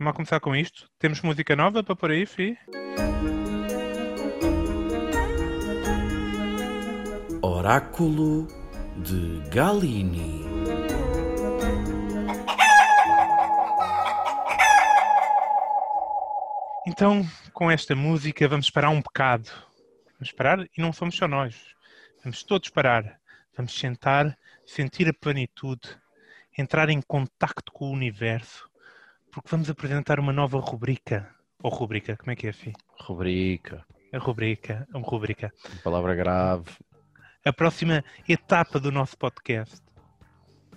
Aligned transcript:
Vamos 0.00 0.14
começar 0.14 0.38
com 0.38 0.54
isto. 0.54 0.88
Temos 0.96 1.20
música 1.22 1.56
nova 1.56 1.82
para 1.82 1.96
por 1.96 2.12
aí, 2.12 2.24
Fi? 2.24 2.56
Oráculo 7.42 8.46
de 8.98 9.40
Galini. 9.50 10.44
Então, 16.86 17.26
com 17.52 17.68
esta 17.68 17.96
música, 17.96 18.46
vamos 18.46 18.70
parar 18.70 18.90
um 18.90 19.02
bocado. 19.02 19.50
Vamos 20.12 20.30
parar 20.30 20.60
e 20.60 20.80
não 20.80 20.92
somos 20.92 21.16
só 21.16 21.26
nós. 21.26 21.74
Vamos 22.22 22.44
todos 22.44 22.70
parar. 22.70 23.18
Vamos 23.56 23.76
sentar, 23.76 24.38
sentir 24.64 25.08
a 25.08 25.12
plenitude, 25.12 25.98
entrar 26.56 26.88
em 26.88 27.02
contacto 27.02 27.72
com 27.72 27.86
o 27.86 27.92
universo, 27.92 28.68
porque 29.30 29.48
vamos 29.50 29.70
apresentar 29.70 30.18
uma 30.18 30.32
nova 30.32 30.58
rubrica. 30.58 31.28
Ou 31.62 31.70
rubrica, 31.70 32.16
como 32.16 32.30
é 32.30 32.36
que 32.36 32.46
é, 32.46 32.52
Fi? 32.52 32.72
Rubrica. 33.00 33.84
A 34.12 34.18
rubrica, 34.18 34.86
uma 34.94 35.06
rubrica. 35.06 35.52
Palavra 35.82 36.14
grave. 36.14 36.70
A 37.44 37.52
próxima 37.52 38.04
etapa 38.28 38.80
do 38.80 38.90
nosso 38.90 39.16
podcast. 39.18 39.82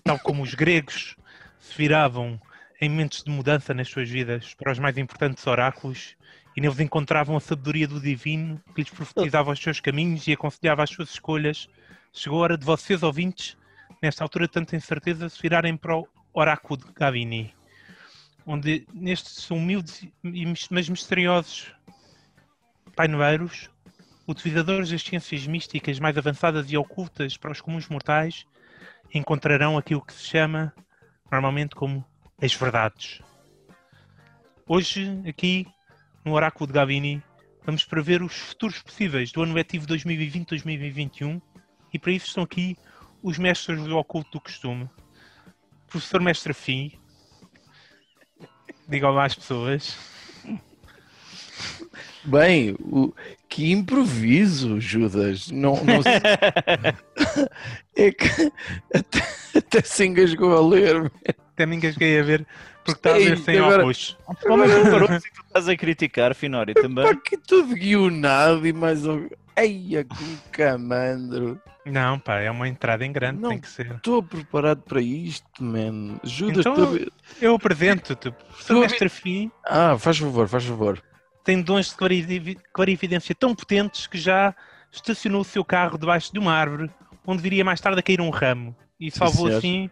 Tal 0.04 0.20
como 0.20 0.44
os 0.44 0.54
gregos 0.54 1.16
se 1.60 1.78
viravam 1.78 2.40
em 2.82 2.90
momentos 2.90 3.24
de 3.24 3.30
mudança 3.30 3.74
nas 3.74 3.88
suas 3.88 4.10
vidas 4.10 4.56
para 4.56 4.72
os 4.72 4.80
mais 4.80 4.98
importantes 4.98 5.46
oráculos 5.46 6.16
e 6.58 6.62
neles 6.62 6.80
encontravam 6.80 7.38
a 7.38 7.40
sabedoria 7.40 7.88
do 7.88 8.02
divino 8.02 8.62
que 8.74 8.82
lhes 8.82 8.90
profetizava 8.90 9.52
os 9.52 9.60
seus 9.60 9.80
caminhos 9.80 10.28
e 10.28 10.34
aconselhava 10.34 10.84
as 10.84 10.90
suas 10.90 11.12
escolhas, 11.12 11.70
chegou 12.12 12.40
a 12.40 12.44
hora 12.44 12.58
de 12.58 12.66
vocês, 12.66 13.04
ouvintes, 13.04 13.56
nesta 14.02 14.24
altura 14.24 14.48
de 14.48 14.54
tanta 14.54 14.76
incerteza, 14.76 15.30
se 15.30 15.42
virarem 15.42 15.78
para 15.78 15.98
o 15.98 16.08
oráculo 16.34 16.84
de 16.84 16.92
Gavini, 16.94 17.54
onde 18.46 18.88
nestes 18.94 19.50
humildes 19.50 20.08
mas 20.70 20.90
misteriosos 20.90 21.74
paineiros, 22.96 23.70
utilizadores 24.28 24.90
das 24.90 25.02
ciências 25.02 25.46
místicas 25.48 26.00
mais 26.00 26.18
avançadas 26.18 26.72
e 26.72 26.78
ocultas 26.78 27.38
para 27.38 27.52
os 27.52 27.62
comuns 27.62 27.88
mortais, 27.88 28.46
encontrarão 29.14 29.78
aquilo 29.78 30.02
que 30.02 30.14
se 30.14 30.24
chama 30.24 30.74
normalmente 31.32 31.76
como 31.76 32.06
as 32.42 32.54
verdades. 32.54 33.22
Hoje, 34.68 35.22
aqui 35.28 35.68
no 36.24 36.34
Oráculo 36.34 36.68
de 36.68 36.74
Gavini, 36.74 37.24
vamos 37.66 37.84
prever 37.84 38.22
os 38.22 38.34
futuros 38.34 38.82
possíveis 38.82 39.32
do 39.32 39.42
ano 39.42 39.54
letivo 39.54 39.86
2020-2021 39.88 41.42
e 41.94 42.00
para 42.00 42.12
isso 42.12 42.28
estão 42.28 42.44
aqui 42.44 42.78
os 43.22 43.38
mestres 43.38 43.84
do 43.84 43.98
oculto 43.98 44.32
do 44.32 44.42
costume. 44.42 44.90
Professor 45.88 46.22
Mestre 46.22 46.54
Fim, 46.54 46.94
diga 48.92 49.10
olá 49.10 49.26
às 49.26 49.34
pessoas. 49.34 49.98
Bem, 52.26 52.76
o, 52.82 53.14
que 53.48 53.72
improviso, 53.72 54.80
Judas. 54.82 55.50
Não, 55.50 55.82
não 55.84 56.02
é 57.96 58.12
que 58.12 58.52
até, 58.94 59.20
até 59.58 59.82
se 59.82 60.06
engasgou 60.06 60.56
a 60.56 60.68
ler. 60.68 61.12
Até 61.26 61.66
me 61.66 61.78
engasguei 61.78 62.20
a 62.20 62.24
ver 62.24 62.46
porque 62.84 62.92
está 63.00 63.12
a 63.12 63.20
ver 63.20 63.38
sem 63.40 63.58
agora- 63.58 63.78
óculos. 63.80 64.18
Como 64.46 64.64
é 64.64 64.68
que 64.84 64.90
parou 64.90 65.08
se 65.08 65.32
tu 65.32 65.42
estás 65.48 65.68
a 65.70 65.76
criticar, 65.76 66.34
Finório, 66.36 66.74
também? 66.74 67.04
Pá, 67.06 67.16
que 67.16 67.38
tudo 67.38 67.76
guionado 67.76 68.66
e 68.68 68.74
mais 68.74 69.06
um. 69.06 69.28
Eia, 69.56 70.04
que 70.04 70.38
camandro. 70.52 71.60
Não, 71.86 72.20
pá, 72.20 72.40
é 72.40 72.50
uma 72.52 72.68
entrada 72.68 73.06
em 73.06 73.12
grande, 73.12 73.42
Não. 73.42 73.50
tem 73.50 73.60
que 73.60 73.68
ser. 73.68 73.92
Estou 73.96 74.22
preparado 74.22 74.82
para 74.84 75.02
isto, 75.02 75.64
man. 75.64 76.20
Judas, 76.24 76.60
Então- 76.66 76.76
tu- 76.98 77.12
Eu 77.42 77.56
apresento-te. 77.56 78.34
Tu- 78.68 78.80
Mestre 78.80 79.10
Fim 79.10 79.52
Ah, 79.66 79.98
faz 79.98 80.18
favor, 80.18 80.48
faz 80.48 80.64
favor. 80.64 81.02
tem 81.44 81.62
dons 81.62 81.90
de 81.90 81.96
clarivi- 81.96 82.58
clarividência 82.72 83.34
tão 83.34 83.56
potentes 83.56 84.06
que 84.08 84.18
já 84.18 84.54
estacionou 84.92 85.42
o 85.42 85.46
seu 85.46 85.66
carro 85.66 85.98
debaixo 85.98 86.32
de 86.32 86.38
uma 86.40 86.54
árvore 86.54 86.90
onde 87.26 87.42
viria 87.42 87.66
mais 87.66 87.82
tarde 87.82 88.00
a 88.00 88.04
cair 88.04 88.22
um 88.22 88.30
ramo 88.30 88.76
e 89.00 89.10
salvou 89.10 89.48
assim 89.48 89.90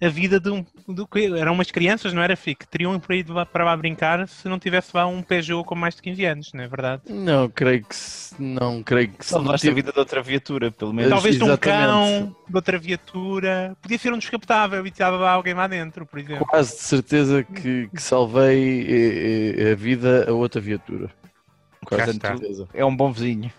a 0.00 0.08
vida 0.08 0.38
de 0.38 0.50
um. 0.50 0.64
Do, 0.86 1.06
que 1.06 1.26
eram 1.26 1.52
umas 1.52 1.70
crianças, 1.70 2.12
não 2.12 2.22
era, 2.22 2.36
Fi? 2.36 2.54
Que 2.54 2.66
teriam 2.66 2.98
por 3.00 3.12
aí 3.12 3.22
de 3.22 3.32
lá- 3.32 3.44
para 3.44 3.64
lá 3.64 3.76
brincar 3.76 4.26
se 4.28 4.48
não 4.48 4.58
tivesse 4.58 4.90
lá 4.94 5.06
um 5.06 5.22
Peugeot 5.22 5.64
com 5.64 5.74
mais 5.74 5.96
de 5.96 6.02
15 6.02 6.24
anos, 6.24 6.52
não 6.52 6.62
é 6.62 6.68
verdade? 6.68 7.02
Não, 7.08 7.48
creio 7.48 7.84
que 7.84 7.94
se, 7.94 8.40
não, 8.40 8.82
creio 8.82 9.08
que 9.08 9.24
se 9.24 9.32
não 9.32 9.42
Salvaste 9.42 9.68
a 9.68 9.72
vida 9.72 9.92
de 9.92 9.98
outra 9.98 10.22
viatura, 10.22 10.70
pelo 10.70 10.92
menos. 10.92 11.10
Talvez 11.10 11.36
de 11.36 11.44
um 11.44 11.56
cão, 11.56 12.36
de 12.48 12.56
outra 12.56 12.78
viatura. 12.78 13.76
Podia 13.82 13.98
ser 13.98 14.12
um 14.12 14.18
descapotável 14.18 14.84
e 14.86 14.88
estava 14.88 15.16
lá 15.16 15.32
alguém 15.32 15.54
lá 15.54 15.66
dentro, 15.66 16.06
por 16.06 16.18
exemplo. 16.18 16.46
quase 16.46 16.76
de 16.76 16.82
certeza 16.82 17.42
que, 17.42 17.88
que 17.88 18.02
salvei 18.02 18.86
eh, 18.88 19.54
eh, 19.68 19.72
a 19.72 19.74
vida 19.74 20.26
a 20.28 20.32
outra 20.32 20.60
viatura. 20.60 21.10
Quase 21.84 22.18
de 22.18 22.26
certeza. 22.26 22.68
É 22.72 22.84
um 22.84 22.94
bom 22.94 23.12
vizinho. 23.12 23.50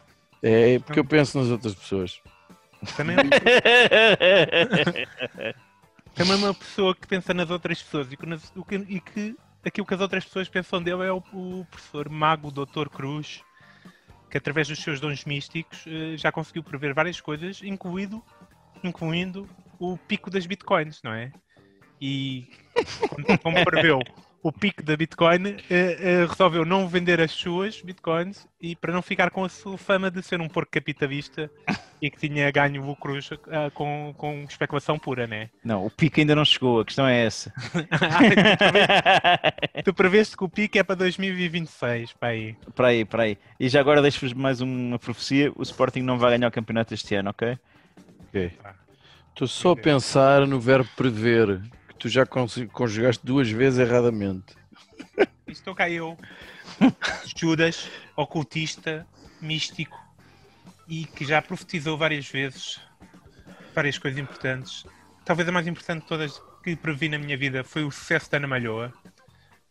É 0.42 0.80
porque 0.80 1.00
eu 1.00 1.06
penso 1.06 1.38
nas 1.38 1.50
outras 1.50 1.76
pessoas. 1.76 2.22
Também 2.96 3.18
é 3.18 3.20
Também 6.20 6.36
uma 6.36 6.54
pessoa 6.54 6.94
que 6.94 7.08
pensa 7.08 7.34
nas 7.34 7.50
outras 7.50 7.82
pessoas 7.82 8.12
e 8.12 8.18
que, 8.18 8.26
nas- 8.26 8.52
o 8.54 8.66
que- 8.66 8.76
e 8.76 9.00
que 9.00 9.38
aquilo 9.66 9.88
que 9.88 9.94
as 9.94 10.02
outras 10.02 10.26
pessoas 10.26 10.50
pensam 10.50 10.84
dele 10.84 11.04
é 11.06 11.12
o, 11.14 11.24
o 11.32 11.66
professor 11.72 12.10
mago 12.10 12.52
Dr. 12.52 12.90
Cruz, 12.90 13.42
que 14.30 14.38
através 14.38 14.68
dos 14.68 14.80
seus 14.80 15.00
dons 15.00 15.24
místicos 15.24 15.86
eh, 15.88 16.18
já 16.18 16.30
conseguiu 16.30 16.62
prever 16.62 16.94
várias 16.94 17.22
coisas, 17.22 17.62
incluído, 17.64 18.22
incluindo 18.84 19.48
o 19.80 19.98
pico 19.98 20.30
das 20.30 20.46
bitcoins, 20.46 21.02
não 21.02 21.14
é? 21.14 21.32
E 22.02 22.50
como- 23.10 23.40
como 23.42 23.64
preveu 23.64 24.00
o 24.42 24.52
pico 24.52 24.82
da 24.82 24.96
Bitcoin, 24.96 25.58
eh, 25.70 25.98
eh, 26.00 26.26
resolveu 26.28 26.64
não 26.64 26.88
vender 26.88 27.20
as 27.20 27.32
suas 27.32 27.82
bitcoins 27.82 28.48
e 28.62 28.76
para 28.76 28.94
não 28.94 29.02
ficar 29.02 29.30
com 29.32 29.44
a 29.44 29.50
sua 29.50 29.78
fama 29.78 30.10
de 30.10 30.24
ser 30.24 30.40
um 30.40 30.48
porco 30.48 30.72
capitalista 30.72 31.52
e 32.02 32.10
que 32.10 32.18
tinha 32.18 32.50
ganho 32.52 32.86
lucros 32.86 33.30
ah, 33.52 33.70
com, 33.74 34.14
com 34.18 34.44
especulação 34.44 34.98
pura, 34.98 35.28
né? 35.28 35.50
Não, 35.64 35.86
o 35.86 35.90
pico 35.90 36.20
ainda 36.20 36.36
não 36.36 36.46
chegou, 36.46 36.80
a 36.80 36.86
questão 36.86 37.06
é 37.06 37.26
essa. 37.26 37.54
tu 39.84 39.94
preveste 39.94 40.38
que 40.38 40.44
o 40.44 40.50
pico 40.50 40.78
é 40.78 40.84
para 40.84 40.96
2026, 40.96 42.14
pá 42.14 42.28
aí. 42.28 42.56
Para 42.74 42.88
aí, 42.88 43.06
para 43.06 43.24
aí. 43.24 43.38
E 43.60 43.68
já 43.68 43.82
agora 43.82 44.02
deixo-vos 44.02 44.34
mais 44.34 44.62
uma 44.62 44.98
profecia: 44.98 45.52
o 45.56 45.64
Sporting 45.64 46.02
não 46.02 46.18
vai 46.18 46.38
ganhar 46.38 46.48
o 46.48 46.52
campeonato 46.52 46.94
este 46.94 47.16
ano, 47.16 47.30
ok? 47.30 47.58
Ok. 48.28 48.52
Estou 49.30 49.48
só 49.48 49.72
a 49.72 49.76
pensar 49.76 50.46
no 50.46 50.60
verbo 50.60 50.90
prever, 50.98 51.62
tu 52.00 52.08
já 52.08 52.26
conjugaste 52.26 53.26
duas 53.26 53.50
vezes 53.52 53.80
erradamente. 53.80 54.56
Estou 55.48 55.76
cá 55.76 55.90
eu, 55.90 56.18
Judas, 57.36 57.90
ocultista, 58.16 59.06
místico 59.42 60.00
e 60.88 61.06
que 61.06 61.26
já 61.26 61.42
profetizou 61.42 61.98
várias 61.98 62.28
vezes 62.28 62.80
várias 63.76 63.98
coisas 63.98 64.20
importantes. 64.20 64.86
Talvez 65.26 65.48
a 65.48 65.52
mais 65.52 65.68
importante 65.68 66.02
de 66.02 66.08
todas 66.08 66.42
que 66.64 66.76
previ 66.76 67.10
na 67.10 67.18
minha 67.18 67.38
vida 67.38 67.64
foi 67.64 67.84
o 67.84 67.92
sucesso 67.92 68.30
da 68.32 68.38
Ana 68.38 68.48
Malhoa. 68.48 68.94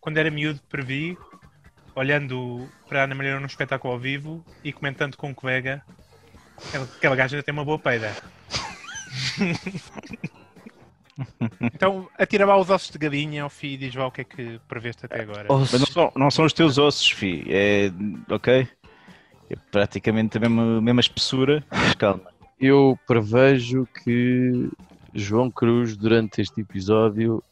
Quando 0.00 0.18
era 0.18 0.30
miúdo, 0.30 0.60
previ, 0.68 1.18
olhando 1.94 2.68
para 2.88 3.00
a 3.00 3.04
Ana 3.04 3.14
Malhoa 3.14 3.40
num 3.40 3.46
espetáculo 3.46 3.94
ao 3.94 3.98
vivo 3.98 4.44
e 4.62 4.72
comentando 4.72 5.16
com 5.16 5.30
um 5.30 5.34
colega, 5.34 5.82
aquela 6.96 7.16
gaja 7.16 7.42
tem 7.42 7.52
uma 7.52 7.64
boa 7.64 7.78
peida. 7.78 8.14
então, 11.60 12.08
atira 12.18 12.46
lá 12.46 12.56
os 12.56 12.70
ossos 12.70 12.90
de 12.90 12.98
galinha 12.98 13.42
ao 13.42 13.50
fim 13.50 13.68
e 13.68 13.76
diz 13.76 13.94
lá 13.94 14.06
o 14.06 14.10
que 14.10 14.20
é 14.20 14.24
que 14.24 14.60
preveste 14.68 15.06
até 15.06 15.22
agora. 15.22 15.46
Mas 15.48 15.72
não 15.72 15.86
são, 15.86 16.12
não 16.16 16.30
são 16.30 16.44
os 16.44 16.52
teus 16.52 16.78
ossos, 16.78 17.10
fi. 17.10 17.44
É. 17.48 17.90
Ok? 18.30 18.68
É 19.50 19.56
praticamente 19.70 20.36
a 20.36 20.40
mesma, 20.40 20.80
mesma 20.80 21.00
espessura, 21.00 21.64
mas 21.70 21.94
calma. 21.94 22.28
Eu 22.60 22.98
prevejo 23.06 23.86
que 24.04 24.68
João 25.14 25.50
Cruz, 25.50 25.96
durante 25.96 26.40
este 26.40 26.60
episódio, 26.60 27.42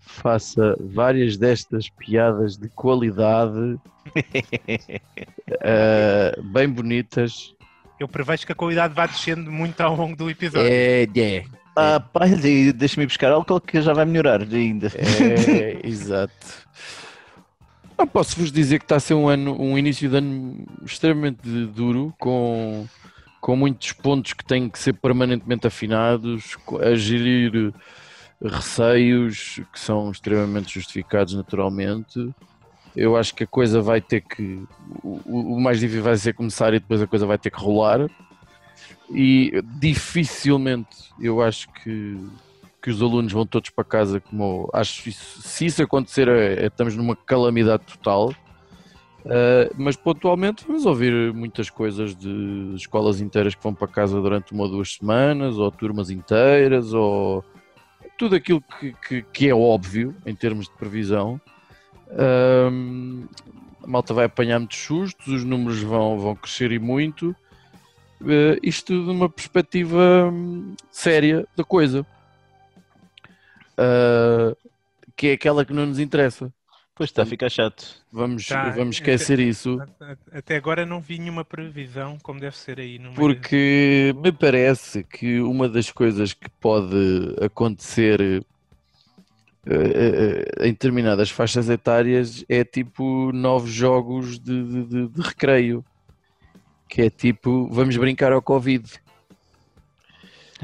faça 0.00 0.76
várias 0.80 1.36
destas 1.36 1.88
piadas 1.88 2.56
de 2.56 2.68
qualidade, 2.70 3.78
eh, 5.60 6.38
bem 6.42 6.68
bonitas. 6.68 7.54
Eu 7.98 8.08
prevejo 8.08 8.46
que 8.46 8.52
a 8.52 8.54
qualidade 8.54 8.94
vai 8.94 9.08
descendo 9.08 9.50
muito 9.50 9.80
ao 9.80 9.94
longo 9.94 10.16
do 10.16 10.28
episódio. 10.30 10.68
É, 10.68 11.04
é, 11.04 11.44
Ah, 11.76 12.00
pá, 12.00 12.26
de- 12.26 12.72
deixa-me 12.72 13.06
buscar 13.06 13.30
álcool 13.32 13.60
que 13.60 13.80
já 13.82 13.92
vai 13.92 14.04
melhorar 14.06 14.40
ainda. 14.42 14.90
é, 14.94 15.80
exato. 15.86 16.34
Não 17.98 18.06
posso 18.06 18.36
vos 18.38 18.50
dizer 18.52 18.78
que 18.78 18.84
está 18.84 18.96
a 18.96 19.00
ser 19.00 19.14
um 19.14 19.28
ano, 19.28 19.60
um 19.60 19.76
início 19.78 20.08
de 20.08 20.16
ano 20.16 20.66
extremamente 20.84 21.48
duro, 21.66 22.14
com, 22.18 22.86
com 23.40 23.56
muitos 23.56 23.92
pontos 23.92 24.32
que 24.32 24.44
têm 24.44 24.68
que 24.68 24.78
ser 24.78 24.92
permanentemente 24.94 25.66
afinados, 25.66 26.56
a 26.80 26.94
gerir 26.94 27.72
receios 28.42 29.60
que 29.72 29.80
são 29.80 30.10
extremamente 30.10 30.74
justificados 30.74 31.34
naturalmente. 31.34 32.30
Eu 32.94 33.16
acho 33.16 33.34
que 33.34 33.44
a 33.44 33.46
coisa 33.46 33.80
vai 33.82 34.00
ter 34.00 34.22
que. 34.22 34.62
O- 35.02 35.56
o 35.56 35.60
mais 35.60 35.80
difícil 35.80 36.02
vai 36.02 36.16
ser 36.16 36.32
começar 36.34 36.72
e 36.74 36.78
depois 36.80 37.00
a 37.02 37.06
coisa 37.06 37.26
vai 37.26 37.38
ter 37.38 37.50
que 37.50 37.58
rolar. 37.60 38.08
E 39.10 39.62
dificilmente 39.78 40.96
eu 41.20 41.40
acho 41.40 41.68
que, 41.72 42.18
que 42.82 42.90
os 42.90 43.00
alunos 43.00 43.32
vão 43.32 43.46
todos 43.46 43.70
para 43.70 43.84
casa, 43.84 44.20
como 44.20 44.68
acho 44.72 45.10
se 45.12 45.66
isso 45.66 45.82
acontecer, 45.82 46.28
é, 46.28 46.64
é- 46.64 46.66
estamos 46.66 46.96
numa 46.96 47.14
calamidade 47.14 47.84
total. 47.84 48.34
Uh, 49.24 49.74
mas 49.76 49.96
pontualmente 49.96 50.64
vamos 50.64 50.86
ouvir 50.86 51.34
muitas 51.34 51.68
coisas 51.68 52.14
de 52.14 52.74
escolas 52.76 53.20
inteiras 53.20 53.56
que 53.56 53.62
vão 53.62 53.74
para 53.74 53.88
casa 53.88 54.20
durante 54.20 54.52
uma 54.52 54.62
ou 54.64 54.70
duas 54.70 54.94
semanas, 54.94 55.58
ou 55.58 55.68
turmas 55.72 56.10
inteiras, 56.10 56.92
ou 56.92 57.44
tudo 58.16 58.36
aquilo 58.36 58.62
que, 58.62 58.92
que, 58.92 59.22
que 59.22 59.48
é 59.48 59.54
óbvio 59.54 60.14
em 60.24 60.34
termos 60.34 60.66
de 60.66 60.74
previsão. 60.76 61.40
Um, 62.08 63.26
a 63.82 63.86
malta 63.86 64.14
vai 64.14 64.26
apanhar 64.26 64.58
muitos 64.58 64.78
sustos, 64.78 65.26
os 65.26 65.44
números 65.44 65.82
vão, 65.82 66.18
vão 66.18 66.36
crescer 66.36 66.70
e 66.70 66.78
muito. 66.78 67.34
Uh, 68.20 68.58
isto 68.62 68.92
numa 68.94 69.28
perspectiva 69.28 70.30
hum, 70.32 70.74
séria 70.90 71.46
da 71.56 71.64
coisa, 71.64 72.04
Uh, 73.78 74.56
que 75.14 75.28
é 75.28 75.32
aquela 75.32 75.62
que 75.64 75.72
não 75.72 75.84
nos 75.84 75.98
interessa. 75.98 76.50
Pois 76.94 77.10
está 77.10 77.24
a 77.24 77.26
ficar 77.26 77.50
chato. 77.50 78.02
Vamos, 78.10 78.46
Tá, 78.46 78.70
vamos 78.70 78.96
esquecer 78.96 79.38
isso. 79.38 79.78
Até 80.32 80.56
agora 80.56 80.86
não 80.86 80.98
vi 80.98 81.18
nenhuma 81.18 81.44
previsão 81.44 82.16
como 82.22 82.40
deve 82.40 82.56
ser 82.56 82.80
aí 82.80 82.98
no 82.98 83.10
meio. 83.10 83.14
Porque 83.16 84.14
me 84.16 84.32
parece 84.32 85.04
que 85.04 85.40
uma 85.42 85.68
das 85.68 85.90
coisas 85.90 86.32
que 86.32 86.48
pode 86.48 86.96
acontecer 87.42 88.18
eh, 88.22 88.42
eh, 89.66 90.66
em 90.68 90.72
determinadas 90.72 91.28
faixas 91.30 91.68
etárias 91.68 92.46
é 92.48 92.64
tipo 92.64 93.30
novos 93.32 93.70
jogos 93.70 94.38
de, 94.38 94.64
de, 94.64 94.84
de- 94.86 95.08
de 95.08 95.20
recreio. 95.20 95.84
Que 96.88 97.02
é 97.02 97.10
tipo, 97.10 97.68
vamos 97.70 97.96
brincar 97.96 98.32
ao 98.32 98.40
Covid. 98.42 98.88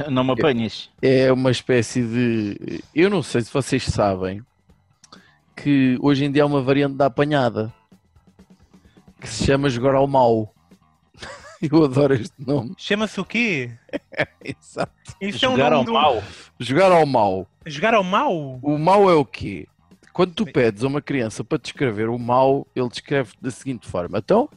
Não 0.08 0.24
me 0.24 0.32
apanhas. 0.32 0.90
É 1.02 1.30
uma 1.32 1.50
espécie 1.50 2.02
de. 2.02 2.82
Eu 2.94 3.10
não 3.10 3.22
sei 3.22 3.42
se 3.42 3.52
vocês 3.52 3.84
sabem 3.84 4.42
que 5.56 5.98
hoje 6.00 6.24
em 6.24 6.32
dia 6.32 6.44
há 6.44 6.46
uma 6.46 6.62
variante 6.62 6.94
da 6.96 7.06
apanhada 7.06 7.72
que 9.20 9.28
se 9.28 9.44
chama 9.44 9.68
jogar 9.68 9.94
ao 9.94 10.06
mau. 10.06 10.54
Eu 11.60 11.84
adoro 11.84 12.14
este 12.14 12.34
nome. 12.38 12.72
Chama-se 12.78 13.20
o 13.20 13.24
quê? 13.24 13.70
Exato. 14.42 14.92
Isso 15.20 15.44
é 15.44 15.48
um 15.48 15.52
Jogar 15.52 15.72
ao 15.72 15.84
nome 15.84 15.86
do- 15.86 15.92
mal. 15.92 16.22
Jogar 16.58 16.90
ao 16.92 17.06
mau. 17.06 17.46
Jogar 17.66 17.94
ao 17.94 18.02
mal? 18.02 18.34
O 18.62 18.78
mau 18.78 19.10
é 19.10 19.14
o 19.14 19.24
quê? 19.24 19.68
Quando 20.12 20.34
tu 20.34 20.44
pedes 20.46 20.82
a 20.84 20.88
uma 20.88 21.00
criança 21.02 21.44
para 21.44 21.58
descrever 21.58 22.08
o 22.08 22.18
mau, 22.18 22.66
ele 22.74 22.88
descreve 22.88 23.32
da 23.40 23.50
seguinte 23.50 23.86
forma: 23.86 24.18
então, 24.18 24.48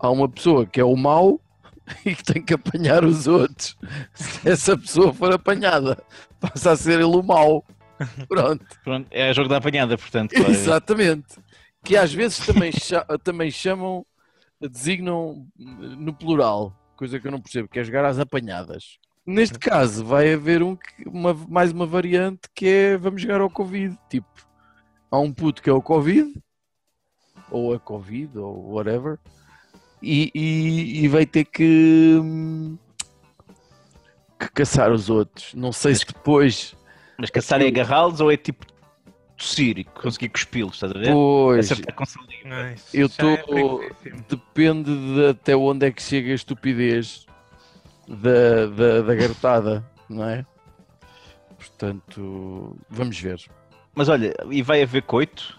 há 0.00 0.10
uma 0.10 0.28
pessoa 0.28 0.66
que 0.66 0.80
é 0.80 0.84
o 0.84 0.96
mau 0.96 1.40
e 2.04 2.14
que 2.14 2.24
tem 2.24 2.42
que 2.42 2.54
apanhar 2.54 3.04
os 3.04 3.26
outros. 3.26 3.76
Se 4.14 4.48
essa 4.48 4.76
pessoa 4.76 5.12
for 5.12 5.32
apanhada, 5.32 6.02
passa 6.40 6.72
a 6.72 6.76
ser 6.76 6.94
ele 6.94 7.04
o 7.04 7.22
mau. 7.22 7.64
Pronto. 8.28 8.64
Pronto, 8.82 9.06
é 9.10 9.32
jogo 9.34 9.48
da 9.48 9.58
apanhada, 9.58 9.96
portanto. 9.98 10.34
claro. 10.34 10.50
Exatamente. 10.50 11.38
Que 11.84 11.96
às 11.96 12.12
vezes 12.12 12.44
também, 12.44 12.72
também 13.22 13.50
chamam, 13.50 14.04
designam 14.60 15.46
no 15.56 16.12
plural, 16.12 16.74
coisa 16.96 17.18
que 17.18 17.26
eu 17.26 17.32
não 17.32 17.40
percebo, 17.40 17.68
que 17.68 17.78
é 17.78 17.84
jogar 17.84 18.04
às 18.04 18.18
apanhadas. 18.18 18.98
Neste 19.26 19.58
caso, 19.58 20.04
vai 20.04 20.32
haver 20.32 20.62
um, 20.62 20.76
uma, 21.06 21.32
mais 21.32 21.72
uma 21.72 21.86
variante 21.86 22.40
que 22.54 22.66
é 22.66 22.96
vamos 22.96 23.22
jogar 23.22 23.40
ao 23.40 23.50
Covid. 23.50 23.96
Tipo, 24.08 24.28
há 25.10 25.18
um 25.18 25.32
puto 25.32 25.62
que 25.62 25.70
é 25.70 25.72
o 25.72 25.82
Covid, 25.82 26.34
ou 27.50 27.74
a 27.74 27.78
Covid, 27.78 28.38
ou 28.38 28.72
whatever, 28.72 29.18
e, 30.02 30.30
e, 30.34 31.04
e 31.04 31.08
vai 31.08 31.26
ter 31.26 31.44
que, 31.44 32.18
hum, 32.20 32.78
que 34.38 34.50
caçar 34.52 34.90
os 34.90 35.10
outros. 35.10 35.54
Não 35.54 35.72
sei 35.72 35.94
se 35.94 36.06
depois. 36.06 36.74
Mas 37.18 37.30
caçar 37.30 37.60
é 37.60 37.66
agarrá-los 37.66 38.20
ou 38.20 38.30
é 38.30 38.36
tipo 38.36 38.64
tossir 39.36 39.78
e 39.78 39.84
conseguir 39.84 40.28
cuspi-los, 40.28 40.74
estás 40.74 40.92
a 40.92 40.98
ver? 40.98 41.12
Pois. 41.12 41.70
Não, 42.44 42.72
isso 42.72 42.84
Eu 42.94 43.08
já 43.08 43.32
é 43.32 43.42
depende 44.28 44.94
de 44.94 45.26
até 45.28 45.56
onde 45.56 45.86
é 45.86 45.90
que 45.90 46.02
chega 46.02 46.30
a 46.30 46.34
estupidez 46.34 47.26
da, 48.06 48.66
da, 48.66 49.02
da 49.02 49.14
garotada, 49.14 49.84
não 50.08 50.24
é? 50.28 50.44
Portanto, 51.56 52.76
vamos 52.88 53.18
ver. 53.18 53.40
Mas 53.94 54.08
olha, 54.08 54.34
e 54.50 54.62
vai 54.62 54.82
haver 54.82 55.02
coito? 55.02 55.58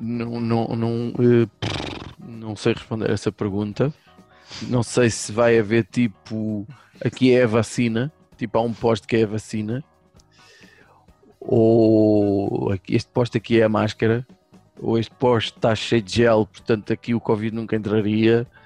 Não, 0.00 0.40
não, 0.40 0.66
não, 0.68 1.12
eh, 1.18 1.46
não 2.46 2.54
sei 2.54 2.74
responder 2.74 3.10
essa 3.10 3.32
pergunta. 3.32 3.92
Não 4.62 4.82
sei 4.82 5.10
se 5.10 5.32
vai 5.32 5.58
haver 5.58 5.84
tipo 5.84 6.66
aqui 7.04 7.32
é 7.32 7.42
a 7.42 7.46
vacina, 7.46 8.12
tipo 8.36 8.56
há 8.56 8.62
um 8.62 8.72
posto 8.72 9.08
que 9.08 9.16
é 9.16 9.24
a 9.24 9.26
vacina, 9.26 9.84
ou 11.40 12.72
este 12.88 13.10
posto 13.10 13.36
aqui 13.36 13.60
é 13.60 13.64
a 13.64 13.68
máscara, 13.68 14.24
ou 14.78 14.96
este 14.96 15.12
posto 15.14 15.56
está 15.56 15.74
cheio 15.74 16.02
de 16.02 16.14
gel, 16.14 16.46
portanto 16.46 16.92
aqui 16.92 17.14
o 17.14 17.20
Covid 17.20 17.54
nunca 17.54 17.76
entraria. 17.76 18.46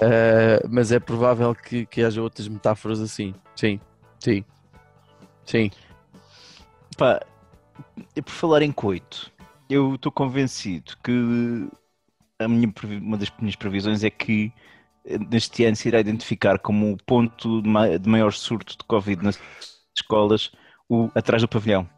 Eh, 0.00 0.62
mas 0.70 0.90
é 0.90 0.98
provável 0.98 1.54
que, 1.54 1.84
que 1.84 2.02
haja 2.02 2.22
outras 2.22 2.48
metáforas 2.48 2.98
assim. 2.98 3.34
Sim, 3.54 3.78
sim, 4.18 4.42
sim. 5.44 5.70
Pá, 6.96 7.20
por 8.14 8.32
falar 8.32 8.62
em 8.62 8.72
coito, 8.72 9.30
eu 9.68 9.96
estou 9.96 10.10
convencido 10.10 10.96
que 11.04 11.68
a 12.38 12.48
minha, 12.48 12.72
uma 13.00 13.16
das 13.16 13.32
minhas 13.40 13.56
previsões 13.56 14.04
é 14.04 14.10
que 14.10 14.52
eh, 15.04 15.18
neste 15.18 15.64
ano 15.64 15.76
se 15.76 15.88
irá 15.88 16.00
identificar 16.00 16.58
como 16.58 16.92
o 16.92 16.96
ponto 16.96 17.62
de, 17.62 17.68
ma- 17.68 17.96
de 17.96 18.08
maior 18.08 18.32
surto 18.32 18.76
de 18.76 18.84
Covid 18.84 19.22
nas 19.24 19.38
escolas 19.96 20.50
o 20.88 21.10
atrás 21.14 21.42
do 21.42 21.48
pavilhão. 21.48 21.88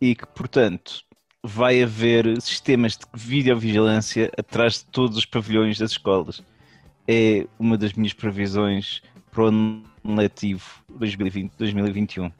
E 0.00 0.14
que, 0.14 0.26
portanto, 0.26 1.00
vai 1.42 1.82
haver 1.82 2.40
sistemas 2.42 2.96
de 2.96 3.04
videovigilância 3.14 4.30
atrás 4.38 4.74
de 4.80 4.84
todos 4.86 5.16
os 5.16 5.24
pavilhões 5.24 5.78
das 5.78 5.92
escolas. 5.92 6.42
É 7.08 7.46
uma 7.58 7.78
das 7.78 7.92
minhas 7.94 8.12
previsões 8.12 9.00
para 9.30 9.44
o 9.44 9.46
ano 9.46 9.82
letivo 10.04 10.64
2020-2021 10.98 12.22
nos 12.24 12.32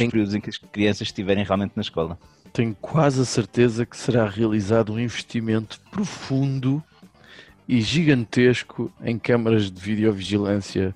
Tem- 0.00 0.10
períodos 0.10 0.34
em 0.34 0.40
que 0.40 0.50
as 0.50 0.56
crianças 0.58 1.08
estiverem 1.08 1.44
realmente 1.44 1.72
na 1.76 1.82
escola. 1.82 2.18
Tenho 2.52 2.74
quase 2.80 3.20
a 3.20 3.24
certeza 3.24 3.86
que 3.86 3.96
será 3.96 4.28
realizado 4.28 4.92
um 4.92 4.98
investimento 5.00 5.80
profundo 5.90 6.82
e 7.66 7.80
gigantesco 7.80 8.92
em 9.02 9.18
câmaras 9.18 9.70
de 9.70 9.80
videovigilância 9.80 10.94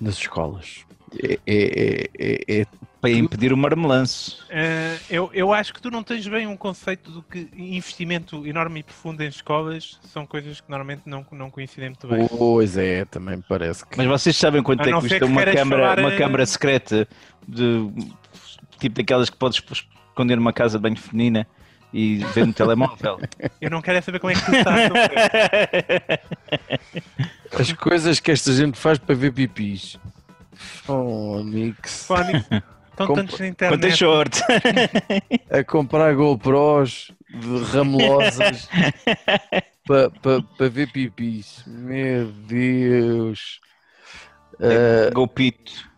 nas 0.00 0.14
escolas. 0.14 0.84
É, 1.22 1.38
é- 1.46 1.54
é- 1.56 2.10
é- 2.18 2.60
é- 2.62 2.66
Para 3.00 3.10
impedir 3.10 3.52
o 3.52 3.56
marmelanço. 3.56 4.44
Eh, 4.50 4.98
eu, 5.08 5.30
eu 5.32 5.52
acho 5.54 5.72
que 5.72 5.80
tu 5.80 5.90
não 5.90 6.02
tens 6.02 6.26
bem 6.28 6.46
um 6.46 6.56
conceito 6.56 7.10
do 7.10 7.22
que 7.22 7.48
investimento 7.56 8.46
enorme 8.46 8.80
e 8.80 8.82
profundo 8.82 9.22
em 9.22 9.28
escolas 9.28 9.98
são 10.12 10.26
coisas 10.26 10.60
que 10.60 10.68
normalmente 10.68 11.02
não, 11.06 11.24
não 11.32 11.50
coincidem 11.50 11.88
muito 11.90 12.06
bem. 12.06 12.28
Pois 12.28 12.76
é, 12.76 13.04
também 13.06 13.36
me 13.36 13.42
parece 13.48 13.86
que. 13.86 13.96
Mas 13.96 14.06
vocês 14.06 14.36
sabem 14.36 14.62
quanto 14.62 14.80
A 14.82 14.90
é 14.90 14.92
que 14.92 15.00
custa 15.00 15.18
que 15.18 15.24
uma 15.24 15.44
câmara, 15.44 15.82
falar, 15.82 15.98
uma 15.98 16.12
câmara 16.16 16.44
secreta 16.44 17.08
de 17.48 17.90
tipo 18.78 18.96
daquelas 18.96 19.30
que 19.30 19.36
podes 19.36 19.60
esconder 20.10 20.36
numa 20.36 20.52
casa 20.52 20.78
de 20.78 20.82
banho 20.82 20.96
feminina 20.96 21.46
e 21.92 22.18
ver 22.34 22.46
no 22.46 22.52
telemóvel? 22.52 23.18
Eu 23.60 23.70
não 23.70 23.80
quero 23.82 23.98
é 23.98 24.00
saber 24.00 24.18
como 24.20 24.32
é 24.32 24.34
que 24.34 24.44
tu 24.44 24.54
estás. 24.54 24.90
As 27.58 27.72
coisas 27.72 28.20
que 28.20 28.30
esta 28.30 28.52
gente 28.52 28.78
faz 28.78 28.98
para 28.98 29.14
ver 29.14 29.32
pipis. 29.32 29.98
Oh. 30.86 31.38
Fónix. 31.42 32.08
Estão 32.90 33.06
Com- 33.06 33.14
tantos 33.14 33.38
na 33.40 33.46
Quanto 33.54 33.62
é 33.84 33.88
internet. 33.88 33.96
short? 33.96 34.40
A 35.50 35.64
comprar 35.64 36.14
GoPros 36.14 37.10
de 37.30 37.64
ramosas 37.72 38.68
para 39.86 40.10
pa, 40.10 40.42
pa 40.58 40.68
ver 40.68 40.92
pipis. 40.92 41.64
Meu 41.66 42.26
Deus. 42.26 43.60
Ah, 44.60 45.10
Golpito. 45.14 45.89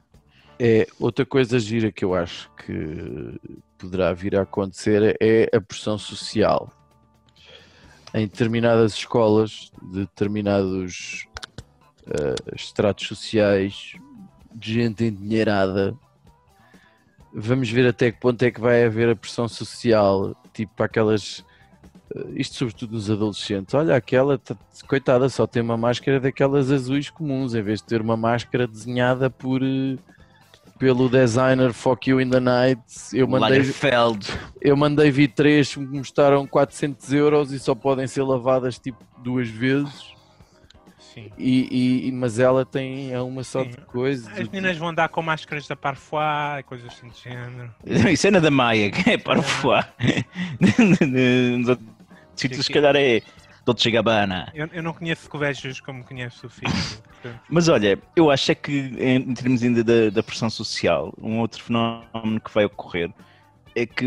É, 0.59 0.87
outra 1.01 1.27
coisa 1.27 1.59
gira 1.59 1.91
que 1.91 2.05
eu 2.05 2.15
acho 2.15 2.51
que 2.65 3.41
poderá 3.77 4.13
vir 4.13 4.37
a 4.37 4.43
acontecer 4.43 5.17
é 5.21 5.49
a 5.55 5.61
pressão 5.61 5.99
social. 5.99 6.71
Em 8.15 8.27
determinadas 8.27 8.93
escolas, 8.93 9.73
de 9.83 10.01
determinados 10.01 11.27
eh, 12.07 12.55
estratos 12.55 13.09
sociais, 13.09 13.95
de 14.55 14.75
gente 14.75 15.05
endinheirada, 15.05 15.97
vamos 17.33 17.71
ver 17.71 17.87
até 17.89 18.13
que 18.13 18.21
ponto 18.21 18.43
é 18.43 18.51
que 18.51 18.61
vai 18.61 18.85
haver 18.85 19.09
a 19.09 19.17
pressão 19.17 19.49
social, 19.49 20.37
tipo 20.53 20.83
aquelas. 20.83 21.45
eh, 22.15 22.27
Isto 22.37 22.57
sobretudo 22.57 22.93
nos 22.93 23.11
adolescentes. 23.11 23.75
Olha, 23.75 23.97
aquela, 23.97 24.39
coitada, 24.87 25.29
só 25.29 25.47
tem 25.47 25.63
uma 25.63 25.77
máscara 25.77 26.21
daquelas 26.21 26.71
azuis 26.71 27.09
comuns, 27.11 27.55
em 27.55 27.63
vez 27.63 27.81
de 27.81 27.87
ter 27.87 28.01
uma 28.01 28.17
máscara 28.17 28.69
desenhada 28.69 29.31
por 29.31 29.63
eh, 29.63 29.97
pelo 30.83 31.09
designer 31.09 31.73
Fuck 31.73 32.11
You 32.11 32.21
in 32.21 32.29
the 32.29 32.41
Night. 32.41 32.83
Eu 33.13 33.29
mandei, 33.29 33.59
Lagerfeld. 33.59 34.27
eu 34.61 34.77
mandei 34.77 35.13
vi 35.13 35.29
três 35.29 35.73
que 35.73 35.79
me 35.79 36.01
custaram 36.01 36.45
400 36.45 37.13
euros 37.13 37.53
e 37.53 37.61
só 37.61 37.73
podem 37.73 38.09
ser 38.09 38.25
lavadas 38.25 38.81
tipo 38.81 38.99
duas 39.19 39.49
vezes. 39.49 40.13
sim. 40.99 41.31
E, 41.39 42.09
e- 42.09 42.11
mas 42.11 42.41
ela 42.41 42.67
tem 42.67 43.13
é 43.13 43.23
uma 43.23 43.45
só 43.45 43.63
Sim. 43.63 43.71
de 43.71 43.77
coisas. 43.83 44.27
As 44.37 44.49
meninas 44.49 44.77
vão 44.77 44.89
andar 44.89 45.09
com 45.09 45.23
máscaras 45.23 45.69
da 45.69 45.77
Parfois 45.77 46.59
e 46.59 46.65
coisas 46.65 46.89
assim 46.89 47.07
do 47.07 47.15
género. 47.15 47.73
Isso 48.11 48.27
é 48.27 48.33
na 48.33 48.41
da 48.41 48.51
Maia, 48.51 48.91
que 48.91 49.09
é. 49.09 49.17
Nos 51.59 51.69
outros 51.69 51.89
sítios, 52.35 52.67
se 52.67 52.73
calhar, 52.73 52.97
é 52.97 53.23
Dolce 53.65 53.91
Gabbana. 53.91 54.51
Eu, 54.55 54.69
eu 54.73 54.83
não 54.83 54.93
conheço 54.93 55.29
colégios 55.29 55.81
como 55.81 56.05
conheço 56.05 56.47
o 56.47 56.51
filho. 56.51 56.73
portanto, 57.05 57.41
Mas 57.49 57.69
olha, 57.69 57.99
eu 58.17 58.31
acho 58.31 58.51
é 58.51 58.55
que 58.55 58.73
em, 58.99 59.35
termos 59.35 59.63
ainda 59.63 59.85
da, 59.85 60.11
da 60.11 60.23
pressão 60.23 60.51
social, 60.51 61.15
um 61.21 61.39
outro 61.39 61.63
fenómeno 61.63 62.41
que 62.41 62.53
vai 62.53 62.65
ocorrer 62.65 63.13
é 63.75 63.87
que 63.87 64.07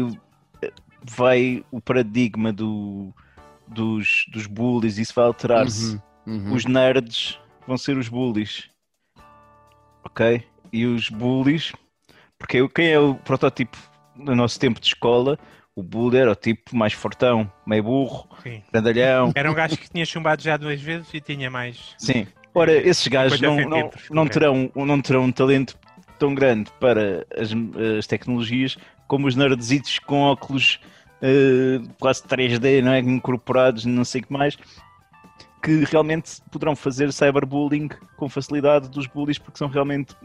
eh, 0.62 0.72
vai 1.04 1.64
o 1.72 1.80
paradigma 1.80 2.52
do, 2.52 3.14
dos, 3.68 4.26
dos 4.32 4.46
bullies, 4.46 4.98
isso 4.98 5.14
vai 5.16 5.26
alterar-se. 5.26 6.00
Uhum, 6.26 6.48
uhum. 6.48 6.54
Os 6.54 6.66
nerds 6.66 7.40
vão 7.66 7.78
ser 7.78 7.98
os 7.98 8.10
bullies. 8.10 8.70
Ok? 10.04 10.44
E 10.72 10.86
os 10.86 11.10
bullies, 11.10 11.72
porque 12.38 12.68
quem 12.70 12.92
é 12.92 13.00
o 13.00 13.16
protótipo 13.16 13.78
no 14.16 14.36
nosso 14.36 14.60
tempo 14.60 14.80
de 14.80 14.88
escola? 14.88 15.40
O 15.76 15.84
bully 15.84 16.18
era 16.18 16.32
o 16.32 16.36
tipo 16.36 16.76
mais 16.76 16.94
fortão, 16.94 17.52
meio 17.66 17.84
burro, 17.84 18.30
sim. 18.42 18.64
grandalhão. 18.72 19.34
Era 19.36 19.52
um 19.52 19.54
gajo 19.54 19.78
que 19.78 19.90
tinha 19.90 20.06
chumbado 20.06 20.42
já 20.42 20.56
duas 20.56 20.82
vezes 20.82 21.14
e 21.14 21.20
tinha 21.20 21.52
mais. 21.52 21.94
Sim. 21.98 22.26
Ora, 22.54 22.72
esses 22.72 23.06
gajos 23.08 23.38
50 23.38 23.64
não, 23.64 23.70
não, 23.70 23.92
não, 24.10 24.28
terão, 24.28 24.72
não 24.74 25.02
terão 25.02 25.24
um 25.24 25.32
talento 25.32 25.78
tão 26.18 26.34
grande 26.34 26.72
para 26.80 27.28
as, 27.38 27.50
as 27.98 28.08
tecnologias 28.08 28.78
como 29.08 29.28
os 29.28 29.36
nerdzitos 29.36 30.00
com 30.00 30.22
óculos 30.22 30.80
eh, 31.22 31.82
quase 32.00 32.24
3D, 32.24 32.82
não 32.82 32.92
é? 32.92 33.00
Incorporados, 33.00 33.86
não 33.86 34.06
sei 34.06 34.22
o 34.22 34.26
que 34.26 34.34
mais, 34.34 34.58
que 35.62 35.84
realmente 35.86 36.42
poderão 36.52 36.76
fazer 36.76 37.12
cyberbullying 37.12 37.90
com 38.18 38.30
facilidade 38.30 38.90
dos 38.90 39.08
bullies 39.08 39.40
porque 39.40 39.58
são 39.58 39.68
realmente 39.68 40.16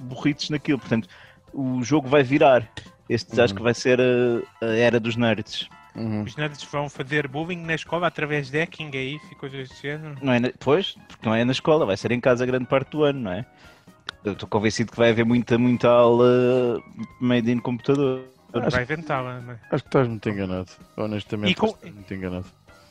burritos 0.00 0.50
naquilo. 0.50 0.78
Portanto, 0.78 1.08
o 1.52 1.82
jogo 1.82 2.08
vai 2.08 2.22
virar. 2.22 2.68
Este 3.08 3.40
acho 3.40 3.52
Uhum. 3.52 3.56
que 3.58 3.62
vai 3.62 3.74
ser 3.74 4.00
a, 4.00 4.64
a 4.66 4.68
era 4.76 4.98
dos 4.98 5.16
nerds. 5.16 5.68
Uhum. 5.94 6.22
Os 6.24 6.36
nerds 6.36 6.62
vão 6.64 6.88
fazer 6.88 7.26
bullying 7.28 7.62
na 7.64 7.74
escola 7.74 8.06
através 8.06 8.50
de 8.50 8.58
hacking 8.60 8.90
é 8.94 9.02
isso 9.02 9.24
e 9.30 9.34
coisas 9.34 9.68
do 9.68 9.74
género. 9.76 10.16
Não 10.20 10.32
é 10.32 10.40
na- 10.40 10.52
pois, 10.58 10.96
porque 11.08 11.26
não 11.26 11.34
é 11.34 11.44
na 11.44 11.52
escola, 11.52 11.86
vai 11.86 11.96
ser 11.96 12.10
em 12.12 12.20
casa 12.20 12.44
grande 12.44 12.66
parte 12.66 12.90
do 12.90 13.04
ano, 13.04 13.20
não 13.20 13.32
é? 13.32 13.46
Eu 14.24 14.32
estou 14.32 14.48
convencido 14.48 14.90
que 14.90 14.98
vai 14.98 15.10
haver 15.10 15.24
muita, 15.24 15.56
muita 15.56 15.88
aula 15.88 16.82
made 17.20 17.50
in 17.50 17.58
computador. 17.60 18.24
Vai 18.52 18.82
inventá-la. 18.82 19.40
mas- 19.40 19.58
Acho 19.70 19.84
que 19.84 19.88
estás 19.88 20.08
muito 20.08 20.28
enganado. 20.28 20.70
Honestamente, 20.96 21.52
E 21.52 21.54
com- 21.54 21.66
estás 21.66 21.94
muito 21.94 22.12
enganado. 22.14 22.46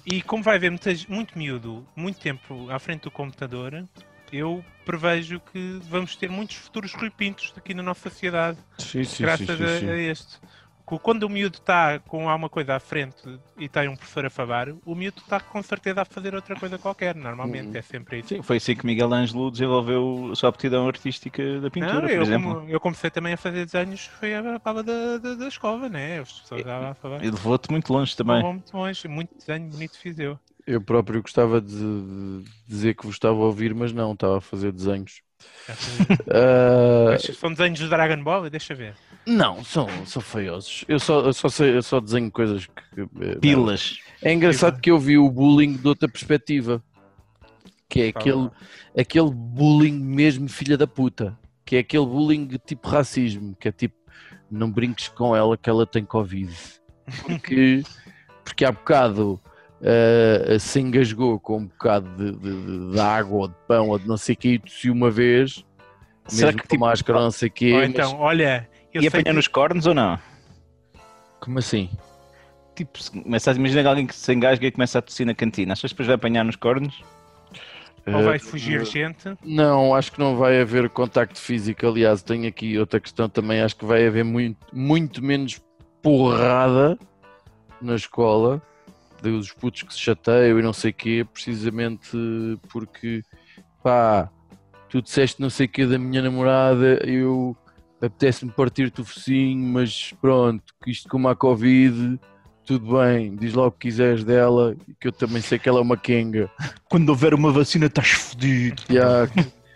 E 0.06 0.22
como 0.22 0.44
vai 0.44 0.56
haver 0.58 0.70
muitas, 0.72 1.06
muito 1.08 1.38
miúdo, 1.38 1.86
muito 1.96 2.20
tempo 2.20 2.70
à 2.70 2.78
frente 2.80 3.02
do 3.04 3.12
computador, 3.12 3.84
eu 4.32 4.64
prevejo 4.84 5.40
que 5.40 5.80
vamos 5.84 6.16
ter 6.16 6.30
muitos 6.30 6.58
futuros 6.58 6.94
Rui 6.94 7.10
Pintos 7.10 7.54
aqui 7.56 7.74
na 7.74 7.84
nossa 7.84 8.10
sociedade, 8.10 8.60
Sim, 8.78 9.04
sim, 9.04 9.24
graças 9.24 9.48
sim, 9.50 9.68
sim, 9.68 9.68
a, 9.68 9.80
sim. 9.80 9.90
a 9.92 9.98
este. 9.98 10.38
Quando 11.02 11.24
o 11.24 11.30
miúdo 11.30 11.58
está 11.58 12.00
com 12.00 12.30
alguma 12.30 12.48
coisa 12.48 12.76
à 12.76 12.80
frente 12.80 13.18
e 13.58 13.68
tem 13.68 13.88
um 13.90 13.96
professor 13.96 14.24
a 14.26 14.30
falar, 14.30 14.68
o 14.86 14.94
miúdo 14.94 15.20
está 15.20 15.40
com 15.40 15.62
certeza 15.64 16.02
a 16.04 16.06
fazer 16.06 16.36
outra 16.36 16.56
coisa 16.56 16.78
qualquer. 16.78 17.16
Normalmente 17.16 17.70
Uhum. 17.70 17.74
é 17.76 17.82
sempre 17.82 18.20
isso. 18.20 18.30
Sim, 18.30 18.44
foi 18.44 18.58
assim 18.58 18.76
que 18.76 18.86
Miguel 18.86 19.12
Ângelo 19.12 19.50
desenvolveu 19.50 20.30
a 20.32 20.36
sua 20.36 20.50
aptidão 20.50 20.88
artística 20.88 21.60
da 21.60 21.72
pintura, 21.72 22.02
Não, 22.02 22.08
por 22.08 22.12
eu, 22.12 22.22
exemplo. 22.22 22.54
como- 22.56 22.70
eu 22.70 22.80
comecei 22.80 23.10
também 23.10 23.34
a 23.34 23.38
fazer 23.38 23.66
desenhos, 23.66 24.06
foi 24.06 24.36
a 24.36 24.60
pava 24.60 24.84
da, 24.84 25.18
da, 25.18 25.36
da 25.36 25.48
escova, 25.48 25.90
né? 25.90 26.20
As 26.20 26.32
pessoas 26.42 26.62
estavam 26.62 26.90
a 26.92 26.96
falar. 26.96 27.24
E 27.24 27.30
levou-te 27.32 27.72
muito 27.72 27.92
longe 27.92 28.16
também. 28.16 28.42
Vou 28.44 28.54
muito 28.54 28.78
longe, 28.78 29.08
muito 29.08 29.32
desenho 29.40 29.72
bonito 29.72 29.98
fiz 29.98 30.20
eu. 30.20 30.40
Eu 30.68 30.82
próprio 30.82 31.22
gostava 31.22 31.62
de, 31.62 32.44
dizer 32.68 32.96
que 32.96 33.06
vos 33.06 33.16
estava 33.16 33.36
a 33.36 33.46
ouvir, 33.46 33.74
mas 33.76 33.94
não, 33.94 34.14
estava 34.14 34.40
a 34.40 34.42
fazer 34.42 34.72
desenhos. 34.72 35.22
Mas 37.08 37.38
são 37.38 37.52
desenhos 37.52 37.80
do 37.80 37.90
Dragon 37.90 38.24
Ball, 38.24 38.50
deixa 38.50 38.74
ver. 38.74 38.96
não, 39.26 39.64
são, 39.64 39.88
são 40.06 40.22
feiosos. 40.22 40.86
Eu 40.88 41.00
só, 41.00 41.22
eu 41.22 41.34
só, 41.34 41.50
sei, 41.50 41.78
eu 41.78 41.84
só 41.84 42.00
desenho 42.00 42.32
coisas 42.32 42.66
que. 42.66 43.02
eh, 43.02 43.36
Pilas. 43.40 44.00
É 44.22 44.34
engraçado 44.34 44.80
que 44.80 44.90
eu 44.90 44.98
vi 45.00 45.18
o 45.18 45.30
bullying 45.30 45.74
de 45.74 45.88
outra 45.88 46.08
perspectiva. 46.08 46.84
Que 47.88 48.02
é 48.02 48.08
aquele, 48.08 48.50
aquele 48.98 49.30
bullying 49.32 50.00
mesmo 50.00 50.50
filha 50.50 50.78
da 50.78 50.88
puta. 50.88 51.38
Que 51.64 51.76
é 51.78 51.80
aquele 51.80 52.06
bullying 52.06 52.48
tipo 52.66 52.88
racismo. 52.88 53.56
Que 53.60 53.68
é 53.68 53.72
tipo, 53.72 53.96
não 54.50 54.72
brinques 54.72 55.08
com 55.10 55.36
ela 55.36 55.58
que 55.58 55.70
ela 55.70 55.86
tem 55.86 56.04
Covid. 56.04 56.54
Porque, 57.24 57.84
porque 58.44 58.66
há 58.66 58.72
bocado 58.72 59.40
eh, 59.88 60.58
se 60.60 60.80
engasgou 60.80 61.40
com 61.40 61.58
um 61.60 61.66
bocado 61.68 62.10
de, 62.18 62.32
de- 62.32 62.92
de- 62.94 63.00
água 63.00 63.38
ou 63.42 63.48
de 63.48 63.56
pão 63.68 63.90
ou 63.90 64.00
de 64.00 64.08
não 64.08 64.18
sei 64.18 64.34
o 64.34 64.38
que 64.38 64.48
e 64.54 64.60
tossiu 64.60 64.92
uma 64.94 65.12
vez. 65.12 65.64
Será 66.28 66.48
mesmo 66.48 66.62
que, 66.64 66.68
com 66.68 66.74
tipo, 66.76 66.86
máscara 66.86 67.20
ou 67.20 67.24
não 67.26 67.32
sei 67.32 67.50
o 67.50 67.52
quê. 67.52 67.72
Ou 67.72 67.80
mas- 67.82 67.90
então, 67.90 68.20
olha, 68.20 68.68
eu 68.92 69.04
E 69.04 69.08
apanhar 69.08 69.26
que- 69.26 69.34
nos 69.34 69.48
cornos 69.48 69.86
ou 69.86 69.94
não? 69.94 70.18
Como 71.40 71.60
assim? 71.60 71.90
Tipo, 72.76 73.02
se 73.02 73.12
começa 73.12 73.52
a 73.52 73.54
imaginar 73.54 73.88
alguém 73.88 74.08
que 74.08 74.16
se 74.16 74.34
engasga 74.34 74.66
e 74.66 74.72
começa 74.72 74.98
a 74.98 75.02
tossir 75.04 75.26
na 75.26 75.36
cantina. 75.36 75.74
Achas 75.74 75.92
que 75.92 75.96
depois 75.96 76.08
vai 76.08 76.16
apanhar 76.16 76.44
nos 76.44 76.56
cornos? 76.56 77.02
ou 78.08 78.22
vai 78.24 78.36
Eh, 78.36 78.40
fugir 78.40 78.86
gente. 78.86 79.36
Não, 79.44 79.96
acho 79.96 80.12
que 80.12 80.20
não 80.20 80.36
vai 80.36 80.62
haver 80.62 80.88
contacto 80.90 81.40
físico. 81.40 81.88
Aliás, 81.88 82.22
tenho 82.22 82.48
aqui 82.48 82.78
outra 82.78 83.00
questão 83.00 83.28
também. 83.28 83.62
Acho 83.62 83.76
que 83.76 83.84
vai 83.86 84.06
haver 84.06 84.24
muito, 84.24 84.60
muito 84.72 85.24
menos 85.24 85.60
porrada 86.04 86.98
na 87.82 87.96
escola 87.96 88.62
dos 89.22 89.52
putos 89.52 89.84
que 89.84 89.94
se 89.94 90.00
chateiam 90.00 90.60
e 90.60 90.62
não 90.62 90.74
sei 90.74 90.92
o 90.92 90.94
quê, 90.94 91.26
precisamente 91.34 92.10
porque 92.70 93.24
pá, 93.84 94.30
tu 94.90 95.02
disseste 95.02 95.42
não 95.42 95.50
sei 95.50 95.66
o 95.66 95.70
quê 95.70 95.86
da 95.86 95.98
minha 95.98 96.22
namorada, 96.22 97.00
eu 97.06 97.56
apetece-me 98.02 98.52
partir-te 98.52 99.02
o 99.02 99.06
focinho, 99.06 99.68
mas 99.68 100.14
pronto, 100.22 100.64
que 100.84 100.92
isto 100.92 101.10
como 101.10 101.28
há 101.28 101.36
Covid, 101.36 102.20
tudo 102.66 102.98
bem, 102.98 103.36
diz 103.36 103.54
lá 103.54 103.68
o 103.68 103.72
que 103.72 103.88
quiseres 103.88 104.24
dela, 104.24 104.76
que 105.00 105.08
eu 105.08 105.12
também 105.12 105.42
sei 105.42 105.58
que 105.60 105.70
ela 105.70 105.80
é 105.80 105.82
uma 105.82 105.98
kenga. 105.98 106.50
Quando 106.90 107.10
houver 107.10 107.34
uma 107.34 107.52
vacina, 107.52 107.86
estás 107.86 108.10
fodido. 108.10 108.82
Ya, 108.90 109.30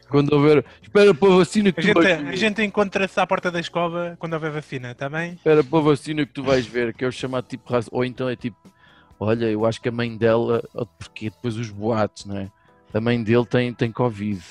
quando 0.09 0.33
houver. 0.33 0.65
Espera 0.81 1.13
para 1.13 1.33
a 1.33 1.37
vacina 1.37 1.71
que 1.71 1.79
A 1.79 1.83
tu 1.83 1.87
gente, 1.87 1.95
vais 1.95 2.19
a 2.19 2.23
ver. 2.23 2.37
gente 2.37 2.63
encontra-se 2.63 3.19
à 3.19 3.27
porta 3.27 3.51
da 3.51 3.59
escova 3.59 4.15
quando 4.19 4.33
houver 4.33 4.51
vacina, 4.51 4.91
está 4.91 5.07
bem? 5.07 5.33
Espera 5.33 5.63
para 5.63 5.79
a 5.79 5.81
vacina 5.81 6.25
que 6.25 6.33
tu 6.33 6.43
vais 6.43 6.65
ver, 6.65 6.93
que 6.93 7.05
é 7.05 7.07
o 7.07 7.11
chamado 7.11 7.45
tipo 7.45 7.71
raça. 7.71 7.89
Ou 7.91 8.03
então 8.03 8.27
é 8.27 8.35
tipo, 8.35 8.57
olha, 9.19 9.45
eu 9.45 9.65
acho 9.65 9.81
que 9.81 9.89
a 9.89 9.91
mãe 9.91 10.15
dela, 10.17 10.63
porque 10.97 11.29
depois 11.29 11.57
os 11.57 11.69
boatos, 11.69 12.25
não 12.25 12.37
é? 12.37 12.49
A 12.93 12.99
mãe 13.01 13.21
dele 13.21 13.45
tem, 13.45 13.73
tem 13.73 13.91
Covid. 13.91 14.41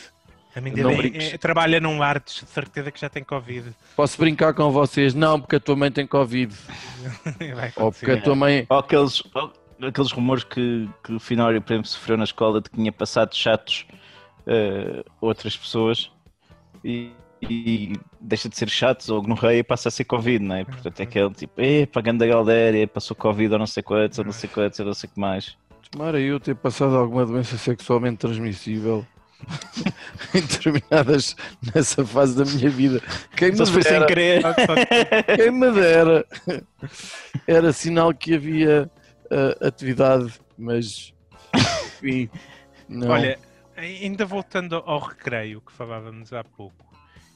A 0.54 0.60
mãe 0.60 0.72
Não 0.72 0.90
dele 0.96 1.18
é- 1.18 1.34
é- 1.34 1.38
trabalha 1.38 1.80
num 1.80 1.98
lar, 1.98 2.20
de 2.20 2.30
certeza 2.32 2.90
que 2.90 3.00
já 3.00 3.08
tem 3.08 3.22
Covid. 3.22 3.70
Posso 3.96 4.18
brincar 4.18 4.54
com 4.54 4.70
vocês? 4.70 5.14
Não, 5.14 5.40
porque 5.40 5.56
a 5.56 5.60
tua 5.60 5.76
mãe 5.76 5.90
tem 5.90 6.06
Covid. 6.06 6.54
Ou 7.76 7.92
porque 7.92 8.10
a 8.12 8.20
tua 8.20 8.34
mãe. 8.34 8.66
Ou 8.68 8.78
aqueles, 8.78 9.22
ou 9.34 9.52
aqueles 9.88 10.10
rumores 10.12 10.44
que, 10.44 10.88
que 11.04 11.12
o 11.12 11.20
Finório, 11.20 11.60
por 11.62 11.72
exemplo, 11.72 11.88
sofreu 11.88 12.16
na 12.16 12.24
escola 12.24 12.60
de 12.60 12.70
que 12.70 12.76
tinha 12.76 12.92
passado 12.92 13.34
chatos 13.34 13.86
a 14.46 15.04
outras 15.20 15.56
pessoas 15.56 16.10
e, 16.84 17.12
e 17.42 17.92
deixa 18.20 18.48
de 18.48 18.56
ser 18.56 18.68
chatos 18.68 19.08
ou 19.08 19.22
rei 19.34 19.58
e 19.60 19.62
passa 19.64 19.88
a 19.88 19.92
ser 19.92 20.04
Covid, 20.04 20.44
não 20.44 20.56
é? 20.56 20.64
Portanto, 20.64 21.00
é 21.00 21.02
aquele 21.02 21.30
tipo, 21.30 21.60
eh, 21.60 21.86
pagando 21.86 22.22
a 22.24 22.26
Galdéria, 22.26 22.86
passou 22.86 23.16
Covid 23.16 23.52
ou 23.52 23.58
não 23.58 23.66
sei 23.66 23.82
quantos, 23.82 24.18
ou 24.18 24.24
não 24.24 24.32
sei 24.32 24.48
quantos, 24.48 24.78
ou 24.80 24.86
não 24.86 24.94
sei 24.94 25.08
o 25.08 25.12
que 25.12 25.20
mais. 25.20 25.56
Tomara 25.90 26.20
eu 26.20 26.38
ter 26.38 26.54
passado 26.54 26.96
alguma 26.96 27.24
doença 27.24 27.56
sexualmente 27.56 28.18
transmissível 28.18 29.06
em 30.34 30.40
determinadas 30.40 31.34
nessa 31.74 32.04
fase 32.04 32.36
da 32.36 32.44
minha 32.44 32.68
vida. 32.68 33.00
Quem 33.36 33.52
me 33.52 33.56
Só 33.56 33.64
se 33.64 33.72
foi 33.72 33.82
sem 33.82 33.92
dera. 33.92 34.06
querer. 34.06 34.42
Só- 34.42 34.52
só- 34.54 35.36
Quem 35.36 35.50
me 35.50 35.70
dera. 35.72 36.26
Era 37.46 37.72
sinal 37.72 38.12
que 38.12 38.34
havia 38.34 38.90
ah, 39.30 39.66
atividade, 39.66 40.32
mas 40.58 41.14
enfim. 41.54 42.28
Não. 42.88 43.08
Olha, 43.10 43.38
ainda 43.76 44.26
voltando 44.26 44.76
ao 44.84 44.98
recreio 44.98 45.60
que 45.60 45.72
falávamos 45.72 46.32
há 46.32 46.42
pouco, 46.42 46.84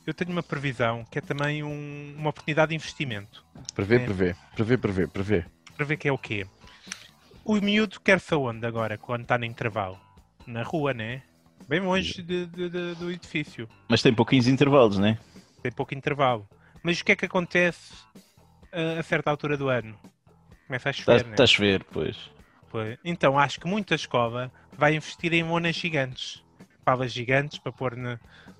eu 0.07 0.15
tenho 0.15 0.31
uma 0.31 0.43
previsão 0.43 1.05
que 1.11 1.19
é 1.19 1.21
também 1.21 1.63
um- 1.63 2.15
uma 2.19 2.31
oportunidade 2.31 2.71
de 2.71 2.75
investimento. 2.77 3.45
prevê, 3.75 3.97
é. 3.97 3.99
prevê, 4.05 4.37
prevê, 4.55 4.77
prevê, 4.79 5.07
prevê. 5.07 5.45
Para 5.77 5.87
ver 5.87 5.97
que 5.97 6.09
é 6.09 6.13
o 6.13 6.19
quê? 6.19 6.47
O 7.45 7.55
miúdo 7.61 7.99
quer-se 8.01 8.33
aonde 8.35 8.65
agora, 8.67 8.97
quando 8.99 9.23
está 9.23 9.37
no 9.39 9.45
intervalo? 9.45 9.99
Na 10.47 10.63
rua, 10.63 10.93
né? 10.93 11.23
Bem 11.69 11.81
longe 11.81 12.23
de- 12.23 12.47
de- 12.47 12.69
de- 12.69 12.95
do 12.97 13.11
edifício. 13.11 13.69
Mas 13.89 14.03
tem 14.03 14.13
pouquinhos 14.13 14.47
intervalos, 14.47 14.99
não 14.99 15.07
é? 15.09 15.19
Tem 15.63 15.73
pouco 15.73 15.95
intervalo. 15.95 16.47
Mas 16.83 17.01
o 17.01 17.05
que 17.05 17.13
é 17.13 17.17
que 17.17 17.25
acontece 17.25 17.93
a, 18.73 18.99
a 19.01 19.03
certa 19.03 19.31
altura 19.31 19.57
do 19.57 19.69
ano? 19.69 19.97
Começa 20.67 20.89
a 20.89 20.93
Está 20.93 21.13
chover, 21.13 21.25
né? 21.25 21.31
está 21.33 21.45
a 21.45 21.47
chover, 21.47 21.85
pois. 21.85 22.17
Pois. 22.71 22.99
Então 23.05 23.39
acho 23.39 23.61
que 23.61 23.67
muita 23.69 23.95
escola 23.95 24.51
vai 24.77 24.97
investir 24.97 25.33
em 25.33 25.43
monas 25.45 25.77
gigantes. 25.77 26.43
Palas 26.85 27.13
gigantes 27.13 27.59
para 27.59 27.73
pôr 27.73 27.97
na. 27.97 28.19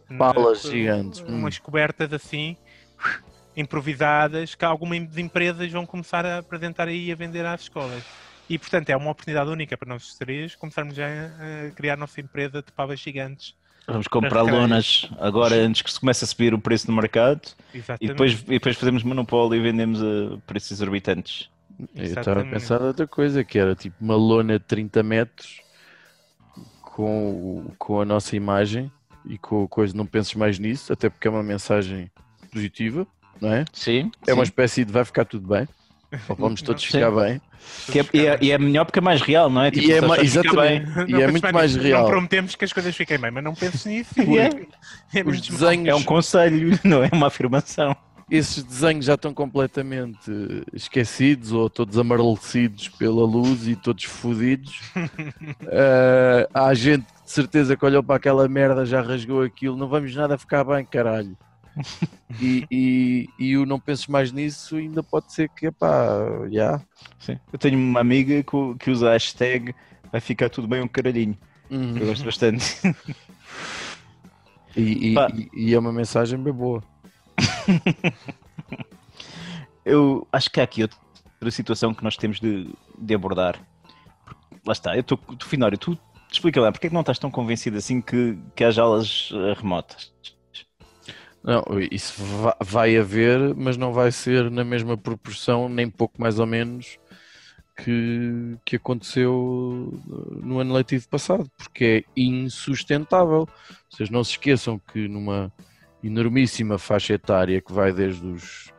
na- 0.09 0.19
Palas 0.33 0.63
gigantes, 0.63 1.21
hum. 1.21 1.39
Umas 1.39 1.59
cobertas 1.59 2.13
assim, 2.13 2.57
improvisadas, 3.57 4.55
que 4.55 4.65
algumas 4.65 5.17
empresas 5.19 5.71
vão 5.71 5.87
começar 5.87 6.25
a 6.25 6.39
apresentar 6.39 6.89
aí 6.89 7.07
e 7.07 7.13
a 7.13 7.17
vender 7.17 7.45
às 7.45 7.63
escolas. 7.63 8.03
E 8.49 8.59
portanto 8.59 8.91
é 8.91 8.97
uma 8.97 9.11
oportunidade 9.11 9.49
única 9.51 9.77
para 9.77 9.89
nós 9.89 10.15
três 10.15 10.55
começarmos 10.55 10.95
já 10.95 11.07
a, 11.07 11.71
criar 11.75 11.95
a 11.95 11.97
nossa 11.97 12.21
empresa 12.21 12.63
de 12.63 12.73
pavas 12.73 13.01
gigantes. 13.01 13.55
Vamos 13.87 14.07
comprar 14.07 14.45
Para 14.45 14.53
lonas 14.53 15.09
agora 15.19 15.57
antes 15.57 15.83
que 15.83 15.93
se 15.93 15.99
comece 15.99 16.25
a 16.25 16.27
subir 16.27 16.55
o 16.55 16.59
preço 16.59 16.89
no 16.89 16.97
mercado 16.97 17.41
e 18.01 18.07
depois, 18.09 18.33
e 18.43 18.45
depois 18.45 18.77
fazemos 18.77 19.03
monopólio 19.03 19.59
e 19.59 19.63
vendemos 19.63 20.01
a 20.03 20.39
preços 20.47 20.73
exorbitantes. 20.73 21.51
Eu 21.97 22.05
estava 22.05 22.43
a 22.43 22.45
pensar 22.45 22.81
outra 22.81 23.09
coisa, 23.09 23.43
que 23.43 23.59
era 23.59 23.75
tipo 23.75 23.97
uma 24.01 24.15
lona 24.15 24.59
de 24.59 24.65
30 24.65 25.03
metros 25.03 25.62
com, 26.95 27.31
o- 27.31 27.73
com 27.79 28.01
a 28.01 28.05
nossa 28.05 28.37
imagem 28.37 28.91
e 29.27 29.39
com 29.39 29.65
a 29.65 29.69
coisa, 29.69 29.97
não 29.97 30.07
penses 30.07 30.35
mais 30.35 30.59
nisso, 30.59 30.93
até 30.93 31.09
porque 31.09 31.27
é 31.29 31.31
uma 31.31 31.43
mensagem 31.43 32.11
positiva, 32.53 33.07
não 33.41 33.53
é? 33.53 33.65
Sim. 33.73 34.11
É 34.27 34.33
uma 34.35 34.45
sim. 34.45 34.51
espécie 34.51 34.85
de 34.85 34.93
vai 34.93 35.05
ficar 35.05 35.25
tudo 35.25 35.49
bem, 35.49 35.67
ou 36.29 36.37
vamos 36.37 36.61
todos 36.63 36.83
Sim. 36.83 36.91
ficar 36.93 37.11
bem. 37.11 37.41
Que 37.91 38.01
é- 38.01 38.07
e, 38.13 38.27
é, 38.27 38.39
e 38.43 38.51
é 38.51 38.59
melhor 38.59 38.85
porque 38.85 38.99
é 38.99 39.03
mais 39.03 39.21
real, 39.23 39.49
não 39.49 39.63
é? 39.63 39.71
Tipo, 39.71 39.87
E 39.87 39.93
é 39.93 40.01
bem. 40.01 40.21
exatamente. 40.21 40.87
Não 40.91 41.09
E 41.09 41.15
é 41.15 41.19
penses 41.27 41.31
muito 41.33 41.53
mais 41.55 41.73
nisso. 41.75 41.87
real. 41.87 42.03
Não 42.03 42.11
prometemos 42.11 42.55
que 42.57 42.65
as 42.65 42.73
coisas 42.73 42.95
fiquem 42.97 43.19
bem, 43.19 43.31
mas 43.31 43.45
não 43.45 43.55
penses 43.55 43.85
nisso. 43.87 44.11
É. 45.15 45.19
É 45.21 45.23
desenhos, 45.23 45.89
É 45.89 45.95
um 45.95 46.03
conselho, 46.03 46.79
não 46.85 47.05
é 47.05 47.11
uma 47.13 47.29
afirmação. 47.29 47.95
Esses 48.37 48.63
desenhos 48.65 49.05
já 49.05 49.15
estão 49.15 49.35
completamente 49.35 50.31
esquecidos 50.73 51.53
ou 51.53 51.69
todos 51.69 51.99
amarelecidos 51.99 52.89
pela 52.89 53.25
luz 53.27 53.69
e 53.69 53.77
todos 53.77 54.05
fodidos. 54.05 54.81
Eh, 55.75 56.49
há 56.53 56.73
gente 56.75 57.05
que 57.05 57.25
de 57.25 57.31
certeza 57.31 57.77
que 57.77 57.85
olhou 57.85 58.03
para 58.03 58.17
aquela 58.17 58.49
merda, 58.49 58.85
já 58.85 59.01
rasgou 59.01 59.43
aquilo, 59.43 59.77
não 59.77 59.89
vamos 59.89 60.15
nada 60.15 60.37
ficar 60.39 60.65
bem, 60.65 60.85
caralho. 60.85 61.37
E, 62.41 62.67
e, 62.71 63.29
e 63.39 63.57
o 63.57 63.65
não 63.65 63.79
penses 63.81 64.07
mais 64.07 64.33
nisso 64.33 64.77
ainda 64.77 65.03
pode 65.03 65.33
ser 65.33 65.49
que, 65.51 65.67
epá, 65.67 66.19
já. 66.51 66.81
Sim. 67.19 67.39
Eu 67.53 67.59
tenho 67.59 67.79
uma 67.79 68.01
amiga 68.01 68.43
que, 68.43 68.75
que 68.79 68.91
usa 68.91 69.11
a 69.11 69.13
hashtag 69.13 69.75
vai 70.11 70.21
ficar 70.21 70.49
tudo 70.51 70.69
bem 70.69 70.83
um 70.83 70.89
caralhinho. 70.89 71.37
Uhum. 71.71 71.97
Eu 71.97 72.07
gosto 72.07 72.25
bastante. 72.25 72.77
E, 74.77 75.11
e- 75.11 75.15
Pá. 75.15 75.29
e- 75.35 75.49
e 75.55 75.75
é 75.75 75.79
uma 75.79 75.93
mensagem 75.93 76.39
bem 76.43 76.53
boa. 76.53 76.83
Eu 79.85 80.27
acho 80.33 80.51
que 80.51 80.61
há 80.61 80.65
aqui 80.65 80.83
outra 80.83 81.51
situação 81.51 81.95
que 81.95 82.05
nós 82.05 82.17
temos 82.17 82.41
de, 82.41 82.69
de 82.99 83.15
abordar. 83.15 83.59
Lá 84.65 84.73
está, 84.73 84.95
eu 84.95 85.01
estou, 85.01 85.19
Finório, 85.45 85.77
tu 85.77 85.99
explica 86.31 86.61
lá, 86.61 86.71
porque 86.71 86.87
é 86.87 86.91
que 86.91 86.95
não 86.95 87.01
estás 87.01 87.19
tão 87.19 87.31
convencido 87.31 87.77
assim 87.77 88.01
que, 88.01 88.39
que 88.55 88.65
haja 88.65 88.83
aulas 88.83 89.31
eh, 89.33 89.55
remotas? 89.55 90.13
Não, 91.43 91.65
isso 91.91 92.23
va- 92.23 92.57
vai 92.63 92.97
haver, 92.97 93.55
mas 93.57 93.77
não 93.77 93.93
vai 93.93 94.13
ser 94.13 94.51
na 94.51 94.63
mesma 94.65 94.97
proporção, 94.97 95.69
nem 95.69 95.91
pouco 95.91 96.21
mais 96.21 96.39
ou 96.39 96.47
menos, 96.47 96.99
que, 97.77 98.57
que 98.65 98.77
aconteceu 98.77 99.93
no 100.43 100.59
ano 100.61 100.75
letivo 100.75 101.09
passado, 101.09 101.51
porque 101.57 102.05
é 102.17 102.21
insustentável. 102.21 103.49
Vocês 103.91 104.11
não 104.11 104.23
se 104.25 104.33
esqueçam 104.33 104.79
que 104.93 105.09
numa 105.09 105.53
enormíssima 106.03 106.79
faixa 106.79 107.15
etária 107.15 107.61
que 107.61 107.73
vai 107.73 107.93
desde 107.93 108.27
os 108.27 108.73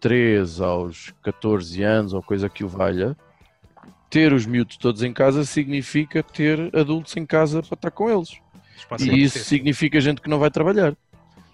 3 0.00 0.60
aos 0.60 1.12
14 1.22 1.82
anos, 1.82 2.12
ou 2.12 2.22
coisa 2.22 2.48
que 2.48 2.64
o 2.64 2.68
valha, 2.68 3.16
ter 4.08 4.32
os 4.32 4.46
miúdos 4.46 4.76
todos 4.76 5.02
em 5.02 5.12
casa 5.12 5.44
significa 5.44 6.22
ter 6.22 6.74
adultos 6.74 7.16
em 7.16 7.26
casa 7.26 7.62
para 7.62 7.74
estar 7.74 7.90
com 7.90 8.08
eles. 8.10 8.38
E 9.00 9.22
isso 9.22 9.38
significa 9.40 10.00
gente 10.00 10.20
que 10.20 10.30
não 10.30 10.38
vai 10.38 10.50
trabalhar. 10.50 10.96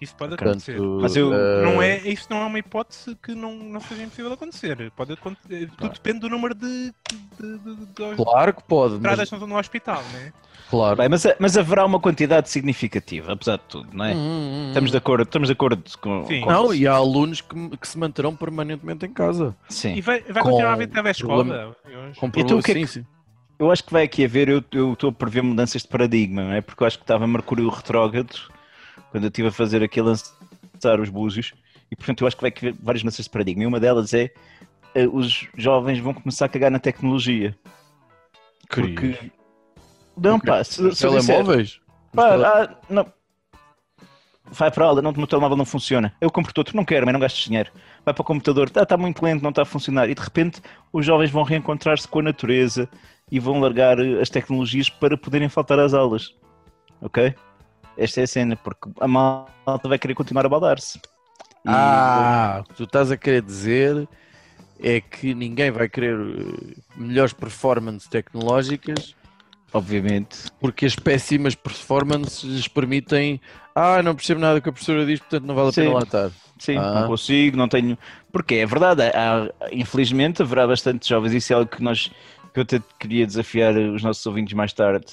Isso 0.01 0.13
pode 0.15 0.31
Portanto, 0.35 0.49
acontecer. 0.49 0.79
Mas 0.79 1.15
eu- 1.15 1.33
eh, 1.33 1.61
Não 1.63 1.81
é, 1.81 1.97
isso 1.99 2.27
não 2.29 2.37
é 2.41 2.45
uma 2.45 2.59
hipótese 2.59 3.15
que 3.23 3.33
não, 3.33 3.55
não 3.55 3.79
seja 3.79 4.03
impossível 4.03 4.29
de 4.29 4.33
acontecer. 4.35 4.91
Pode 4.95 5.13
acontecer. 5.13 5.69
Tudo 5.77 5.93
depende 5.93 6.19
do 6.19 6.29
número 6.29 6.53
de, 6.53 6.93
de, 7.39 7.57
de, 7.59 7.75
de, 7.75 7.85
de 7.85 8.15
Claro 8.15 8.53
que 8.53 8.63
pode, 8.63 8.95
mas, 8.95 9.19
entradas 9.19 9.31
no 9.31 9.57
hospital, 9.57 10.03
né? 10.13 10.33
claro. 10.69 10.95
Bem, 10.97 11.07
mas, 11.09 11.25
mas 11.39 11.57
haverá 11.57 11.85
uma 11.85 11.99
quantidade 11.99 12.49
significativa, 12.49 13.31
apesar 13.33 13.57
de 13.57 13.63
tudo, 13.69 13.87
não 13.93 14.03
é? 14.05 14.13
Hum, 14.13 14.17
hum, 14.17 14.51
hum. 14.65 14.67
Estamos 14.69 14.91
de 14.91 14.97
acordo, 14.97 15.23
estamos 15.23 15.47
de 15.47 15.53
acordo 15.53 15.83
com, 16.01 16.25
Sim. 16.27 16.41
com 16.41 16.49
Não, 16.51 16.65
isso. 16.65 16.75
e 16.75 16.87
há 16.87 16.93
alunos 16.93 17.39
que, 17.41 17.77
que 17.77 17.87
se 17.87 17.97
manterão 17.97 18.35
permanentemente 18.35 19.05
em 19.05 19.13
casa. 19.13 19.55
Sim. 19.69 19.93
E 19.95 20.01
vai, 20.01 20.21
vai 20.21 20.43
Com 20.43 20.49
continuar 20.49 20.71
a 20.71 20.73
haver 20.73 21.15
problema- 21.17 21.75
eu 21.89 22.01
acho. 22.09 22.19
Com 22.19 22.27
Então, 22.35 22.59
o 22.59 22.63
que 22.63 22.71
é 22.71 22.75
que- 22.75 22.87
sim. 22.87 23.05
Eu 23.57 23.71
acho 23.71 23.85
que 23.85 23.93
vai 23.93 24.03
aqui 24.03 24.25
haver, 24.25 24.49
eu 24.49 24.61
eu 24.73 24.91
estou 24.91 25.09
a 25.09 25.13
prever 25.13 25.41
mudanças 25.41 25.81
de 25.83 25.87
paradigma, 25.87 26.43
não 26.43 26.51
é? 26.51 26.59
Porque 26.59 26.83
eu 26.83 26.87
acho 26.87 26.97
que 26.97 27.03
estava 27.05 27.25
Mercúrio 27.25 27.69
retrógrado 27.69 28.35
quando 29.15 29.23
eu 29.23 29.29
estive 29.29 29.47
a 29.47 29.51
fazer 29.51 29.81
aqui 29.81 29.97
a 30.01 30.03
lançar 30.03 30.99
os 30.99 31.07
búzios, 31.07 31.53
e 31.89 31.95
portanto 31.95 32.19
eu 32.19 32.27
acho 32.27 32.35
que 32.35 32.41
vai 32.41 32.53
haver 32.53 32.75
várias 32.83 33.01
mudanças 33.01 33.23
de 33.23 33.31
paradigma. 33.31 33.63
E 33.63 33.65
uma 33.65 33.79
delas 33.79 34.13
é 34.13 34.29
eh, 34.93 35.07
os 35.07 35.47
jovens 35.55 35.99
vão 35.99 36.13
começar 36.13 36.47
a 36.47 36.49
cagar 36.49 36.69
na 36.69 36.79
tecnologia. 36.79 37.57
Porque. 38.67 39.31
Não, 40.17 40.37
pá, 40.37 40.61
se, 40.65 40.93
se 40.93 41.01
Telemóveis? 41.01 41.79
Pá, 42.13 42.31
tele- 42.31 42.45
ah, 42.45 42.77
não. 42.89 43.13
Vai 44.51 44.69
para 44.69 44.83
a 44.83 44.87
aula, 44.89 45.01
não, 45.01 45.11
o 45.11 45.17
meu 45.17 45.27
telemóvel 45.27 45.55
não 45.55 45.65
funciona. 45.65 46.13
Eu 46.19 46.29
compro 46.29 46.51
outro, 46.57 46.75
não 46.75 46.83
quero, 46.83 47.05
mas 47.05 47.13
não 47.13 47.19
gastes 47.21 47.45
dinheiro. 47.45 47.71
Vai 48.03 48.13
para 48.13 48.21
o 48.21 48.25
computador, 48.25 48.67
está 48.67 48.85
tá 48.85 48.97
muito 48.97 49.23
lento, 49.23 49.41
não 49.41 49.49
está 49.49 49.61
a 49.61 49.65
funcionar. 49.65 50.09
E 50.09 50.13
de 50.13 50.21
repente 50.21 50.61
os 50.91 51.05
jovens 51.05 51.31
vão 51.31 51.43
reencontrar-se 51.43 52.05
com 52.05 52.19
a 52.19 52.23
natureza 52.23 52.89
e 53.31 53.39
vão 53.39 53.61
largar 53.61 53.97
eh, 53.97 54.19
as 54.19 54.29
tecnologias 54.29 54.89
para 54.89 55.17
poderem 55.17 55.47
faltar 55.47 55.79
às 55.79 55.93
aulas. 55.93 56.35
Ok? 57.01 57.33
Esta 57.97 58.21
é 58.21 58.23
a 58.23 58.27
cena, 58.27 58.55
porque 58.55 58.89
a 58.99 59.07
malta 59.07 59.87
vai 59.87 59.97
querer 59.97 60.13
continuar 60.13 60.45
a 60.45 60.49
baldar-se. 60.49 60.97
E- 60.97 61.01
Ah, 61.67 62.61
o 62.61 62.67
que 62.69 62.73
tu 62.75 62.83
estás 62.83 63.09
a 63.11 63.17
querer 63.17 63.41
dizer 63.41 64.07
é 64.81 64.99
que 65.01 65.33
ninguém 65.33 65.71
vai 65.71 65.87
querer 65.89 66.15
eh, 66.19 66.75
melhores 66.97 67.31
performances 67.33 68.07
tecnológicas 68.09 69.15
Obviamente. 69.73 70.37
porque 70.59 70.85
as 70.85 70.95
péssimas 70.95 71.55
performances 71.55 72.43
lhes 72.43 72.67
permitem 72.67 73.39
ah, 73.73 74.01
não 74.03 74.13
percebo 74.15 74.39
nada 74.39 74.61
que 74.61 74.69
a 74.69 74.71
professora 74.71 75.05
diz, 75.05 75.19
portanto 75.19 75.43
não 75.45 75.55
vale 75.55 75.69
a 75.69 75.73
pena 75.73 75.93
lá 75.93 75.99
estar. 76.01 76.31
Sim, 76.59 76.77
Ah. 76.77 77.01
não 77.01 77.07
consigo, 77.07 77.57
não 77.57 77.67
tenho. 77.67 77.97
Porque 78.31 78.55
é 78.55 78.65
verdade, 78.65 79.01
há- 79.03 79.49
infelizmente 79.71 80.41
haverá 80.41 80.65
bastante 80.67 81.07
jovens, 81.09 81.33
isso 81.33 81.51
é 81.51 81.55
algo 81.55 81.69
que 81.69 81.81
nós 81.83 82.09
que 82.53 82.59
eu 82.59 82.63
até 82.63 82.81
queria 82.99 83.25
desafiar 83.25 83.75
os 83.75 84.01
nossos 84.03 84.25
ouvintes 84.25 84.53
mais 84.53 84.71
tarde 84.71 85.05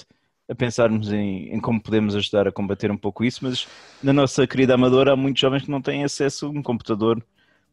a 0.49 0.55
pensarmos 0.55 1.11
em, 1.11 1.53
em 1.53 1.59
como 1.59 1.81
podemos 1.81 2.15
ajudar 2.15 2.47
a 2.47 2.51
combater 2.51 2.91
um 2.91 2.97
pouco 2.97 3.23
isso, 3.23 3.39
mas 3.43 3.67
na 4.01 4.11
nossa 4.13 4.45
querida 4.45 4.73
Amadora 4.75 5.13
há 5.13 5.15
muitos 5.15 5.39
jovens 5.41 5.63
que 5.63 5.71
não 5.71 5.81
têm 5.81 6.03
acesso 6.03 6.45
a 6.47 6.49
um 6.49 6.61
computador 6.61 7.23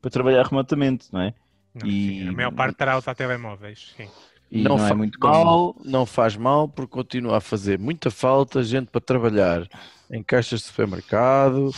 para 0.01 0.11
trabalhar 0.11 0.45
remotamente, 0.47 1.09
não 1.13 1.21
é? 1.21 1.35
Não, 1.75 1.87
E- 1.89 2.21
sim, 2.23 2.29
a 2.29 2.33
maior 2.33 2.53
parte 2.53 2.77
terá 2.77 2.97
usar 2.97 3.15
telemóveis. 3.15 3.93
Sim. 3.97 4.09
E 4.51 4.63
não, 4.63 4.77
não, 4.77 4.85
é 4.85 4.89
faz 4.89 4.97
muito 4.99 5.19
comum. 5.19 5.33
mal, 5.33 5.77
não 5.85 6.07
faz 6.07 6.37
mal 6.37 6.69
porque 6.69 6.91
continua 6.93 7.37
a 7.37 7.41
fazer 7.41 7.79
muita 7.79 8.11
falta 8.11 8.63
gente 8.63 8.89
para 8.91 9.01
trabalhar 9.01 9.69
em 10.11 10.23
caixas 10.23 10.61
de 10.61 10.67
supermercado, 10.67 11.71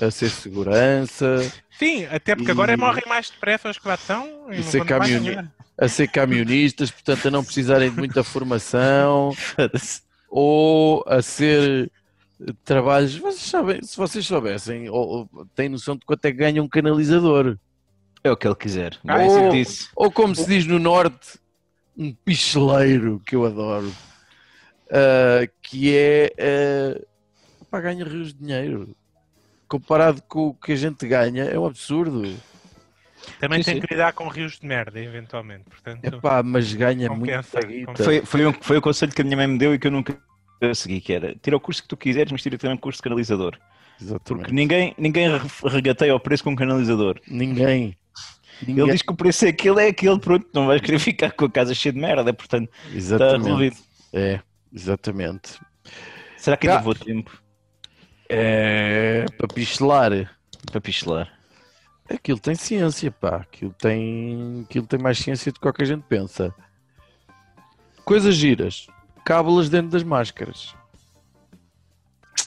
a 0.00 0.10
ser 0.10 0.30
segurança, 0.30 1.52
Sim, 1.78 2.06
até 2.06 2.34
porque 2.34 2.50
E- 2.50 2.52
agora 2.52 2.76
morrem 2.76 3.02
mais 3.06 3.28
depressa 3.30 3.68
os 3.68 3.78
que 3.78 3.86
lá 3.88 3.94
estão. 3.94 4.26
e 4.52 4.56
não 4.56 4.62
ser 4.62 4.84
caminhone- 4.84 5.50
a 5.76 5.88
ser 5.88 6.08
camionistas, 6.08 6.90
portanto 6.90 7.28
a 7.28 7.30
não 7.30 7.44
precisarem 7.44 7.90
de 7.90 7.96
muita 7.96 8.22
formação. 8.24 9.32
ou 10.36 11.04
a 11.06 11.22
ser 11.22 11.92
trabalhos. 12.64 13.16
Vocês 13.16 13.42
sabem, 13.42 13.80
se 13.84 13.96
vocês 13.96 14.26
soubessem, 14.26 14.90
ou, 14.90 15.30
ou 15.32 15.46
têm 15.54 15.68
noção 15.68 15.94
de 15.94 16.04
quanto 16.04 16.24
é 16.24 16.32
que 16.32 16.38
ganha 16.38 16.60
um 16.60 16.68
canalizador, 16.68 17.56
É 18.24 18.32
o 18.32 18.36
que 18.36 18.48
ele 18.48 18.56
quiser. 18.56 18.98
Ah, 19.06 19.22
é 19.22 19.48
disse. 19.50 19.88
ou 19.94 20.10
como 20.10 20.34
se 20.34 20.44
diz 20.44 20.66
no 20.66 20.80
norte, 20.80 21.38
um 21.96 22.12
picheleiro 22.12 23.22
que 23.24 23.36
eu 23.36 23.46
adoro, 23.46 23.92
ah, 24.90 25.48
que 25.62 25.96
é 25.96 26.32
ah, 26.36 27.00
pá, 27.70 27.80
ganha 27.80 28.04
rios 28.04 28.34
de 28.34 28.40
dinheiro. 28.40 28.96
Comparado 29.68 30.20
com 30.22 30.48
o 30.48 30.54
que 30.54 30.72
a 30.72 30.76
gente 30.76 31.06
ganha, 31.06 31.44
é 31.44 31.56
um 31.56 31.64
absurdo. 31.64 32.34
Também 33.40 33.62
Sim, 33.62 33.72
tem 33.72 33.80
sim. 33.80 33.86
que 33.86 33.94
lidar 33.94 34.12
com 34.12 34.28
rios 34.28 34.58
de 34.58 34.66
merda, 34.66 35.00
eventualmente. 35.00 35.64
Portanto, 35.70 36.04
Epá, 36.04 36.42
mas 36.42 36.72
ganha 36.72 37.08
Compensa, 37.08 37.60
compensa. 37.60 38.04
Foi, 38.04 38.20
foi, 38.24 38.46
um, 38.46 38.52
foi 38.52 38.76
o 38.78 38.82
conselho 38.82 39.12
que 39.12 39.20
a 39.20 39.24
minha 39.24 39.36
mãe 39.36 39.46
me 39.46 39.58
deu 39.58 39.74
e 39.74 39.78
que 39.78 39.86
eu 39.86 39.90
nunca 39.90 40.16
segui, 40.74 41.00
que 41.00 41.12
era 41.12 41.34
tira 41.42 41.56
o 41.56 41.60
curso 41.60 41.82
que 41.82 41.88
tu 41.88 41.96
quiseres, 41.96 42.30
mas 42.32 42.42
tira 42.42 42.56
também 42.58 42.76
o 42.76 42.80
curso 42.80 42.98
de 42.98 43.02
canalizador. 43.02 43.58
Exatamente. 44.00 44.24
Porque 44.24 44.52
ninguém, 44.52 44.94
ninguém 44.98 45.28
re- 45.36 45.48
regateia 45.68 46.14
o 46.14 46.20
preço 46.20 46.42
com 46.44 46.50
um 46.50 46.56
canalizador. 46.56 47.20
Ninguém. 47.28 47.96
Ninguém. 48.66 48.84
Ele 48.84 48.92
diz 48.92 49.02
que 49.02 49.12
o 49.12 49.16
preço 49.16 49.44
é 49.46 49.48
aquele, 49.48 49.82
é 49.82 49.88
aquele, 49.88 50.18
pronto, 50.18 50.46
não 50.54 50.66
vais 50.66 50.80
querer 50.80 50.98
ficar 50.98 51.32
com 51.32 51.44
a 51.44 51.50
casa 51.50 51.74
cheia 51.74 51.92
de 51.92 51.98
merda, 52.00 52.32
portanto, 52.32 52.70
está 52.86 52.96
Exatamente. 52.96 53.42
resolvido. 53.44 53.76
É, 54.12 54.40
exatamente. 54.72 55.58
Será 56.36 56.56
que 56.56 56.66
ainda 56.68 56.78
Ah. 56.78 56.82
vou 56.82 56.94
tempo 56.94 57.30
É 58.28 59.24
para 59.36 59.48
pichelar. 59.48 60.12
para 60.70 60.80
pichelar? 60.80 61.32
Aquilo 62.08 62.38
tem 62.38 62.54
ciência, 62.54 63.10
pá. 63.10 63.36
Aquilo 63.36 63.72
tem, 63.72 64.64
aquilo 64.68 64.86
tem 64.86 64.98
mais 64.98 65.18
ciência 65.18 65.50
do 65.50 65.54
que 65.54 65.60
qualquer 65.60 65.86
gente 65.86 66.04
pensa. 66.08 66.54
Coisas 68.04 68.34
giras. 68.34 68.86
Cábulas 69.24 69.68
dentro 69.70 69.88
das 69.90 70.02
máscaras. 70.02 70.74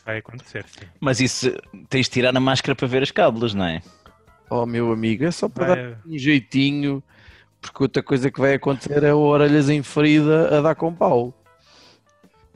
vai 0.06 0.18
acontecer, 0.20 0.64
sim. 0.68 0.86
Mas 1.00 1.20
isso, 1.20 1.52
tens 1.90 2.06
de 2.06 2.12
tirar 2.12 2.36
a 2.36 2.40
máscara 2.40 2.76
para 2.76 2.88
ver 2.88 3.02
as 3.04 3.12
cábulas, 3.12 3.54
não 3.54 3.66
é? 3.66 3.82
Oh, 4.50 4.66
meu 4.66 4.92
amigo, 4.92 5.26
é 5.26 5.32
só 5.32 5.50
para 5.50 5.68
dar 5.68 5.76
Vai- 5.76 5.98
um 6.06 6.18
jeitinho. 6.18 7.04
Porque 7.60 7.84
outra 7.84 8.04
coisa 8.04 8.30
que 8.32 8.40
vai 8.40 8.54
acontecer 8.54 9.04
é 9.04 9.14
o 9.14 9.18
orelhas 9.20 9.68
em 9.70 9.82
ferida 9.82 10.58
a 10.58 10.62
dar 10.62 10.76
com 10.76 10.94
pau. 10.94 11.34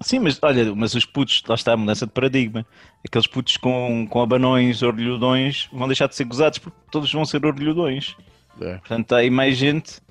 Sim, 0.02 0.20
mas 0.20 0.40
olha, 0.42 0.74
mas 0.76 0.94
os 0.96 1.06
putos, 1.06 1.44
lá 1.48 1.56
está 1.56 1.74
a 1.74 1.78
mudança 1.78 2.06
de 2.06 2.12
paradigma. 2.12 2.66
Aqueles 3.06 3.28
putos 3.28 3.58
com, 3.58 4.08
com 4.10 4.22
abanões, 4.22 4.82
orelhudões, 4.82 5.70
vão 5.72 5.88
deixar 5.88 6.08
de 6.08 6.16
ser 6.16 6.24
gozados 6.26 6.60
porque 6.60 6.78
todos 6.92 7.12
vão 7.12 7.24
ser 7.26 7.46
orelhudões. 7.46 8.16
É. 8.60 8.78
Portanto, 8.78 9.14
há 9.14 9.18
aí 9.18 9.30
mais 9.30 9.58
gente. 9.58 10.02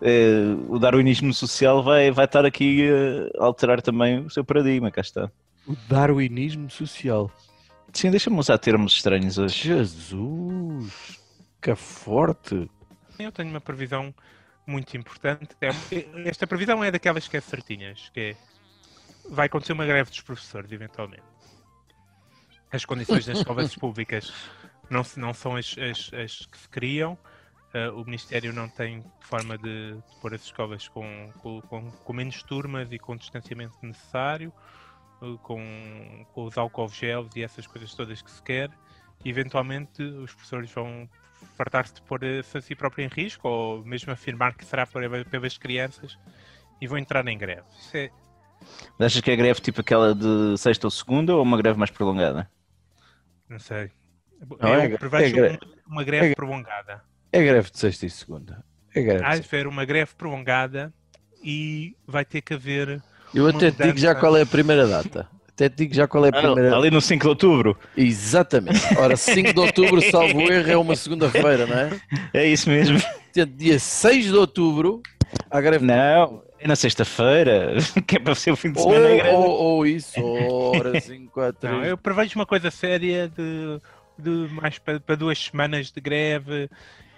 eh, 0.00 0.54
o 0.68 0.78
darwinismo 0.78 1.32
social 1.34 1.82
vai, 1.82 2.10
vai 2.10 2.24
estar 2.26 2.44
aqui 2.44 2.88
a 3.38 3.44
alterar 3.44 3.82
também 3.82 4.20
o 4.20 4.30
seu 4.30 4.44
paradigma, 4.44 4.90
cá 4.90 5.00
está. 5.00 5.30
O 5.66 5.74
darwinismo 5.88 6.70
social. 6.70 7.30
Sim, 7.92 8.10
deixa-me 8.10 8.38
usar 8.38 8.58
termos 8.58 8.92
estranhos 8.92 9.38
hoje. 9.38 9.66
Jesus, 9.68 11.18
que 11.60 11.74
forte. 11.74 12.70
Eu 13.18 13.32
tenho 13.32 13.50
uma 13.50 13.60
previsão 13.60 14.14
muito 14.66 14.96
importante. 14.96 15.48
É- 15.60 16.28
esta 16.28 16.46
previsão 16.46 16.84
é 16.84 16.90
daquelas 16.90 17.26
que 17.26 17.36
é 17.36 17.40
certinhas, 17.40 18.10
que 18.14 18.20
é, 18.20 18.36
vai 19.28 19.46
acontecer 19.46 19.72
uma 19.72 19.86
greve 19.86 20.10
dos 20.10 20.20
professores, 20.20 20.70
eventualmente. 20.72 21.22
As 22.70 22.84
condições 22.84 23.26
das 23.26 23.38
escolas 23.38 23.74
públicas 23.76 24.32
não, 24.90 25.02
não 25.16 25.32
são 25.34 25.56
as, 25.56 25.74
as- 25.78 26.10
as 26.12 26.46
que 26.46 26.58
se 26.58 26.68
criam. 26.68 27.18
Uh, 27.74 28.00
o 28.00 28.04
Ministério 28.04 28.52
não 28.52 28.66
tem 28.68 29.04
forma 29.20 29.58
de, 29.58 29.92
de 29.94 30.16
pôr 30.20 30.32
as 30.34 30.42
escolas 30.42 30.88
com, 30.88 31.30
com- 31.38 31.60
com- 32.04 32.12
menos 32.14 32.42
turmas 32.42 32.90
e 32.90 32.98
com 32.98 33.12
o 33.12 33.16
distanciamento 33.16 33.74
necessário, 33.82 34.50
uh, 35.20 35.36
com, 35.38 36.24
com 36.32 36.44
os 36.44 36.56
álcool 36.56 36.88
gels 36.88 37.28
e 37.36 37.42
essas 37.42 37.66
coisas 37.66 37.94
todas 37.94 38.22
que 38.22 38.30
se 38.30 38.42
quer. 38.42 38.70
E, 39.22 39.28
eventualmente, 39.28 40.02
os 40.02 40.32
professores 40.32 40.72
vão 40.72 41.08
fartar-se 41.56 41.94
de 41.94 42.02
pôr-se 42.02 42.56
a 42.56 42.60
si 42.62 42.74
próprio 42.74 43.04
em 43.04 43.08
risco, 43.08 43.46
ou 43.46 43.84
mesmo 43.84 44.12
afirmar 44.12 44.54
que 44.54 44.64
será 44.64 44.86
pelas 44.86 45.58
crianças, 45.58 46.18
e 46.80 46.86
vão 46.86 46.96
entrar 46.98 47.26
em 47.28 47.36
greve. 47.36 47.66
Isso 47.78 47.96
é, 47.96 48.10
Mas 48.98 49.12
Achas 49.12 49.20
que 49.20 49.30
é 49.30 49.36
greve 49.36 49.60
tipo 49.60 49.80
aquela 49.80 50.14
de 50.14 50.56
sexta 50.56 50.86
ou 50.86 50.90
segunda 50.90 51.34
ou 51.34 51.42
uma 51.42 51.56
greve 51.56 51.78
mais 51.78 51.90
prolongada? 51.90 52.48
não 53.48 53.58
sei. 53.58 53.90
Não, 54.60 54.74
é 54.74 54.88
prevejo 54.96 55.44
é 55.44 55.58
uma, 55.86 56.04
greve 56.04 56.32
é 56.32 56.34
prolongada. 56.34 57.02
É 57.32 57.42
greve 57.42 57.70
de 57.70 57.78
sexta 57.78 58.06
e 58.06 58.10
segunda. 58.10 58.64
É 58.94 59.02
greve. 59.02 59.18
de 59.18 59.24
Há 59.24 59.36
de 59.36 59.46
haver 59.46 59.66
uma 59.66 59.84
greve 59.84 60.12
prolongada 60.16 60.92
e 61.42 61.96
vai 62.06 62.24
ter 62.24 62.40
que 62.40 62.54
haver. 62.54 63.02
Eu 63.34 63.48
até 63.48 63.70
te 63.70 63.82
digo 63.82 63.98
já 63.98 64.14
qual 64.14 64.36
é 64.36 64.42
a 64.42 64.46
primeira 64.46 64.86
data. 64.86 65.28
Até 65.48 65.68
te 65.68 65.76
digo 65.76 65.94
já 65.94 66.06
qual 66.06 66.24
é 66.24 66.28
a 66.28 66.32
primeira 66.32 66.76
Ali 66.76 66.90
no 66.90 67.00
5 67.00 67.20
de 67.20 67.28
outubro. 67.28 67.76
Exatamente. 67.96 68.80
Ora, 68.96 69.16
5 69.16 69.52
de 69.52 69.58
outubro, 69.58 70.00
salvo 70.02 70.40
erro, 70.50 70.70
é 70.70 70.76
uma 70.76 70.94
segunda-feira, 70.94 71.66
não 71.66 71.76
é? 71.76 72.00
É 72.32 72.46
isso 72.46 72.70
mesmo. 72.70 72.98
Dia 73.56 73.78
6 73.78 74.26
de 74.26 74.34
outubro, 74.34 75.02
a 75.50 75.60
greve. 75.60 75.84
Não, 75.84 76.42
é 76.58 76.66
na 76.68 76.76
sexta-feira, 76.76 77.74
que 78.06 78.16
é 78.16 78.18
para 78.18 78.34
ser 78.34 78.50
o 78.50 78.56
fim 78.56 78.72
de 78.72 78.78
Ou, 78.78 78.84
semana. 78.90 79.08
é 79.08 79.16
greve. 79.16 79.34
ou, 79.36 79.44
ou 79.50 79.86
isso, 79.86 80.20
ora 80.20 81.00
5, 81.00 81.32
4, 81.32 81.68
Não, 81.70 81.76
3. 81.78 81.90
eu 81.90 81.98
prevejo 81.98 82.38
uma 82.38 82.46
coisa 82.46 82.70
séria 82.70 83.28
de, 83.28 83.80
de 84.18 84.30
mais 84.52 84.78
para, 84.78 84.98
para 85.00 85.14
duas 85.16 85.38
semanas 85.38 85.90
de 85.90 86.00
greve 86.00 86.68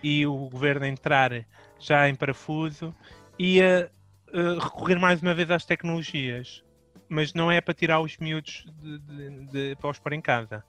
e 0.03 0.27
o 0.27 0.49
governo 0.49 0.87
entrar 0.87 1.33
já 1.79 2.09
em 2.09 2.15
parafuso 2.15 2.95
e 3.39 3.61
a, 3.63 3.89
a 4.33 4.63
recorrer 4.65 4.99
mais 4.99 5.23
uma 5.23 5.35
vez 5.35 5.51
às 5.51 5.65
tecnologias. 5.65 6.63
Mas 7.09 7.35
não 7.35 7.51
é 7.51 7.61
para 7.61 7.75
tirar 7.75 8.01
os 8.01 8.17
miúdos 8.19 8.65
de, 8.81 8.99
de, 8.99 9.47
de- 9.47 9.77
para 9.77 9.91
os 9.91 9.99
pôr 9.99 10.13
em 10.13 10.21
casa. 10.21 10.63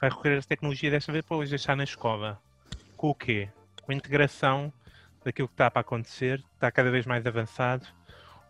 Vai 0.00 0.08
recorrer 0.08 0.38
às 0.38 0.46
tecnologias 0.46 0.92
desta 0.92 1.10
vez 1.10 1.24
para 1.24 1.36
os 1.38 1.50
deixar 1.50 1.76
na 1.76 1.82
escola. 1.84 2.38
Com 2.96 3.08
o 3.10 3.14
quê? 3.14 3.48
Com 3.82 3.90
a 3.92 3.94
integração 3.94 4.72
daquilo 5.24 5.48
que 5.48 5.54
está 5.54 5.70
para 5.70 5.80
acontecer, 5.80 6.42
está 6.54 6.70
cada 6.70 6.90
vez 6.90 7.04
mais 7.06 7.26
avançado. 7.26 7.86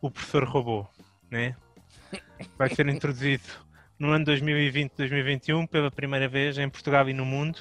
O 0.01 0.11
professor 0.11 0.45
robô, 0.45 0.87
né? 1.31 1.55
Vai 2.57 2.75
ser 2.75 2.89
introduzido 2.89 3.45
no 3.99 4.11
ano 4.11 4.25
2020-2021, 4.27 5.69
pela 5.69 5.91
primeira 5.91 6.27
vez 6.29 6.57
em 6.59 6.69
Portugal 6.69 7.09
e 7.09 7.13
no 7.13 7.25
mundo, 7.27 7.59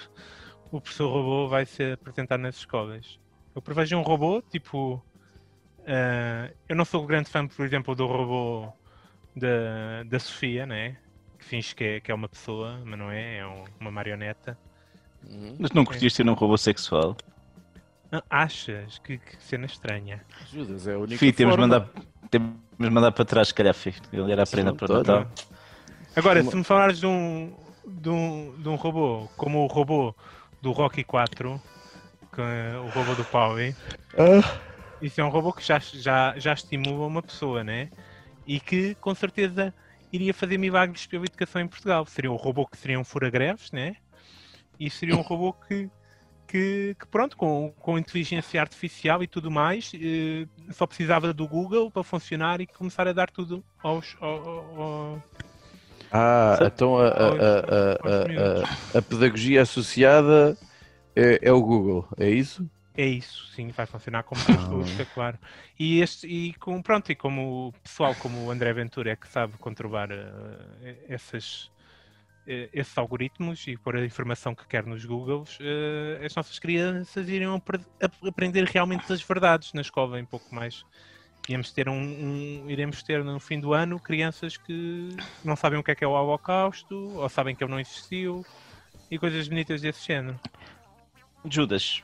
o 0.72 0.80
professor 0.80 1.10
robô 1.12 1.48
vai 1.50 1.66
ser 1.66 1.94
apresentado 1.94 2.40
nas 2.40 2.56
escolas. 2.56 3.20
Eu 3.54 3.62
prevejo 3.62 3.98
um 3.98 4.02
robô, 4.02 4.42
tipo. 4.42 5.04
ah, 5.86 6.50
eu 6.68 6.76
não 6.76 6.86
sou 6.86 7.06
grande 7.06 7.30
fã, 7.30 7.46
por 7.48 7.66
exemplo, 7.66 7.94
do 7.96 8.06
robô 8.06 8.72
da, 9.36 10.04
da 10.06 10.20
Sofia, 10.20 10.66
né? 10.66 10.98
Que 11.38 11.46
finge 11.46 11.76
que 11.76 11.84
é, 11.84 12.00
que 12.00 12.12
é 12.12 12.14
uma 12.16 12.30
pessoa, 12.30 12.82
mas 12.86 12.98
não 13.00 13.12
é, 13.12 13.38
é 13.38 13.48
um- 13.48 13.66
uma 13.80 13.92
marioneta. 13.92 14.58
Uhum. 15.30 15.58
Mas 15.60 15.72
não 15.72 15.84
curtiste 15.84 16.18
ser 16.18 16.30
um 16.30 16.34
robô 16.34 16.58
sexual? 16.58 17.18
Não, 18.12 18.24
achas? 18.30 18.98
Que, 19.00 19.18
que 19.18 19.44
cena 19.44 19.66
estranha. 19.66 20.24
Judas, 20.52 20.88
é 20.88 20.94
a 20.94 20.98
única 20.98 21.18
Fih, 21.18 21.32
temos 21.34 21.56
forma. 21.56 21.68
mandar, 21.68 21.90
temos 22.30 22.54
de 22.78 22.90
mandar 22.90 23.12
para 23.12 23.26
trás, 23.26 23.50
se 23.50 23.54
calhar, 23.54 23.74
Fih. 23.74 23.96
Ele 24.12 24.32
era 24.32 24.44
a 24.44 24.48
prenda 24.48 24.74
para. 24.74 24.98
Natal. 24.98 25.28
Agora, 26.16 26.44
se 26.44 26.56
me 26.56 26.64
falares 26.64 27.00
de 27.00 27.06
um, 27.06 27.54
de, 27.86 28.10
um, 28.10 28.56
de 28.58 28.68
um 28.68 28.76
robô, 28.76 29.28
como 29.38 29.64
o 29.64 29.68
robô 29.68 30.16
do 30.62 30.72
Rocky 30.72 31.04
4, 31.04 31.62
que 32.34 32.42
é 32.42 32.78
o 32.78 32.90
robô 32.90 33.16
do 33.16 33.24
Powie, 33.26 33.76
isso 35.02 35.22
é 35.22 35.24
um 35.24 35.30
robô 35.30 35.54
que 35.54 35.64
já, 35.64 35.80
já, 35.80 36.34
já 36.38 36.54
estimula 36.54 37.08
uma 37.08 37.22
pessoa, 37.22 37.64
né? 37.64 37.90
E 38.46 38.60
que 38.60 38.96
com 38.96 39.14
certeza 39.14 39.74
iria 40.12 40.34
fazer 40.34 40.58
milagres 40.58 41.06
pela 41.06 41.26
educação 41.26 41.62
em 41.62 41.68
Portugal. 41.68 42.06
Seria 42.06 42.32
um 42.32 42.36
robô 42.36 42.66
que 42.66 42.78
seria 42.78 43.00
um 43.00 43.04
fura-greves, 43.04 43.72
né? 43.72 43.96
E 44.80 44.90
seria 44.90 45.16
um 45.16 45.22
robô 45.22 45.54
que, 45.54 45.90
que, 46.50 46.96
que, 47.00 47.08
pronto, 47.08 47.38
com, 47.38 47.72
com 47.80 47.98
inteligência 48.00 48.60
artificial 48.62 49.22
e 49.24 49.28
tudo 49.28 49.52
mais, 49.52 49.92
eh, 49.96 50.48
só 50.74 50.88
precisava 50.88 51.34
do 51.34 51.48
Google 51.48 51.92
para 51.92 52.04
funcionar 52.04 52.62
e 52.62 52.68
começar 52.68 53.08
a 53.08 53.14
dar 53.14 53.30
tudo 53.32 53.64
aos, 53.84 54.16
ao- 54.20 54.48
ao- 54.50 54.82
ao- 54.82 55.24
Ah, 56.12 56.58
Sabe? 56.58 56.74
então 56.74 56.98
a, 56.98 57.08
a, 57.08 58.62
a, 58.94 58.98
a, 58.98 59.02
pedagogia 59.02 59.62
associada 59.62 60.58
é, 61.16 61.50
é 61.50 61.54
o 61.54 61.62
Google, 61.62 62.08
é 62.20 62.30
isso? 62.30 62.70
É 62.98 63.06
isso, 63.06 63.48
sim, 63.54 63.72
vai 63.72 63.86
funcionar 63.86 64.24
como 64.24 64.44
Deus 64.44 64.66
gosta, 64.66 65.06
claro. 65.06 65.40
E, 65.80 66.02
este, 66.02 66.28
e 66.28 66.54
com, 66.56 66.82
pronto, 66.82 67.10
e 67.12 67.16
como 67.16 67.70
o 67.70 67.74
pessoal 67.82 68.16
como 68.16 68.44
o 68.44 68.52
André 68.52 68.74
Ventura 68.74 69.12
é 69.12 69.16
que 69.16 69.28
sabe 69.28 69.58
controlar 69.58 70.10
eh, 70.12 71.06
essas, 71.08 71.72
esses 72.74 72.98
algoritmos 72.98 73.66
e 73.68 73.78
pôr 73.78 73.96
a 73.98 74.06
informação 74.06 74.56
que 74.56 74.68
quer 74.68 74.86
nos 74.86 75.06
Googles, 75.06 75.58
eh, 75.62 76.26
as 76.26 76.34
nossas 76.36 76.58
crianças 76.58 77.30
iriam 77.30 77.56
apre- 77.56 77.86
ap- 78.02 78.28
aprender 78.28 78.64
realmente 78.66 79.12
as 79.14 79.22
verdades 79.22 79.72
na 79.74 79.82
escola 79.82 80.20
em 80.20 80.26
pouco 80.26 80.54
mais. 80.54 80.84
Iremos 81.48 81.72
ter, 81.72 81.88
um, 81.88 81.94
um- 81.94 82.70
iremos 82.70 83.04
ter 83.04 83.24
no 83.24 83.40
fim 83.40 83.60
do 83.60 83.74
ano 83.74 84.00
crianças 84.00 84.58
que 84.58 85.10
não 85.44 85.56
sabem 85.56 85.80
o 85.80 85.84
que 85.84 85.92
é 85.92 85.96
que 85.96 86.04
é 86.04 86.08
o 86.08 86.12
Holocausto, 86.12 86.96
ou 86.96 87.30
sabem 87.30 87.56
que 87.56 87.64
ele 87.64 87.72
não 87.72 87.80
existiu, 87.80 88.46
e 89.10 89.18
coisas 89.18 89.48
bonitas 89.48 89.82
desse 89.82 90.06
género. 90.06 90.40
Judas, 91.46 92.04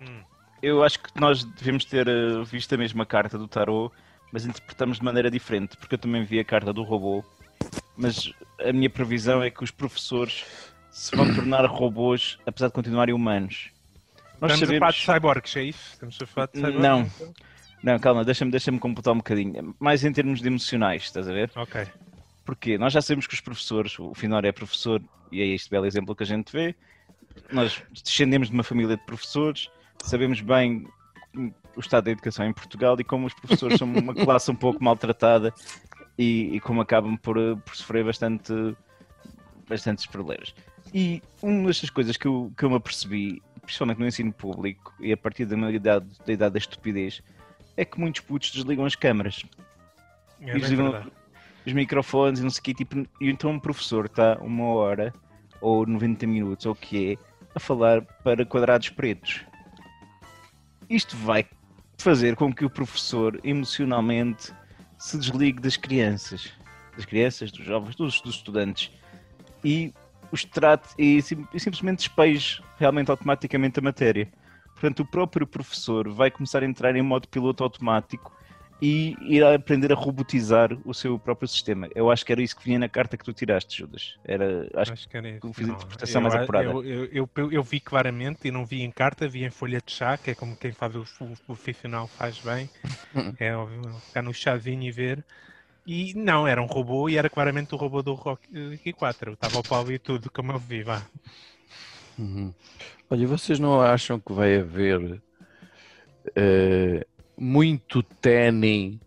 Hum. 0.00 0.22
eu 0.62 0.84
acho 0.84 0.98
que 1.00 1.18
nós 1.20 1.42
devemos 1.44 1.84
ter 1.84 2.06
eh, 2.06 2.42
visto 2.44 2.74
a 2.74 2.78
mesma 2.78 3.06
carta 3.06 3.38
do 3.38 3.48
tarot, 3.48 3.92
mas 4.32 4.44
interpretamos 4.44 4.98
de 4.98 5.04
maneira 5.04 5.30
diferente, 5.30 5.76
porque 5.76 5.94
eu 5.94 5.98
também 5.98 6.24
vi 6.24 6.38
a 6.38 6.44
carta 6.44 6.72
do 6.72 6.82
robô, 6.82 7.24
mas 7.96 8.32
a 8.60 8.72
minha 8.72 8.90
previsão 8.90 9.42
é 9.42 9.50
que 9.50 9.64
os 9.64 9.70
professores 9.70 10.44
se 10.90 11.14
vão 11.14 11.32
tornar 11.34 11.64
robôs, 11.66 12.38
apesar 12.46 12.68
de 12.68 12.72
continuarem 12.72 13.14
humanos. 13.14 13.70
Nós 14.40 14.52
Estamos 14.52 14.74
a 14.74 14.78
falar 14.78 14.90
de 14.92 14.98
sabemos... 14.98 15.24
cyborgs, 15.24 15.56
é 15.56 15.62
isso? 15.62 15.92
Estamos 15.92 16.18
a 16.22 16.26
falar 16.26 16.46
de 16.46 16.52
cyborgs? 16.54 16.80
Não. 16.80 17.00
então? 17.02 17.34
Não, 17.82 17.98
calma, 17.98 18.24
deixa-me 18.24 18.50
deixa 18.50 18.72
computar 18.78 19.12
um 19.12 19.18
bocadinho. 19.18 19.74
Mais 19.78 20.04
em 20.04 20.12
termos 20.12 20.40
de 20.40 20.48
emocionais, 20.48 21.04
estás 21.04 21.28
a 21.28 21.32
ver? 21.32 21.50
Ok. 21.54 21.86
Porque 22.44 22.78
nós 22.78 22.92
já 22.92 23.02
sabemos 23.02 23.26
que 23.26 23.34
os 23.34 23.40
professores, 23.40 23.98
o 23.98 24.14
Finório 24.14 24.48
é 24.48 24.52
professor, 24.52 25.02
e 25.30 25.40
é 25.40 25.46
este 25.46 25.70
belo 25.70 25.86
exemplo 25.86 26.14
que 26.14 26.22
a 26.22 26.26
gente 26.26 26.50
vê. 26.52 26.74
Nós 27.52 27.82
descendemos 27.92 28.48
de 28.48 28.54
uma 28.54 28.62
família 28.62 28.96
de 28.96 29.04
professores, 29.04 29.68
sabemos 30.02 30.40
bem 30.40 30.86
o 31.76 31.80
estado 31.80 32.04
da 32.04 32.10
educação 32.10 32.46
em 32.46 32.52
Portugal 32.52 32.96
e 32.98 33.04
como 33.04 33.26
os 33.26 33.34
professores 33.34 33.78
são 33.78 33.86
uma 33.92 34.14
classe 34.16 34.50
um 34.50 34.54
pouco 34.54 34.82
maltratada 34.82 35.52
e, 36.18 36.56
e 36.56 36.60
como 36.60 36.80
acabam 36.80 37.16
por, 37.16 37.36
eh, 37.38 37.54
por 37.64 37.76
sofrer 37.76 38.04
bastante, 38.04 38.52
bastantes 39.68 40.06
problemas. 40.06 40.54
E 40.94 41.22
uma 41.42 41.66
das 41.66 41.90
coisas 41.90 42.16
que 42.16 42.26
eu, 42.26 42.52
que 42.56 42.64
eu 42.64 42.70
me 42.70 42.76
apercebi, 42.76 43.42
principalmente 43.62 43.98
no 43.98 44.06
ensino 44.06 44.32
público 44.32 44.94
e 45.00 45.12
a 45.12 45.16
partir 45.16 45.44
da, 45.44 45.56
minha 45.56 45.70
idade, 45.70 46.06
da 46.24 46.32
idade 46.32 46.52
da 46.52 46.58
estupidez, 46.58 47.22
é 47.76 47.84
que 47.84 47.98
muitos 48.00 48.20
putos 48.22 48.50
desligam 48.50 48.86
as 48.86 48.94
câmaras 48.94 49.44
É 50.40 50.54
desligam 50.54 51.10
os 51.66 51.72
microfones 51.72 52.40
e 52.40 52.42
não 52.42 52.50
sei 52.50 52.60
o 52.60 52.62
quê, 52.62 52.74
tipo, 52.74 52.96
e 53.20 53.28
então 53.28 53.50
um 53.50 53.58
professor 53.58 54.06
está 54.06 54.38
uma 54.40 54.66
hora 54.66 55.12
ou 55.60 55.86
90 55.86 56.26
minutos, 56.26 56.64
ou 56.64 56.72
o 56.72 56.76
que 56.76 57.12
é, 57.12 57.18
a 57.54 57.58
falar 57.58 58.02
para 58.22 58.46
quadrados 58.46 58.88
pretos. 58.90 59.44
Isto 60.88 61.16
vai 61.16 61.44
fazer 61.98 62.36
com 62.36 62.54
que 62.54 62.64
o 62.64 62.70
professor 62.70 63.40
emocionalmente 63.42 64.52
se 64.98 65.18
desligue 65.18 65.60
das 65.60 65.76
crianças, 65.76 66.52
das 66.96 67.04
crianças, 67.04 67.50
dos 67.52 67.64
jovens, 67.64 67.96
dos, 67.96 68.20
dos 68.20 68.36
estudantes 68.36 68.90
e 69.64 69.92
os 70.32 70.44
trate 70.44 70.88
e, 70.98 71.20
sim- 71.22 71.46
e 71.52 71.60
simplesmente 71.60 71.98
despeje 71.98 72.62
realmente 72.78 73.10
automaticamente 73.10 73.78
a 73.78 73.82
matéria. 73.82 74.28
Portanto, 74.72 75.00
o 75.00 75.06
próprio 75.06 75.46
professor 75.46 76.08
vai 76.08 76.30
começar 76.30 76.62
a 76.62 76.66
entrar 76.66 76.94
em 76.94 77.02
modo 77.02 77.28
piloto 77.28 77.62
automático 77.64 78.35
e 78.80 79.16
irá 79.20 79.54
aprender 79.54 79.92
a 79.92 79.94
robotizar 79.96 80.70
o 80.84 80.94
seu 80.94 81.18
próprio 81.18 81.48
sistema. 81.48 81.88
Eu 81.94 82.10
acho 82.10 82.24
que 82.24 82.32
era 82.32 82.42
isso 82.42 82.56
que 82.56 82.64
vinha 82.64 82.78
na 82.78 82.88
carta 82.88 83.16
que 83.16 83.24
tu 83.24 83.32
tiraste, 83.34 83.78
Judas. 83.78 84.18
Era, 84.24 84.68
acho, 84.76 84.92
Acho 84.92 85.08
que 85.08 85.16
era 85.16 85.28
isso. 85.28 85.44
eu 85.44 85.52
fiz 85.52 85.68
a 85.68 85.72
Não, 85.72 85.72
interpretação 85.72 86.20
eu- 86.22 86.22
mais 86.22 86.34
apurada. 86.34 86.78
Eu, 86.78 86.84
eu, 86.84 87.04
eu, 87.06 87.30
eu- 87.36 87.52
eu 87.52 87.62
vi 87.62 87.80
claramente 87.80 88.46
e 88.48 88.50
não 88.52 88.64
vi 88.64 88.82
em 88.82 88.90
carta, 88.92 89.28
vi 89.28 89.44
em 89.44 89.50
folha 89.50 89.80
de 89.84 89.92
chá, 89.92 90.16
que 90.16 90.30
é 90.30 90.34
como 90.34 90.56
quem 90.56 90.72
faz 90.72 90.94
o, 90.94 91.02
o 91.20 91.36
profissional 91.38 92.06
faz 92.08 92.40
bem. 92.40 92.70
É 93.38 93.56
óbvio, 93.56 94.00
ficar 94.02 94.22
no 94.22 94.34
chazinho 94.34 94.82
e 94.84 94.92
ver. 94.92 95.26
E 95.86 96.14
não, 96.14 96.46
era 96.48 96.62
um 96.62 96.66
robô 96.66 97.08
e 97.08 97.16
era 97.18 97.30
claramente 97.30 97.74
o 97.74 97.78
robô 97.78 98.02
do 98.02 98.14
Rocky 98.14 98.92
4. 98.94 99.34
Estava 99.34 99.58
ao 99.58 99.64
pau 99.64 99.90
e 99.92 99.98
tudo, 99.98 100.30
como 100.32 100.52
eu 100.52 100.60
vi, 100.60 100.82
vá. 100.84 101.10
Uhum. 102.18 102.54
Olha, 103.10 103.26
vocês 103.28 103.58
não 103.60 103.80
acham 103.82 104.20
que 104.20 104.32
vai 104.32 104.56
haver 104.58 105.22
eh, 106.34 107.06
muito 107.38 108.02
ténis 108.02 108.98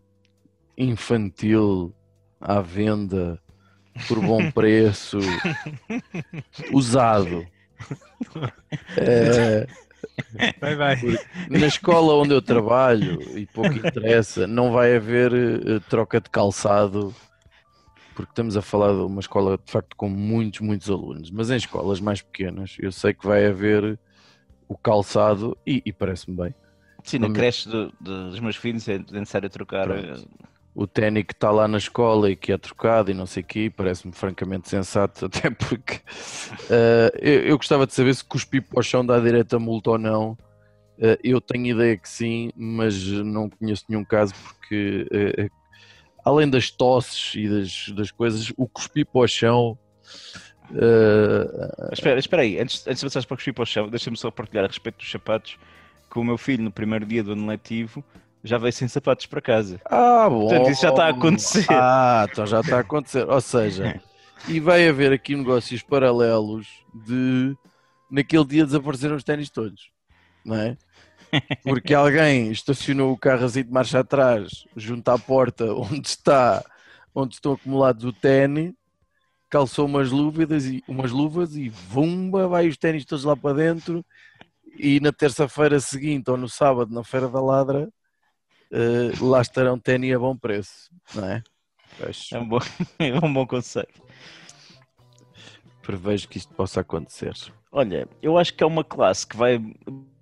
infantil 0.78 1.94
à 2.40 2.62
venda 2.62 3.40
por 4.08 4.20
bom 4.22 4.50
preço, 4.54 5.20
usado? 6.72 7.46
Eh, 8.98 9.68
Vai, 10.60 10.76
vai. 10.76 10.96
na 11.50 11.68
escola 11.68 12.14
onde 12.14 12.34
eu 12.34 12.42
trabalho, 12.42 13.22
e 13.38 13.46
pouco 13.46 13.72
interessa, 13.74 14.46
não 14.46 14.72
vai 14.72 14.96
haver 14.96 15.34
eh, 15.34 15.80
troca 15.90 16.20
de 16.20 16.30
calçado, 16.30 17.16
porque 18.16 18.32
estamos 18.32 18.58
a 18.58 18.62
falar 18.62 18.94
de 18.94 19.02
uma 19.02 19.22
escola 19.22 19.58
de 19.58 19.72
facto 19.72 19.96
com 19.96 20.10
muitos, 20.10 20.60
muitos 20.60 20.90
alunos, 20.90 21.32
mas 21.32 21.50
em 21.50 21.56
escolas 21.56 22.00
mais 22.00 22.22
pequenas 22.22 22.76
eu 22.80 22.92
sei 22.92 23.14
que 23.14 23.26
vai 23.26 23.46
haver 23.46 23.98
o 24.68 24.78
calçado 24.78 25.58
e, 25.66 25.82
e 25.86 25.94
parece-me 25.94 26.36
bem. 26.36 26.56
Sim, 27.04 27.20
na 27.20 27.32
creche 27.32 27.68
do- 27.70 27.92
do- 28.00 28.30
dos 28.30 28.40
meus 28.40 28.56
filhos 28.56 28.88
é 28.88 29.00
necessário 29.12 29.50
trocar. 29.50 29.88
Pronto. 29.88 30.06
eh, 30.06 30.50
O 30.76 30.86
ténis 30.88 31.24
que 31.26 31.34
está 31.34 31.52
lá 31.52 31.68
na 31.68 31.78
escola 31.78 32.30
e 32.30 32.36
que 32.36 32.52
é 32.52 32.58
trocado 32.58 33.10
e 33.12 33.14
não 33.14 33.26
sei 33.26 33.42
o 33.44 33.46
quê, 33.46 33.74
parece-me 33.76 34.14
francamente 34.14 34.70
sensato, 34.70 35.26
até 35.48 35.50
porque 35.50 36.00
eh, 36.70 37.12
eu, 37.20 37.42
eu 37.42 37.58
gostava 37.58 37.86
de 37.88 37.94
saber 37.94 38.14
se 38.14 38.24
cuspir 38.24 38.62
para 38.64 38.80
o 38.80 38.84
chão 38.84 39.06
dá 39.06 39.20
direito 39.20 39.56
a 39.56 39.60
multa 39.60 39.92
ou 39.92 39.98
não. 39.98 40.38
Eh, 41.00 41.18
eu 41.24 41.42
tenho 41.42 41.66
ideia 41.68 41.98
que 41.98 42.08
sim, 42.08 42.52
mas 42.56 43.04
não 43.08 43.50
conheço 43.50 43.86
nenhum 43.90 44.06
caso 44.06 44.34
porque 44.36 45.08
eh, 45.12 45.50
além 46.24 46.50
das 46.50 46.70
tosses 46.70 47.34
e 47.36 47.50
das, 47.50 47.90
das 47.96 48.12
coisas, 48.12 48.54
o 48.56 48.68
cuspir 48.68 49.06
para 49.06 49.22
o 49.22 49.28
chão 49.28 49.78
eh, 50.76 51.90
Espera, 51.92 52.20
espera 52.20 52.42
aí, 52.44 52.60
antes, 52.60 52.86
antes 52.88 53.00
de 53.00 53.06
passares 53.06 53.26
para 53.26 53.38
cuspir 53.38 53.54
para 53.54 53.64
o 53.64 53.66
chão, 53.66 53.90
deixa-me 53.90 54.18
só 54.18 54.30
partilhar 54.30 54.66
a 54.66 54.68
respeito 54.68 54.98
dos 54.98 55.10
sapatos 55.10 55.58
que 56.10 56.20
o 56.20 56.24
meu 56.24 56.38
filho, 56.38 56.64
no 56.64 56.72
primeiro 56.72 57.06
dia 57.06 57.24
do 57.24 57.34
ano 57.34 57.46
letivo, 57.46 58.04
já 58.44 58.58
veio 58.58 58.74
sem 58.74 58.88
sapatos 58.88 59.26
para 59.26 59.42
casa. 59.42 59.80
Ah, 59.86 60.28
bom. 60.30 60.48
Portanto, 60.48 60.70
isso 60.72 60.82
já 60.82 60.90
está 60.90 61.06
a 61.06 61.10
acontecer. 61.10 61.66
Ah, 61.70 62.28
então 62.30 62.46
já 62.46 62.62
está 62.62 62.78
a 62.78 62.82
acontecer. 62.82 63.30
Ou 63.30 63.42
seja, 63.42 64.02
e 64.48 64.60
vai 64.60 64.88
haver 64.88 65.12
aqui 65.12 65.36
negócios 65.36 65.82
paralelos 65.82 66.68
de 66.94 67.56
naquele 68.10 68.46
dia 68.46 68.66
desapareceram 68.66 69.16
os 69.16 69.24
ténis 69.24 69.50
todos, 69.50 69.92
não 70.44 70.56
é? 70.56 70.78
Porque 71.64 71.94
alguém 71.94 72.52
estacionou 72.52 73.12
o 73.12 73.18
carro 73.18 73.46
assim 73.46 73.64
de 73.64 73.72
marcha 73.72 74.00
atrás, 74.00 74.66
junto 74.76 75.08
à 75.10 75.20
porta 75.20 75.72
onde 75.74 76.08
está, 76.08 76.64
onde 77.14 77.36
estão 77.36 77.54
acumulados 77.54 78.04
o 78.04 78.12
ténis, 78.12 78.74
calçou 79.50 79.86
umas 79.86 80.12
luvas 80.12 80.66
e 80.66 80.84
umas 80.88 81.12
luvas 81.12 81.56
e 81.56 81.70
vumba, 81.70 82.48
vai 82.48 82.68
os 82.68 82.78
ténis 82.78 83.06
todos 83.06 83.26
lá 83.26 83.36
para 83.36 83.56
dentro. 83.56 84.06
E 84.78 85.00
na 85.00 85.12
terça-feira 85.12 85.80
seguinte 85.80 86.30
ou 86.30 86.38
no 86.38 86.48
sábado 86.50 86.94
na 86.94 87.04
Feira 87.04 87.28
da 87.28 87.42
Ladra, 87.42 87.90
eh, 88.72 89.12
lá 89.22 89.42
estarão 89.42 89.80
ténis 89.80 90.16
a 90.16 90.20
bom 90.20 90.36
preço, 90.38 90.90
não 91.14 91.26
é? 91.26 91.44
Pois, 91.98 92.30
É 92.32 92.40
um 92.40 92.48
bom, 92.48 92.60
é 93.00 93.26
um 93.26 93.34
bom 93.34 93.46
conselho. 93.46 93.88
prevejo 95.82 96.28
que 96.28 96.38
isto 96.38 96.54
possa 96.54 96.82
acontecer. 96.82 97.34
Olha, 97.72 98.08
eu 98.22 98.38
acho 98.38 98.54
que 98.54 98.64
é 98.64 98.68
uma 98.68 98.84
classe 98.84 99.26
que 99.26 99.36
vai 99.36 99.60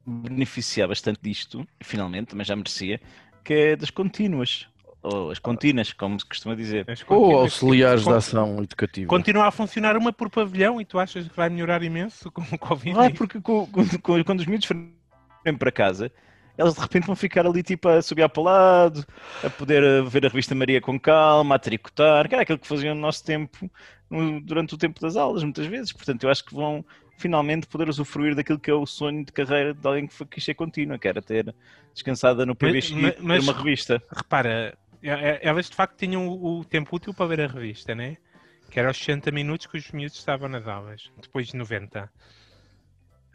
beneficiar 0.05 0.87
bastante 0.87 1.19
disto, 1.21 1.67
finalmente, 1.83 2.27
também 2.27 2.45
já 2.45 2.55
merecia, 2.55 3.01
que 3.43 3.53
é 3.53 3.75
das 3.75 3.89
contínuas. 3.89 4.67
Ou 5.13 5.31
as 5.31 5.39
contínuas, 5.39 5.93
como 5.93 6.19
se 6.19 6.25
costuma 6.25 6.55
dizer. 6.55 6.85
Ou 7.07 7.39
auxiliares 7.39 8.03
da 8.05 8.17
ação 8.17 8.57
educativa. 8.61 9.07
Continua 9.07 9.47
a 9.47 9.51
funcionar 9.51 9.95
uma 9.95 10.11
por 10.11 10.29
pavilhão 10.29 10.81
e 10.81 10.85
tu 10.85 10.99
achas 10.99 11.27
que 11.27 11.35
vai 11.35 11.49
melhorar 11.49 11.81
imenso 11.83 12.29
com 12.31 12.41
o 12.41 12.57
Covid? 12.59 12.95
Vai, 12.95 13.13
porque 13.13 13.39
co- 13.39 13.67
quando, 13.71 13.99
quando- 13.99 14.25
quando 14.25 14.39
os 14.41 14.45
miúdos 14.45 14.67
forem 14.67 15.57
para 15.57 15.71
casa, 15.71 16.11
elas 16.57 16.73
de 16.73 16.79
repente 16.81 17.05
vão 17.07 17.15
ficar 17.15 17.45
ali 17.45 17.63
tipo 17.63 17.87
a 17.87 18.01
subir 18.01 18.27
para 18.27 18.41
o 18.41 18.43
lado, 18.43 19.05
a 19.43 19.49
poder 19.49 19.83
eh, 19.83 20.01
ver 20.01 20.25
a 20.25 20.29
revista 20.29 20.53
Maria 20.55 20.81
com 20.81 20.99
calma, 20.99 21.55
a 21.55 21.59
tricotar, 21.59 22.27
que 22.27 22.35
era 22.35 22.41
aquilo 22.41 22.59
que 22.59 22.67
faziam 22.67 22.93
no 22.95 23.01
nosso 23.01 23.23
tempo, 23.23 23.69
no- 24.09 24.41
durante 24.41 24.73
o 24.73 24.77
tempo 24.77 24.99
das 24.99 25.15
aulas, 25.15 25.43
muitas 25.43 25.67
vezes. 25.67 25.93
Portanto, 25.93 26.23
eu 26.23 26.29
acho 26.29 26.43
que 26.43 26.53
vão 26.55 26.83
finalmente 27.19 27.65
poder 27.67 27.89
usufruir 27.89 28.35
daquilo 28.35 28.59
que 28.59 28.69
é 28.69 28.73
o 28.73 28.85
sonho 28.85 29.25
de 29.25 29.31
carreira 29.31 29.73
de 29.73 29.87
alguém 29.87 30.05
que 30.07 30.13
foi- 30.13 30.27
quis 30.27 30.43
ser 30.43 30.53
contínua, 30.53 30.99
que 30.99 31.07
era 31.07 31.21
ter 31.21 31.53
descansada 31.93 32.45
no 32.45 32.55
PBX 32.55 32.91
Mas- 32.91 32.99
e 33.15 33.21
mas- 33.21 33.43
ter 33.45 33.51
uma 33.51 33.57
revista. 33.57 34.03
Repara, 34.15 34.77
elas 35.01 35.69
de 35.69 35.75
facto 35.75 35.97
tinham 35.97 36.27
o 36.27 36.59
o 36.59 36.65
tempo 36.65 36.95
útil 36.95 37.13
para 37.13 37.25
ver 37.27 37.41
a 37.41 37.47
revista, 37.47 37.93
né? 37.95 38.17
Que 38.69 38.79
era 38.79 38.91
os 38.91 38.97
60 38.97 39.31
minutos 39.31 39.67
que 39.67 39.77
os 39.77 39.91
miúdos 39.91 40.17
estavam 40.17 40.49
nas 40.49 40.67
aulas, 40.67 41.09
depois 41.21 41.47
de 41.47 41.55
90. 41.57 42.09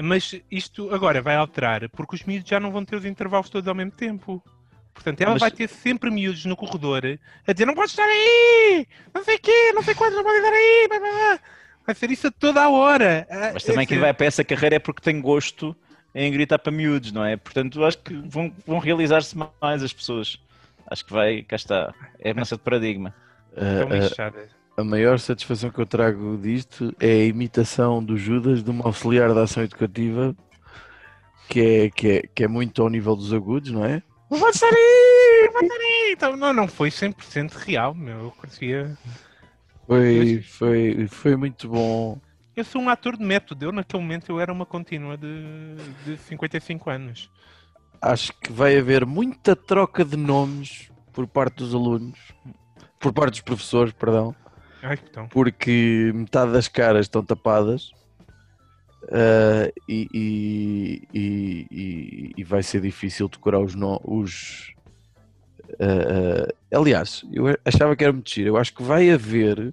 Mas 0.00 0.34
isto 0.50 0.92
agora 0.92 1.22
vai 1.22 1.36
alterar, 1.36 1.88
porque 1.90 2.16
os 2.16 2.24
miúdos 2.24 2.48
já 2.48 2.58
não 2.58 2.70
vão 2.72 2.84
ter 2.84 2.96
os 2.96 3.04
intervalos 3.04 3.48
todos 3.50 3.68
ao 3.68 3.74
mesmo 3.74 3.92
tempo. 3.92 4.42
Portanto, 4.92 5.20
ela 5.20 5.32
Mas- 5.32 5.40
vai 5.40 5.50
ter 5.50 5.68
sempre 5.68 6.10
miúdos 6.10 6.44
no 6.44 6.56
corredor 6.56 7.02
a 7.46 7.52
dizer 7.52 7.64
não 7.66 7.74
podes 7.74 7.92
estar 7.92 8.04
aí, 8.04 8.86
não 9.14 9.24
sei 9.24 9.36
o 9.36 9.40
quê, 9.40 9.72
não 9.72 9.82
sei 9.82 9.94
quantos, 9.94 10.16
não 10.16 10.24
pode 10.24 10.36
estar 10.38 10.52
aí, 10.52 10.86
blá, 10.88 10.98
blá, 10.98 11.10
blá." 11.10 11.40
vai 11.84 11.94
ser 11.94 12.10
isso 12.10 12.26
a 12.28 12.30
toda 12.30 12.62
a 12.62 12.68
hora. 12.70 13.26
Mas 13.54 13.64
também 13.64 13.82
é 13.82 13.86
quem 13.86 13.96
assim, 13.96 14.02
vai 14.02 14.14
para 14.14 14.26
essa 14.26 14.44
carreira 14.44 14.76
é 14.76 14.78
porque 14.78 15.00
tem 15.00 15.20
gosto 15.20 15.74
em 16.14 16.30
gritar 16.30 16.58
para 16.58 16.70
miúdos, 16.70 17.10
não 17.10 17.24
é? 17.24 17.36
Portanto, 17.36 17.82
acho 17.84 17.98
que 17.98 18.14
vão, 18.26 18.54
vão 18.66 18.78
realizar-se 18.78 19.36
mais 19.36 19.82
as 19.82 19.92
pessoas. 19.92 20.38
Acho 20.92 21.04
que 21.06 21.12
vai, 21.12 21.42
cá 21.42 21.56
está, 21.56 21.94
é 22.18 22.30
a 22.30 22.34
mudança 22.34 22.56
de 22.56 22.62
paradigma. 22.62 23.14
tão 23.54 23.88
A- 23.88 23.92
a- 23.94 23.98
lixadas. 23.98 24.50
a 24.76 24.84
maior 24.84 25.18
satisfação 25.18 25.70
que 25.70 25.78
eu 25.80 25.86
trago 25.86 26.36
disto 26.36 26.94
é 27.00 27.10
a 27.10 27.24
imitação 27.24 28.04
do 28.04 28.16
Judas 28.16 28.62
de 28.62 28.70
uma 28.70 28.84
auxiliar 28.86 29.32
da 29.34 29.42
ação 29.44 29.62
educativa 29.62 30.36
que 31.48 31.60
é, 31.60 31.90
que 31.90 32.08
é, 32.08 32.22
que 32.34 32.44
é 32.44 32.48
muito 32.48 32.82
ao 32.82 32.88
nível 32.90 33.14
dos 33.16 33.32
agudos, 33.32 33.70
não 33.70 33.84
é? 33.84 34.02
Aí, 34.30 34.38
estar 34.50 34.68
aí. 34.68 36.12
Então, 36.12 36.36
não, 36.36 36.52
não 36.52 36.68
foi 36.68 36.90
100% 36.90 37.52
real, 37.54 37.94
meu. 37.94 38.18
Eu 38.24 38.30
conseguia... 38.32 38.96
Foi, 39.86 40.40
foi, 40.42 41.06
foi 41.08 41.36
muito 41.36 41.68
bom. 41.68 42.18
Eu 42.56 42.64
sou 42.64 42.80
um 42.80 42.88
ator 42.88 43.16
de 43.16 43.24
método. 43.24 43.64
Eu, 43.66 43.72
naquele 43.72 44.02
momento, 44.02 44.30
eu 44.30 44.40
era 44.40 44.52
uma 44.52 44.64
contínua 44.64 45.16
de, 45.18 45.74
de 46.04 46.16
55 46.18 46.88
anos. 46.88 47.30
Acho 48.02 48.32
que 48.40 48.50
vai 48.52 48.76
haver 48.76 49.06
muita 49.06 49.54
troca 49.54 50.04
de 50.04 50.16
nomes 50.16 50.90
por 51.12 51.26
parte 51.26 51.56
dos 51.58 51.72
alunos, 51.74 52.18
por 52.98 53.12
parte 53.12 53.32
dos 53.32 53.40
professores, 53.42 53.92
perdão, 53.92 54.34
Ai, 54.82 54.98
então. 55.08 55.28
porque 55.28 56.10
metade 56.14 56.52
das 56.52 56.66
caras 56.66 57.06
estão 57.06 57.24
tapadas 57.24 57.92
ah, 59.10 59.70
e, 59.88 60.08
e- 60.12 61.08
e- 61.70 62.32
e- 62.36 62.44
vai 62.44 62.62
ser 62.62 62.80
difícil 62.80 63.28
decorar 63.28 63.60
os. 63.60 63.74
No, 63.76 64.00
os 64.04 64.72
ah, 65.78 66.48
ah, 66.72 66.76
aliás, 66.78 67.24
eu 67.32 67.44
achava 67.64 67.94
que 67.94 68.04
era 68.04 68.20
giro. 68.24 68.48
Eu 68.48 68.56
acho 68.56 68.74
que 68.74 68.82
vai 68.82 69.10
haver, 69.10 69.72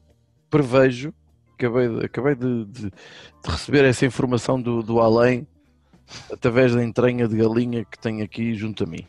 prevejo, 0.52 1.12
acabei 1.56 1.88
de, 1.90 2.06
acabei 2.06 2.36
de, 2.36 2.66
de- 2.66 2.82
de 2.92 2.92
receber 3.50 3.86
essa 3.86 4.06
informação 4.06 4.62
do, 4.62 4.84
do 4.84 5.00
além 5.00 5.48
através 6.32 6.74
da 6.74 6.84
entranha 6.84 7.28
de 7.28 7.38
galinha 7.38 7.86
que 7.86 7.98
tenho 8.00 8.24
aqui 8.24 8.54
junto 8.56 8.84
a 8.84 8.88
mim. 8.88 9.08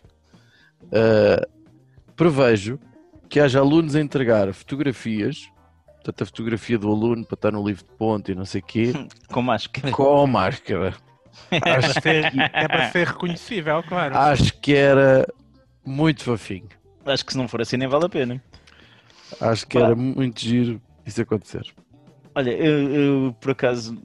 Ah, 0.92 1.46
prevejo 2.16 2.78
que 3.28 3.38
haja 3.40 3.60
alunos 3.60 3.94
a 3.94 4.00
entregar 4.00 4.52
fotografias, 4.52 5.48
portanto 5.96 6.22
a 6.22 6.26
fotografia 6.26 6.78
do 6.78 6.88
aluno 6.90 7.24
para 7.24 7.34
estar 7.34 7.52
no 7.52 7.64
livro 7.66 7.84
de 7.84 7.90
ponto 7.96 8.30
e 8.30 8.34
não 8.34 8.44
sei 8.44 8.60
o 8.60 8.64
quê, 8.64 8.92
Com 9.32 9.42
máscara. 9.42 9.90
com 9.92 10.26
máscara. 10.26 10.94
É 11.50 11.60
para 11.60 11.82
ser, 12.00 12.32
é 12.52 12.68
para 12.68 12.90
ser 12.90 13.06
reconhecível, 13.06 13.82
claro. 13.84 14.16
Acho 14.18 14.52
que 14.60 14.74
era 14.74 15.26
muito 15.84 16.24
fofinho. 16.24 16.68
Acho 17.06 17.24
que 17.24 17.32
se 17.32 17.38
não 17.38 17.46
for 17.48 17.60
assim 17.62 17.76
nem 17.76 17.88
vale 17.88 18.04
a 18.06 18.08
pena. 18.08 18.42
Acho 19.40 19.66
que 19.66 19.78
Pá. 19.78 19.86
era 19.86 19.94
muito 19.96 20.40
giro 20.40 20.80
isso 21.06 21.22
acontecer. 21.22 21.62
Olha, 22.34 22.50
eu, 22.50 22.90
eu, 22.94 23.32
por 23.40 23.52
acaso 23.52 23.96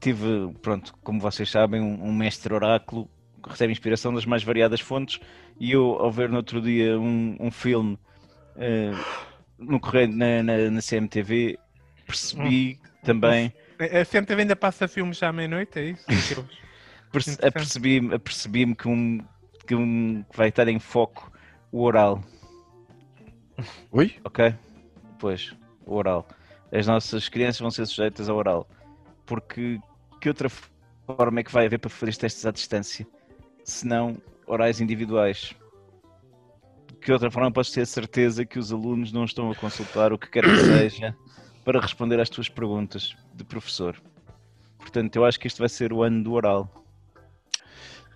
tive, 0.00 0.52
pronto, 0.62 0.94
como 1.02 1.20
vocês 1.20 1.50
sabem, 1.50 1.80
um, 1.80 2.04
um 2.04 2.12
mestre 2.12 2.52
oráculo 2.52 3.08
que 3.42 3.50
recebe 3.50 3.72
inspiração 3.72 4.12
das 4.12 4.26
mais 4.26 4.42
variadas 4.42 4.80
fontes 4.80 5.20
e 5.58 5.72
eu, 5.72 5.96
ao 5.98 6.10
ver 6.10 6.28
no 6.28 6.36
outro 6.36 6.60
dia 6.60 6.98
um, 6.98 7.36
um 7.38 7.50
filme 7.50 7.98
eh, 8.56 8.92
no 9.58 9.80
correio 9.80 10.08
na, 10.08 10.42
na, 10.42 10.70
na 10.70 10.80
CMTV, 10.80 11.58
percebi 12.06 12.80
também. 13.04 13.52
A 13.80 14.04
CMTV 14.04 14.42
ainda 14.42 14.56
passa 14.56 14.88
filmes 14.88 15.18
já 15.18 15.28
à 15.28 15.32
meia-noite, 15.32 15.78
é 15.78 15.84
isso? 15.90 16.48
Perce-. 17.10 17.38
Apercebi-me 17.44 18.14
apercebi 18.14 18.74
que, 18.74 18.88
um, 18.88 19.18
que 19.66 19.74
um 19.74 20.22
que 20.30 20.36
vai 20.36 20.48
estar 20.48 20.68
em 20.68 20.78
foco 20.78 21.32
o 21.72 21.82
oral, 21.82 22.22
Oi? 23.90 24.14
ok? 24.24 24.54
Pois, 25.18 25.54
o 25.84 25.94
oral. 25.94 26.26
As 26.70 26.86
nossas 26.86 27.28
crianças 27.28 27.60
vão 27.60 27.70
ser 27.70 27.86
sujeitas 27.86 28.28
ao 28.28 28.36
oral. 28.36 28.68
Porque 29.26 29.80
que 30.18 30.28
outra 30.28 30.48
forma 31.06 31.40
é 31.40 31.42
que 31.42 31.52
vai 31.52 31.66
haver 31.66 31.78
para 31.78 31.90
fazer 31.90 32.16
testes 32.16 32.44
à 32.44 32.50
distância? 32.50 33.06
Se 33.64 33.86
não 33.86 34.16
orais 34.46 34.80
individuais. 34.80 35.54
Que 37.00 37.12
outra 37.12 37.30
forma 37.30 37.52
podes 37.52 37.70
ter 37.70 37.86
certeza 37.86 38.44
que 38.44 38.58
os 38.58 38.72
alunos 38.72 39.12
não 39.12 39.24
estão 39.24 39.50
a 39.50 39.54
consultar 39.54 40.12
o 40.12 40.18
que 40.18 40.28
quer 40.28 40.44
que 40.44 40.56
seja 40.56 41.16
para 41.64 41.80
responder 41.80 42.18
às 42.20 42.28
tuas 42.28 42.48
perguntas 42.48 43.16
de 43.34 43.44
professor? 43.44 44.00
Portanto, 44.78 45.16
eu 45.16 45.24
acho 45.24 45.38
que 45.38 45.46
este 45.46 45.60
vai 45.60 45.68
ser 45.68 45.92
o 45.92 46.02
ano 46.02 46.22
do 46.24 46.32
oral. 46.32 46.68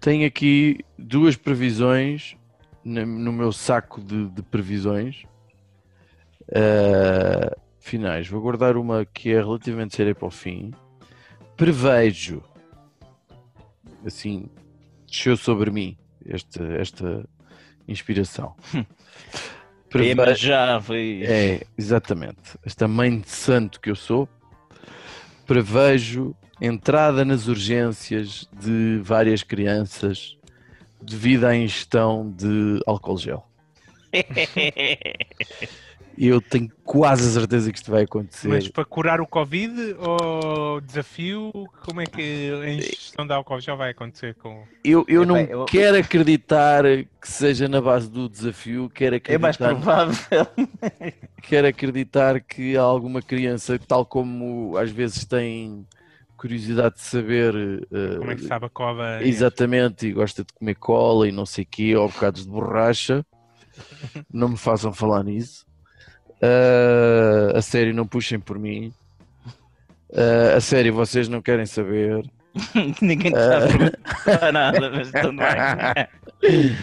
Tenho 0.00 0.26
aqui 0.26 0.84
duas 0.98 1.36
previsões 1.36 2.36
no 2.84 3.32
meu 3.32 3.52
saco 3.52 4.00
de, 4.00 4.28
de 4.30 4.42
previsões 4.42 5.24
ah, 6.54 7.56
finais. 7.78 8.28
Vou 8.28 8.40
guardar 8.40 8.76
uma 8.76 9.04
que 9.04 9.30
é 9.30 9.38
relativamente 9.38 9.94
séria 9.94 10.14
para 10.14 10.26
o 10.26 10.30
fim. 10.30 10.72
Prevejo, 11.56 12.42
assim, 14.04 14.46
desceu 15.06 15.36
sobre 15.36 15.70
mim 15.70 15.96
esta, 16.26 16.62
esta 16.74 17.28
inspiração. 17.86 18.54
Tema 19.90 20.22
Preve- 20.24 20.34
já 20.34 20.80
foi. 20.80 21.22
É, 21.24 21.62
exatamente. 21.76 22.58
Esta 22.64 22.88
mãe 22.88 23.20
de 23.20 23.28
santo 23.28 23.80
que 23.80 23.90
eu 23.90 23.96
sou, 23.96 24.28
prevejo 25.46 26.34
entrada 26.60 27.24
nas 27.24 27.46
urgências 27.46 28.48
de 28.58 29.00
várias 29.02 29.42
crianças 29.42 30.36
devido 31.02 31.44
à 31.44 31.54
ingestão 31.56 32.30
de 32.32 32.80
álcool 32.86 33.18
gel. 33.18 33.46
Eu 36.16 36.40
tenho 36.40 36.70
quase 36.84 37.28
a 37.28 37.40
certeza 37.40 37.70
que 37.72 37.78
isto 37.78 37.90
vai 37.90 38.04
acontecer. 38.04 38.48
Mas 38.48 38.68
para 38.68 38.84
curar 38.84 39.20
o 39.20 39.26
Covid 39.26 39.96
ou 39.98 40.80
desafio, 40.80 41.50
como 41.84 42.00
é 42.00 42.04
que 42.06 42.50
a 42.62 42.70
ingestão 42.70 43.26
de 43.26 43.32
álcool 43.32 43.60
já 43.60 43.74
vai 43.74 43.90
acontecer 43.90 44.34
com. 44.34 44.64
Eu, 44.84 45.04
eu 45.08 45.24
não 45.24 45.38
eu- 45.38 45.64
quero 45.64 45.96
acreditar 45.96 46.84
que 46.84 47.28
seja 47.30 47.68
na 47.68 47.80
base 47.80 48.10
do 48.10 48.28
desafio, 48.28 48.90
quero 48.90 49.16
É 49.24 49.38
mais 49.38 49.56
acreditar, 49.56 49.68
provável. 49.74 50.46
quero 51.42 51.66
acreditar 51.68 52.40
que 52.40 52.76
há 52.76 52.82
alguma 52.82 53.22
criança, 53.22 53.78
tal 53.78 54.04
como 54.04 54.76
às 54.76 54.90
vezes 54.90 55.24
tem 55.24 55.86
curiosidade 56.36 56.96
de 56.96 57.02
saber 57.02 57.54
eh, 57.92 58.16
Como 58.18 58.30
é 58.32 58.34
que 58.34 58.42
sabe 58.42 58.66
a 58.66 58.68
cova? 58.68 59.22
Exatamente, 59.22 60.08
e 60.08 60.12
gosta 60.12 60.42
de 60.44 60.52
comer 60.52 60.74
cola 60.74 61.28
e 61.28 61.32
não 61.32 61.46
sei 61.46 61.62
o 61.64 61.68
quê, 61.70 61.94
ou 61.96 62.08
bocados 62.08 62.44
de 62.44 62.50
borracha. 62.50 63.24
Não 64.30 64.50
me 64.50 64.56
façam 64.56 64.92
falar 64.92 65.24
nisso. 65.24 65.64
Ah, 66.42 67.56
a 67.58 67.62
sério, 67.62 67.94
não 67.94 68.06
puxem 68.06 68.38
por 68.40 68.58
mim. 68.58 68.92
Ah, 70.14 70.56
a 70.56 70.60
sério, 70.60 70.92
vocês 70.92 71.28
não 71.28 71.40
querem 71.40 71.66
saber. 71.66 72.24
Ninguém 73.00 73.32
te 73.32 73.38
está 73.38 73.58
a 73.58 73.66
perguntar 73.68 74.52
nada, 74.52 74.90
mas 74.90 75.10
bem. 75.10 75.36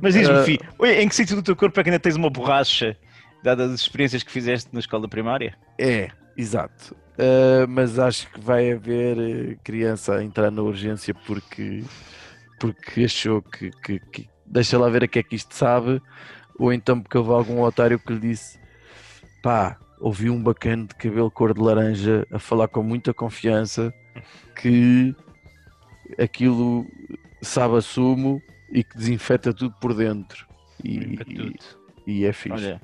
Mas 0.00 0.14
diz-me, 0.14 0.34
Ah. 0.34 0.42
filho, 0.44 0.60
em 0.98 1.08
que 1.08 1.14
sítio 1.14 1.36
do 1.36 1.42
teu 1.42 1.54
corpo 1.54 1.78
é 1.78 1.82
que 1.82 1.88
ainda 1.90 2.00
tens 2.00 2.16
uma 2.16 2.28
borracha, 2.28 2.96
dadas 3.42 3.70
as 3.70 3.80
experiências 3.80 4.22
que 4.22 4.32
fizeste 4.32 4.68
na 4.72 4.80
escola 4.80 5.06
primária? 5.08 5.54
É, 5.78 6.08
exato. 6.36 6.96
Ah, 7.18 7.64
mas 7.68 7.98
acho 7.98 8.28
que 8.32 8.40
vai 8.40 8.72
haver 8.72 9.16
eh, 9.18 9.56
criança 9.62 10.16
a 10.16 10.24
entrar 10.24 10.50
na 10.50 10.62
urgência 10.62 11.14
porque, 11.14 11.84
porque 12.58 13.04
achou 13.04 13.40
que, 13.40 13.70
que- 13.82 14.00
que- 14.00 14.28
deixa 14.44 14.76
lá 14.78 14.88
ver 14.88 15.04
a 15.04 15.08
que 15.08 15.18
é 15.20 15.22
que 15.22 15.36
isto 15.36 15.54
sabe, 15.54 16.02
ou 16.58 16.72
então 16.72 17.00
porque 17.00 17.16
houve 17.16 17.30
algum 17.30 17.60
otário 17.62 17.98
que 17.98 18.12
lhe 18.12 18.20
disse 18.20 18.58
pá, 19.44 19.76
ouvi 20.00 20.30
um 20.30 20.42
bacana 20.42 20.86
de 20.86 20.94
cabelo 20.94 21.30
cor 21.30 21.52
de 21.52 21.60
laranja 21.60 22.26
a 22.32 22.38
falar 22.38 22.66
com 22.66 22.82
muita 22.82 23.12
confiança 23.12 23.92
que 24.56 25.14
aquilo 26.18 26.86
sabe 27.42 27.76
a 27.76 27.82
sumo 27.82 28.40
e 28.72 28.82
que 28.82 28.96
desinfeta 28.96 29.52
tudo 29.52 29.74
por 29.78 29.92
dentro. 29.92 30.46
E, 30.82 31.18
e- 31.28 31.56
e 32.06 32.24
é 32.24 32.32
fixe. 32.32 32.54
Olha, 32.54 32.80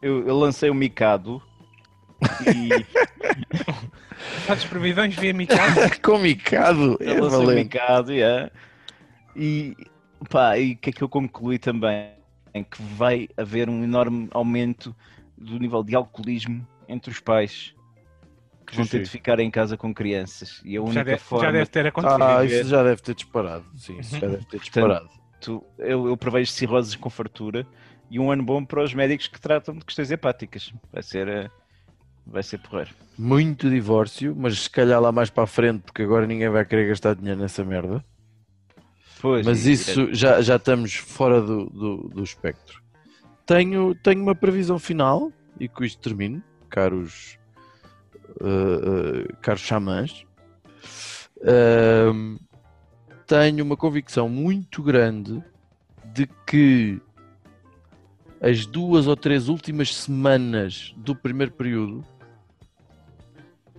eu, 0.00 0.26
eu 0.26 0.38
lancei 0.38 0.70
o 0.70 0.74
micado 0.74 1.42
e 2.46 2.70
Fazes 4.46 4.64
previsões 4.64 5.14
via 5.16 5.34
Mikado? 5.34 5.74
Comicado! 6.00 6.96
É 6.98 7.10
eu 7.10 7.24
lancei 7.24 7.38
o 7.38 7.42
valente. 7.42 7.64
micado, 7.64 8.10
yeah. 8.10 8.50
e 9.36 9.76
pá, 10.30 10.56
e 10.58 10.72
o 10.72 10.76
que 10.78 10.88
é 10.88 10.92
que 10.94 11.04
eu 11.04 11.10
concluí 11.10 11.58
também? 11.58 12.08
Em 12.54 12.64
que 12.64 12.82
vai 12.82 13.28
haver 13.36 13.68
um 13.68 13.84
enorme 13.84 14.28
aumento 14.32 14.96
do 15.40 15.58
nível 15.58 15.82
de 15.82 15.94
alcoolismo 15.94 16.66
entre 16.88 17.10
os 17.10 17.20
pais 17.20 17.74
que 18.66 18.76
vão 18.76 18.84
Sim, 18.84 18.90
ter 18.90 18.96
sim. 18.98 19.02
de 19.04 19.10
ficar 19.10 19.40
em 19.40 19.50
casa 19.50 19.76
com 19.76 19.94
crianças. 19.94 20.60
E 20.64 20.76
a 20.76 20.82
única 20.82 21.04
Já, 21.04 21.16
de- 21.16 21.18
forma 21.18 21.44
já 21.46 21.52
deve 21.52 21.66
ter 21.70 21.86
acontecido. 21.86 22.22
Ah, 22.22 22.44
isso 22.44 22.64
já 22.68 22.82
deve 22.82 23.00
ter 23.02 23.14
disparado. 23.14 23.64
Sim, 23.76 23.98
isso 23.98 24.18
já 24.18 24.26
deve 24.28 24.44
ter 24.44 24.60
disparado. 24.60 25.08
Tu- 25.40 25.64
eu, 25.78 26.06
eu 26.08 26.16
prevejo 26.16 26.50
cirroses 26.52 26.94
com 26.96 27.08
fartura 27.08 27.66
e 28.10 28.18
um 28.18 28.30
ano 28.30 28.42
bom 28.42 28.64
para 28.64 28.82
os 28.82 28.92
médicos 28.92 29.26
que 29.28 29.40
tratam 29.40 29.74
de 29.76 29.84
questões 29.84 30.10
hepáticas. 30.10 30.72
Vai 30.92 31.02
ser, 31.02 31.28
eh, 31.28 31.50
vai 32.26 32.42
ser 32.42 32.58
porreiro. 32.58 32.90
Muito 33.16 33.70
divórcio, 33.70 34.34
mas 34.36 34.60
se 34.60 34.70
calhar 34.70 35.00
lá 35.00 35.10
mais 35.12 35.30
para 35.30 35.44
a 35.44 35.46
frente, 35.46 35.82
porque 35.82 36.02
agora 36.02 36.26
ninguém 36.26 36.48
vai 36.50 36.64
querer 36.64 36.88
gastar 36.88 37.14
dinheiro 37.14 37.40
nessa 37.40 37.64
merda. 37.64 38.04
Pois, 39.20 39.44
Mas 39.46 39.66
isso 39.66 40.14
já, 40.14 40.40
já 40.40 40.56
estamos 40.56 40.94
fora 40.94 41.40
do, 41.40 41.66
do, 41.66 41.96
do 42.08 42.22
espectro. 42.22 42.80
Tenho, 43.48 43.94
tenho 43.94 44.22
uma 44.22 44.34
previsão 44.34 44.78
final 44.78 45.32
e 45.58 45.66
com 45.66 45.82
isto 45.82 45.98
termino, 46.02 46.42
caros, 46.68 47.38
uh, 48.42 49.30
uh, 49.30 49.36
caros 49.40 49.62
xamãs. 49.62 50.26
Ahm, 51.42 52.36
tenho 53.26 53.64
uma 53.64 53.74
convicção 53.74 54.28
muito 54.28 54.82
grande 54.82 55.42
de 56.12 56.26
que 56.46 57.00
as 58.38 58.66
duas 58.66 59.06
ou 59.06 59.16
três 59.16 59.48
últimas 59.48 59.94
semanas 59.94 60.94
do 60.98 61.16
primeiro 61.16 61.52
período, 61.52 62.04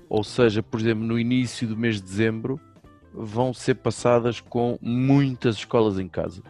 ou 0.09 0.23
seja, 0.23 0.63
por 0.63 0.79
exemplo, 0.79 1.03
no 1.03 1.19
início 1.19 1.67
do 1.67 1.77
mês 1.77 1.97
de 1.97 2.01
dezembro, 2.01 2.59
vão 3.13 3.53
ser 3.53 3.75
passadas 3.75 4.41
com 4.41 4.79
muitas 4.81 5.57
escolas 5.57 5.99
em 5.99 6.07
casa. 6.07 6.41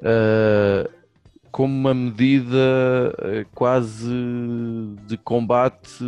Uh, 0.00 0.97
como 1.50 1.74
uma 1.74 1.94
medida 1.94 2.56
uh, 3.18 3.48
quase 3.54 4.12
de 5.06 5.16
combate 5.18 6.04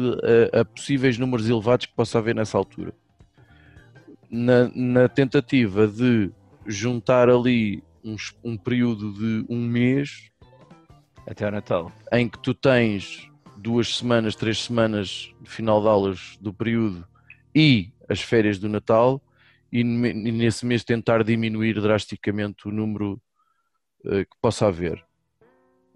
a, 0.55 0.61
a 0.61 0.65
possíveis 0.65 1.19
números 1.19 1.49
elevados 1.49 1.87
que 1.87 1.95
possa 1.95 2.19
haver 2.19 2.35
nessa 2.35 2.59
altura. 2.59 2.93
Na, 4.31 4.71
na 4.75 5.09
tentativa 5.09 5.89
de 5.89 6.31
juntar 6.67 7.29
ali 7.29 7.83
uns- 8.05 8.35
um 8.45 8.57
período 8.57 9.13
de 9.15 9.45
um 9.49 9.61
mês 9.67 10.31
Até 11.27 11.47
ao 11.47 11.51
Natal. 11.51 11.93
em 12.13 12.29
que 12.29 12.39
tu 12.39 12.55
tens 12.55 13.29
duas 13.57 13.97
semanas, 13.97 14.37
três 14.37 14.59
semanas 14.63 15.35
de 15.41 15.51
final 15.51 15.81
de 15.81 15.89
aulas 15.89 16.39
do 16.41 16.53
período 16.55 17.05
e 17.55 17.93
as 18.09 18.21
férias 18.21 18.59
do 18.59 18.69
Natal, 18.69 19.21
e 19.73 19.85
ne- 19.85 20.13
nesse 20.13 20.65
mês 20.65 20.85
tentar 20.85 21.23
diminuir 21.25 21.81
drasticamente 21.81 22.69
o 22.69 22.73
número 22.73 23.21
eh, 24.05 24.25
que 24.25 24.37
possa 24.41 24.67
haver. 24.67 25.05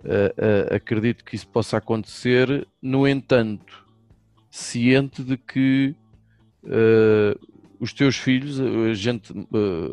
Eh, 0.05 0.35
eh, 0.37 0.77
acredito 0.77 1.25
que 1.25 1.35
isso 1.35 1.49
possa 1.49 1.79
acontecer, 1.79 2.67
no 2.83 3.09
entanto, 3.09 3.87
ciente 4.51 5.23
de 5.23 5.37
que 5.37 5.95
eh, 6.67 7.39
os 7.81 7.93
teus 7.93 8.17
filhos, 8.17 8.59
gente, 8.99 9.33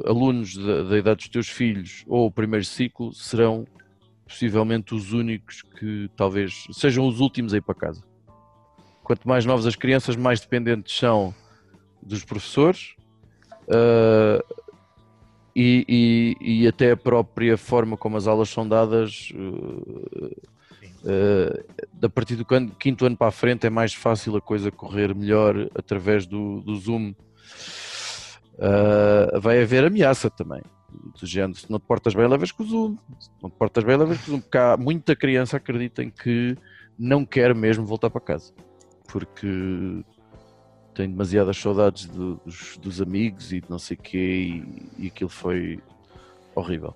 alunos 0.06 0.56
da, 0.56 0.84
da 0.84 0.98
idade 0.98 1.20
dos 1.20 1.30
teus 1.30 1.50
filhos 1.50 2.04
ou 2.08 2.28
o 2.28 2.32
primeiro 2.32 2.66
ciclo 2.66 3.14
serão 3.14 3.66
possivelmente 4.26 4.94
os 4.94 5.12
únicos 5.14 5.62
que 5.62 6.10
talvez 6.16 6.66
sejam 6.72 7.08
os 7.08 7.20
últimos 7.20 7.54
a 7.54 7.58
ir 7.58 7.62
para 7.62 7.76
casa. 7.76 8.04
Quanto 9.04 9.28
mais 9.28 9.46
novas 9.46 9.66
as 9.66 9.76
crianças, 9.76 10.16
mais 10.16 10.40
dependentes 10.40 10.96
são 10.96 11.34
dos 12.02 12.24
professores 12.24 12.96
ah, 13.70 14.44
e, 15.56 15.86
e- 16.42 16.62
e 16.64 16.68
até 16.68 16.92
a 16.92 16.98
própria 16.98 17.58
forma 17.58 17.98
como 17.98 18.18
as 18.18 18.28
aulas 18.28 18.50
são 18.50 18.68
dadas. 18.68 19.30
ah, 19.36 20.30
ah, 21.06 22.06
a 22.06 22.10
partir 22.10 22.36
do 22.36 22.46
quinto 22.80 23.06
ano 23.06 23.18
para 23.18 23.28
a 23.28 23.32
frente 23.32 23.66
é 23.68 23.70
mais 23.70 23.94
fácil 23.94 24.36
a 24.36 24.42
coisa 24.42 24.72
correr 24.72 25.14
melhor 25.16 25.70
através 25.76 26.26
do, 26.26 26.62
do 26.62 26.76
Zoom. 26.76 27.14
Ah, 28.60 29.40
vai 29.40 29.62
haver 29.62 29.86
ameaça 29.86 30.30
também 30.30 30.62
do 31.20 31.26
género, 31.26 31.58
se 31.58 31.72
não 31.72 31.80
te 31.80 31.86
portas 31.88 32.14
bem, 32.14 32.28
levas 32.28 32.52
com 32.52 32.64
o 32.64 32.68
Zoom. 32.68 32.98
Se 33.20 33.30
não 33.42 33.50
te 33.50 33.56
portas 33.58 33.84
bem, 33.84 33.96
levas 33.98 34.18
com 34.20 34.24
o 34.24 34.32
Zoom. 34.32 34.42
Porque 34.42 34.58
há 34.58 34.76
muita 34.78 35.16
criança 35.16 35.58
acredita 35.58 36.04
em 36.04 36.10
que 36.10 36.56
não 37.00 37.26
quer 37.26 37.56
mesmo 37.56 37.86
voltar 37.86 38.10
para 38.10 38.22
casa. 38.22 38.54
Porque 39.08 40.04
tenho 41.02 41.12
demasiadas 41.12 41.58
saudades 41.58 42.06
do- 42.06 42.40
dos, 42.46 42.78
dos 42.78 43.02
amigos 43.02 43.52
e 43.52 43.60
de 43.62 43.70
não 43.70 43.80
sei 43.80 43.98
o 43.98 44.00
quê, 44.00 44.18
e, 44.18 45.06
e 45.06 45.08
aquilo 45.08 45.30
foi 45.30 45.80
horrível. 46.56 46.96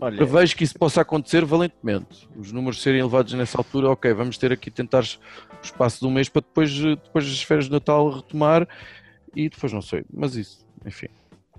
Olha, 0.00 0.18
Eu 0.20 0.26
vejo 0.26 0.56
que 0.56 0.64
isso 0.64 0.76
possa 0.78 1.00
acontecer 1.02 1.44
valentemente. 1.44 2.28
Os 2.36 2.50
números 2.50 2.82
serem 2.82 3.00
elevados 3.00 3.32
nessa 3.34 3.58
altura, 3.58 3.90
ok, 3.90 4.12
vamos 4.14 4.36
ter 4.38 4.50
aqui 4.52 4.70
tentar 4.70 5.02
o 5.02 5.64
espaço 5.64 6.00
de 6.00 6.06
um 6.06 6.10
mês 6.10 6.28
para 6.28 6.40
depois, 6.42 6.72
depois 6.76 7.24
das 7.28 7.42
férias 7.42 7.66
de 7.66 7.72
Natal 7.72 8.10
retomar 8.10 8.66
e 9.36 9.48
depois 9.48 9.72
não 9.72 9.82
sei, 9.82 10.04
mas 10.12 10.34
isso, 10.34 10.66
enfim. 10.84 11.06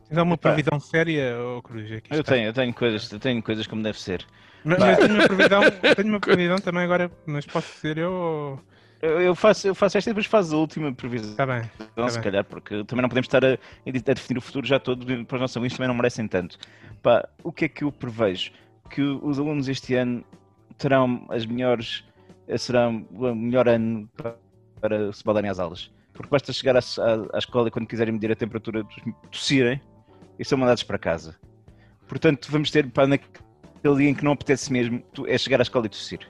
Tens 0.09 0.17
alguma 0.17 0.35
Epá. 0.35 0.51
previsão 0.53 0.79
séria, 0.79 1.35
oh, 1.39 1.61
Cruz? 1.61 1.91
Aqui 1.91 2.13
eu 2.13 2.19
está. 2.19 2.33
tenho, 2.33 2.47
eu 2.47 2.53
tenho 2.53 2.73
coisas, 2.73 3.11
eu 3.11 3.19
tenho 3.19 3.41
coisas 3.41 3.65
como 3.65 3.81
deve 3.81 3.99
ser. 3.99 4.25
Mas, 4.65 4.79
mas 4.79 4.97
tenho 4.97 5.13
uma 5.15 5.27
previsão, 5.27 5.61
tenho 5.95 6.09
uma 6.09 6.19
previsão 6.19 6.57
também 6.57 6.83
agora, 6.83 7.11
mas 7.25 7.45
posso 7.45 7.67
ser 7.79 7.97
eu 7.97 8.11
ou... 8.11 8.59
Eu, 9.03 9.19
eu 9.19 9.35
faço, 9.35 9.67
eu 9.67 9.75
faço 9.75 9.97
esta 9.97 10.09
e 10.09 10.13
depois 10.13 10.27
faço 10.27 10.55
a 10.55 10.57
última 10.57 10.93
previsão, 10.93 11.31
Está 11.31 11.45
bem. 11.45 11.63
se 11.63 12.13
bem. 12.13 12.23
calhar, 12.23 12.45
porque 12.45 12.85
também 12.85 13.01
não 13.01 13.09
podemos 13.09 13.25
estar 13.25 13.43
a, 13.43 13.49
a 13.55 14.13
definir 14.13 14.37
o 14.37 14.41
futuro 14.41 14.65
já 14.65 14.79
todo, 14.79 15.05
para 15.25 15.35
os 15.35 15.41
nossos 15.41 15.57
alunos 15.57 15.73
também 15.73 15.89
não 15.89 15.95
merecem 15.95 16.25
tanto. 16.25 16.57
Pá, 17.01 17.27
o 17.43 17.51
que 17.51 17.65
é 17.65 17.67
que 17.67 17.83
eu 17.83 17.91
prevejo? 17.91 18.53
Que 18.89 19.01
os 19.01 19.37
alunos 19.37 19.67
este 19.67 19.93
ano 19.95 20.23
terão 20.77 21.25
as 21.29 21.45
melhores, 21.45 22.05
serão 22.57 23.05
o 23.11 23.35
melhor 23.35 23.67
ano 23.67 24.09
para, 24.15 24.37
para 24.79 25.11
se 25.11 25.21
baldarem 25.21 25.49
às 25.49 25.59
aulas. 25.59 25.91
Porque 26.13 26.29
basta 26.29 26.53
chegar 26.53 26.77
à, 26.77 26.79
à, 26.79 27.35
à 27.35 27.39
escola 27.39 27.67
e 27.67 27.71
quando 27.71 27.87
quiserem 27.87 28.13
medir 28.13 28.31
a 28.31 28.35
temperatura, 28.37 28.85
tossirem 29.29 29.81
e 30.39 30.45
são 30.45 30.57
mandados 30.57 30.83
para 30.83 30.97
casa. 30.97 31.35
Portanto, 32.07 32.47
vamos 32.49 32.71
ter 32.71 32.89
pá, 32.89 33.05
naquele 33.05 33.97
dia 33.97 34.09
em 34.11 34.15
que 34.15 34.23
não 34.23 34.31
apetece 34.31 34.71
mesmo, 34.71 35.03
é 35.27 35.37
chegar 35.37 35.59
à 35.59 35.63
escola 35.63 35.87
e 35.87 35.89
tossir. 35.89 36.21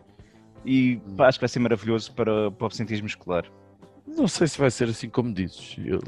E 0.65 1.01
pá, 1.17 1.27
acho 1.27 1.37
que 1.39 1.43
vai 1.43 1.49
ser 1.49 1.59
maravilhoso 1.59 2.11
para, 2.13 2.51
para 2.51 2.63
o 2.63 2.65
absentismo 2.67 3.07
escolar. 3.07 3.45
Não 4.07 4.27
sei 4.27 4.47
se 4.47 4.57
vai 4.57 4.69
ser 4.71 4.89
assim 4.89 5.09
como 5.09 5.33
dizes. 5.33 5.75
eu- 5.83 6.01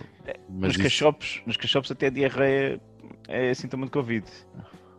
mas 0.50 0.60
nos, 0.70 0.74
isso- 0.74 0.84
cachopos, 0.84 1.42
nos 1.46 1.58
cachopos 1.58 1.92
até 1.92 2.08
a 2.08 2.10
diarreia 2.10 2.82
é 3.28 3.54
sintoma 3.54 3.86
de 3.86 3.92
Covid. 3.92 4.26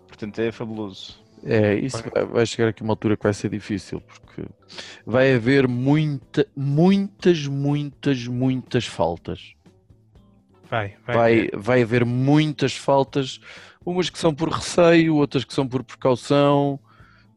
Portanto, 0.09 0.39
é 0.41 0.51
fabuloso. 0.53 1.25
É, 1.45 1.75
isso 1.75 2.03
vai, 2.13 2.25
vai 2.25 2.47
chegar 2.47 2.69
aqui 2.71 2.83
uma 2.83 2.93
altura 2.93 3.17
que 3.17 3.23
vai 3.23 3.35
ser 3.35 3.51
difícil, 3.51 4.01
porque 4.01 4.45
vai 5.05 5.35
haver 5.35 5.69
muita, 5.69 6.47
muitas, 6.57 7.47
muitas, 7.47 8.27
muitas 8.27 8.87
faltas. 8.87 9.55
Vai, 10.69 10.97
vai. 11.07 11.15
Vai, 11.17 11.51
vai 11.55 11.83
haver 11.83 12.05
muitas 12.05 12.75
faltas, 12.77 13.39
umas 13.85 14.11
que 14.11 14.19
são 14.19 14.35
por 14.35 14.49
receio, 14.49 15.15
outras 15.17 15.45
que 15.45 15.55
são 15.55 15.69
por 15.69 15.85
precaução, 15.85 16.81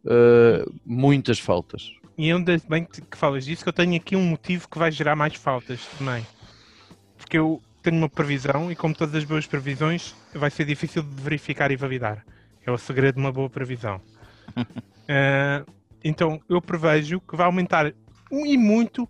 eh, 0.05 0.65
muitas 0.85 1.37
faltas. 1.37 1.91
E 2.19 2.33
ainda 2.33 2.61
bem 2.67 2.83
que 2.83 3.17
falas 3.17 3.45
disso, 3.45 3.63
que 3.63 3.69
eu 3.69 3.73
tenho 3.73 3.95
aqui 3.95 4.13
um 4.13 4.25
motivo 4.25 4.67
que 4.67 4.77
vai 4.77 4.91
gerar 4.91 5.15
mais 5.15 5.35
faltas 5.35 5.85
também. 5.97 6.27
Porque 7.17 7.37
eu 7.37 7.61
tenho 7.81 7.95
uma 7.95 8.09
previsão 8.09 8.69
e, 8.69 8.75
como 8.75 8.93
todas 8.93 9.15
as 9.15 9.23
boas 9.23 9.47
previsões, 9.47 10.13
vai 10.35 10.51
ser 10.51 10.65
difícil 10.65 11.01
de 11.01 11.21
verificar 11.23 11.71
e 11.71 11.77
validar. 11.77 12.25
É 12.65 12.69
o 12.69 12.77
segredo 12.77 13.15
de 13.15 13.21
uma 13.21 13.31
boa 13.31 13.49
previsão. 13.49 14.01
Ah, 15.11 15.65
então, 16.03 16.39
eu 16.47 16.61
prevejo 16.61 17.19
que 17.21 17.35
vai 17.35 17.47
aumentar 17.47 17.91
um 18.31 18.45
e 18.45 18.55
muito 18.55 19.09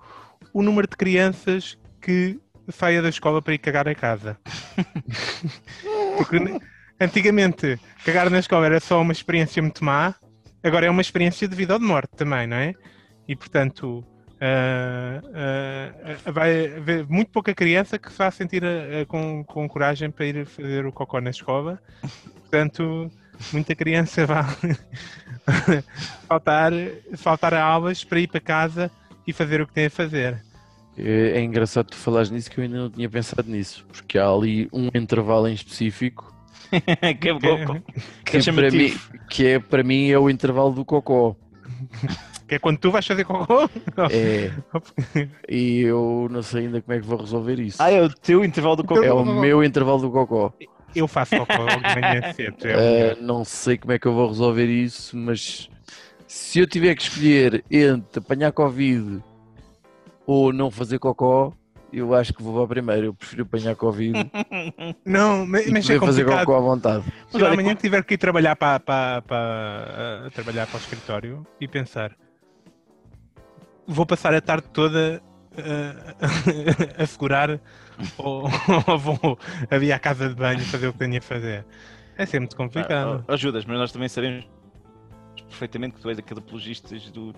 o 0.53 0.61
número 0.61 0.87
de 0.87 0.95
crianças 0.95 1.77
que 2.01 2.39
saia 2.69 3.01
da 3.01 3.09
escola 3.09 3.41
para 3.41 3.53
ir 3.53 3.57
cagar 3.57 3.85
a 3.85 3.93
casa. 3.93 4.37
Porque 6.15 6.37
antigamente 6.97 7.77
cagar 8.05 8.29
na 8.29 8.39
escola 8.39 8.65
era 8.65 8.79
só 8.79 9.01
uma 9.01 9.11
experiência 9.11 9.61
muito 9.61 9.83
má, 9.83 10.15
agora 10.63 10.85
é 10.85 10.89
uma 10.89 11.01
experiência 11.01 11.45
de 11.49 11.53
vida 11.53 11.73
ou 11.73 11.79
de 11.79 11.85
morte 11.85 12.15
também, 12.15 12.47
não 12.47 12.55
é? 12.55 12.73
E 13.29 13.35
portanto 13.35 14.03
ah, 14.41 15.21
ah, 16.25 16.31
vai 16.31 16.77
haver 16.77 17.05
muito 17.07 17.29
pouca 17.29 17.53
criança 17.53 17.99
que 17.99 18.09
se 18.11 18.17
vai 18.17 18.31
sentir 18.31 18.63
ah, 18.63 19.05
com, 19.07 19.43
com 19.43 19.67
coragem 19.67 20.09
para 20.09 20.25
ir 20.25 20.45
fazer 20.45 20.85
o 20.85 20.91
cocó 20.91 21.19
na 21.19 21.29
escola. 21.29 21.79
Portanto, 22.39 23.11
muita 23.51 23.75
criança 23.75 24.25
vai 24.25 24.43
faltar, 26.27 26.71
faltar 27.15 27.53
a 27.53 27.61
aulas 27.61 28.03
para 28.03 28.19
ir 28.19 28.27
para 28.27 28.39
casa 28.39 28.89
e 29.27 29.33
fazer 29.33 29.61
o 29.61 29.67
que 29.67 29.73
tem 29.73 29.85
a 29.85 29.89
fazer. 29.89 30.41
É, 30.97 31.31
é 31.31 31.41
engraçado 31.41 31.87
tu 31.87 31.97
falares 31.97 32.31
nisso 32.31 32.49
que 32.49 32.59
eu 32.59 32.63
ainda 32.63 32.77
não 32.77 32.89
tinha 32.89 33.09
pensado 33.09 33.49
nisso, 33.49 33.85
porque 33.91 34.17
há 34.17 34.27
ali 34.27 34.69
um 34.73 34.89
intervalo 34.95 35.47
em 35.47 35.53
específico 35.53 36.33
que 37.19 37.29
é, 37.29 37.33
bom, 37.33 37.81
que, 38.25 38.37
é 38.37 38.51
para 38.51 38.71
mim, 38.71 38.99
que 39.29 39.45
é 39.45 39.59
para 39.59 39.83
mim 39.83 40.09
é 40.09 40.19
o 40.19 40.29
intervalo 40.29 40.71
do 40.71 40.85
cocó. 40.85 41.35
Que 42.49 42.55
é 42.55 42.59
quando 42.59 42.79
tu 42.79 42.89
vais 42.89 43.05
fazer 43.05 43.23
cocó? 43.25 43.69
É, 44.09 44.51
e 45.47 45.81
eu 45.81 46.27
não 46.31 46.41
sei 46.41 46.65
ainda 46.65 46.81
como 46.81 46.97
é 46.97 46.99
que 46.99 47.05
vou 47.05 47.19
resolver 47.19 47.59
isso. 47.59 47.77
Ah, 47.79 47.91
é 47.91 48.01
o 48.01 48.09
teu 48.09 48.43
intervalo 48.43 48.75
do 48.75 48.83
cocô. 48.83 49.03
É 49.03 49.13
o 49.13 49.23
meu 49.23 49.63
intervalo 49.63 50.01
do 50.01 50.09
cocó. 50.09 50.51
Eu 50.95 51.07
faço 51.07 51.37
cocó 51.37 51.57
logo 51.57 51.75
de 51.75 52.01
manhã 52.01 52.33
cedo. 52.33 52.57
é 52.65 53.13
Uh, 53.13 53.23
não 53.23 53.45
sei 53.45 53.77
como 53.77 53.93
é 53.93 53.99
que 53.99 54.07
eu 54.07 54.13
vou 54.13 54.29
resolver 54.29 54.65
isso, 54.65 55.15
mas 55.15 55.69
se 56.25 56.57
eu 56.57 56.65
tiver 56.65 56.95
que 56.95 57.03
escolher 57.03 57.63
entre 57.69 58.17
apanhar 58.17 58.51
Covid 58.51 59.23
ou 60.25 60.51
não 60.51 60.71
fazer 60.71 60.97
cocó, 60.97 61.53
eu 61.93 62.15
acho 62.15 62.33
que 62.33 62.41
vou 62.41 62.55
para 62.55 62.63
a 62.63 62.67
primeira. 62.67 63.05
Eu 63.05 63.13
prefiro 63.13 63.43
apanhar 63.43 63.75
Covid 63.75 64.13
Não, 65.05 65.45
mas, 65.45 65.67
e 65.67 65.71
mas 65.71 65.85
poder 65.85 65.97
é 65.97 65.99
fazer 65.99 66.25
cocó 66.25 66.57
à 66.57 66.59
vontade. 66.61 67.03
Mas 67.31 67.43
olha, 67.43 67.53
amanhã 67.53 67.75
que 67.75 67.81
tiver 67.83 68.03
que 68.03 68.15
ir 68.15 68.17
trabalhar 68.17 68.55
para, 68.55 68.79
para, 68.79 69.21
para, 69.21 70.23
uh, 70.25 70.31
trabalhar 70.31 70.65
para 70.65 70.77
o 70.77 70.79
escritório 70.79 71.45
e 71.61 71.67
pensar 71.67 72.11
vou 73.89 74.05
passar 74.05 74.33
a 74.33 74.41
tarde 74.41 74.67
toda 74.71 75.21
uh, 75.53 76.15
a 77.01 77.05
segurar 77.05 77.59
ou, 78.17 78.43
ou 78.87 78.97
vou 78.97 79.39
ali 79.69 79.91
à 79.91 79.99
casa 79.99 80.29
de 80.29 80.35
banho 80.35 80.59
fazer 80.61 80.87
o 80.87 80.93
que 80.93 80.99
tenho 80.99 81.17
a 81.17 81.21
fazer. 81.21 81.65
É 82.17 82.25
sempre 82.25 82.41
muito 82.41 82.55
complicado. 82.55 83.25
Ah, 83.27 83.33
ajudas, 83.33 83.65
mas 83.65 83.77
nós 83.77 83.91
também 83.91 84.07
sabemos 84.09 84.47
perfeitamente 85.47 85.95
que 85.95 86.01
tu 86.01 86.09
és 86.09 86.19
aquele 86.19 86.39
apologistas 86.39 87.09
do. 87.11 87.33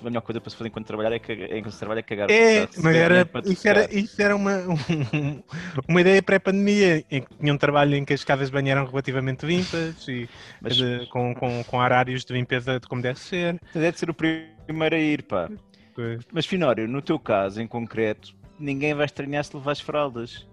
A 0.00 0.04
melhor 0.04 0.22
coisa 0.22 0.38
para 0.40 0.50
se 0.50 0.56
fazer 0.56 0.68
enquanto 0.68 0.86
trabalhar 0.86 1.12
é, 1.12 1.18
cagar, 1.18 1.50
é 1.50 1.58
enquanto 1.58 1.72
se 1.72 1.78
trabalha 1.78 2.00
é 2.00 2.02
cagar. 2.02 2.30
É, 2.30 2.68
mas 2.82 2.96
era, 2.96 3.24
te 3.24 3.52
isso 3.52 3.66
era, 3.66 3.94
isso 3.94 4.20
era 4.20 4.36
uma, 4.36 4.58
uma 5.88 6.00
ideia 6.00 6.22
pré-pandemia, 6.22 7.04
em 7.10 7.22
que 7.22 7.34
tinha 7.38 7.54
um 7.54 7.56
trabalho 7.56 7.94
em 7.94 8.04
que 8.04 8.12
as 8.12 8.22
casas 8.22 8.48
de 8.48 8.52
banho 8.52 8.68
eram 8.68 8.86
relativamente 8.86 9.46
limpas 9.46 10.06
e 10.08 10.28
Mas 10.60 10.76
de- 10.76 11.06
com, 11.06 11.34
com, 11.34 11.64
com 11.64 11.78
horários 11.78 12.24
de 12.24 12.34
limpeza 12.34 12.78
de 12.78 12.86
como 12.86 13.00
deve 13.00 13.18
ser. 13.18 13.58
deve 13.72 13.98
ser 13.98 14.10
o 14.10 14.14
primeiro 14.14 14.94
a 14.94 14.98
ir, 14.98 15.22
pá. 15.22 15.48
Pois. 15.94 16.26
Mas 16.32 16.46
Finório, 16.46 16.88
no 16.88 17.00
teu 17.00 17.18
caso 17.18 17.62
em 17.62 17.66
concreto, 17.66 18.34
ninguém 18.58 18.94
vai 18.94 19.06
estranhar 19.06 19.44
se 19.44 19.56
levares 19.56 19.80
fraldas. 19.80 20.46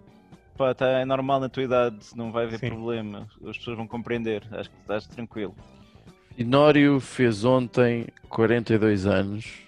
Pá, 0.56 0.74
tá, 0.74 0.86
é 0.86 1.04
normal 1.04 1.40
na 1.40 1.48
tua 1.48 1.62
idade, 1.62 1.98
não 2.14 2.30
vai 2.30 2.44
haver 2.44 2.60
Sim. 2.60 2.68
problema. 2.68 3.28
As 3.46 3.58
pessoas 3.58 3.76
vão 3.76 3.86
compreender, 3.86 4.46
acho 4.52 4.70
que 4.70 4.76
estás 4.80 5.06
tranquilo. 5.06 5.54
Finório 6.36 7.00
fez 7.00 7.44
ontem 7.44 8.06
42 8.28 9.06
anos. 9.06 9.62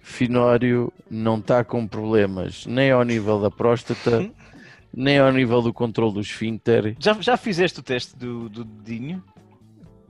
Finório 0.00 0.92
não 1.10 1.38
está 1.38 1.62
com 1.62 1.86
problemas 1.86 2.66
nem 2.66 2.90
ao 2.90 3.04
nível 3.04 3.40
da 3.40 3.50
próstata, 3.50 4.30
nem 4.92 5.18
ao 5.18 5.30
nível 5.30 5.60
do 5.60 5.72
controle 5.72 6.14
do 6.14 6.20
esfíncter. 6.20 6.96
Já, 6.98 7.12
já 7.20 7.36
fizeste 7.36 7.80
o 7.80 7.82
teste 7.82 8.16
do, 8.16 8.48
do 8.48 8.64
dedinho? 8.64 9.22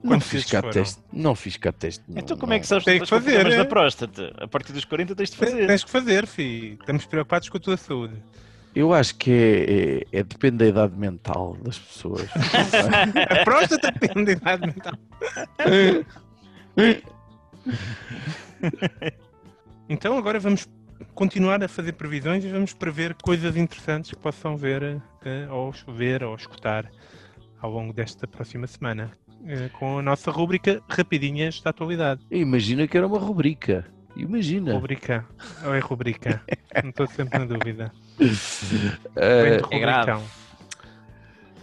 Não 0.03 0.13
Quantos 0.13 0.29
fiz 0.29 0.45
cá 0.45 0.63
teste. 0.63 1.03
Não 1.13 1.35
fiz 1.35 1.57
cá 1.57 1.73
teste. 1.73 2.05
Então 2.09 2.37
não- 2.37 2.39
como 2.39 2.53
é 2.53 2.61
que 2.61 2.67
sabes 2.67 2.85
que 2.85 3.05
fazer, 3.05 3.33
problemas 3.33 3.55
é? 3.55 3.57
da 3.57 3.65
próstata? 3.65 4.33
A 4.39 4.47
partir 4.47 4.73
dos 4.73 4.85
40 4.85 5.15
tens 5.15 5.31
de 5.31 5.37
fazer. 5.37 5.67
Tens 5.67 5.83
que 5.83 5.91
fazer, 5.91 6.27
filho. 6.27 6.75
Estamos 6.81 7.05
preocupados 7.05 7.49
com 7.49 7.57
a 7.57 7.61
tua 7.61 7.77
saúde. 7.77 8.15
Eu 8.75 8.93
acho 8.95 9.17
que 9.17 9.31
é, 10.13 10.17
é, 10.17 10.21
é 10.21 10.23
depende 10.23 10.59
da 10.59 10.67
idade 10.67 10.95
mental 10.95 11.57
das 11.63 11.79
pessoas. 11.79 12.29
A 13.41 13.45
próstata 13.45 13.91
depende 13.91 14.27
da 14.27 14.33
idade 14.33 14.67
mental. 14.67 14.93
Então 19.89 20.19
agora 20.19 20.39
vamos 20.39 20.69
continuar 21.15 21.63
a 21.63 21.69
fazer 21.69 21.93
previsões 21.95 22.45
e 22.45 22.49
vamos 22.49 22.75
prever 22.75 23.15
coisas 23.15 23.57
interessantes 23.57 24.11
que 24.11 24.17
possam 24.19 24.57
ver 24.57 25.01
eh, 25.25 25.49
ou 25.51 25.73
ver 25.89 26.23
ou 26.23 26.35
escutar 26.35 26.91
ao 27.61 27.71
longo 27.71 27.93
desta 27.93 28.27
próxima 28.27 28.67
semana. 28.67 29.11
Eh, 29.47 29.69
com 29.79 29.99
a 29.99 30.03
nossa 30.03 30.31
rúbrica 30.31 30.83
Rapidinhas 30.89 31.61
da 31.61 31.71
Atualidade. 31.71 32.21
Imagina 32.31 32.87
que 32.87 32.97
era 32.97 33.07
uma 33.07 33.19
rubrica. 33.19 33.87
Imagina. 34.17 34.75
Rubrica. 34.75 35.25
Ou 35.65 35.75
é 35.75 35.79
rubrica? 35.79 36.43
Não 36.83 36.91
estou 36.91 37.07
sempre 37.07 37.39
na 37.39 37.45
dúvida. 37.45 37.93
Vem 38.19 38.29
de 38.29 39.75
é 39.75 39.79
grave. 39.79 40.23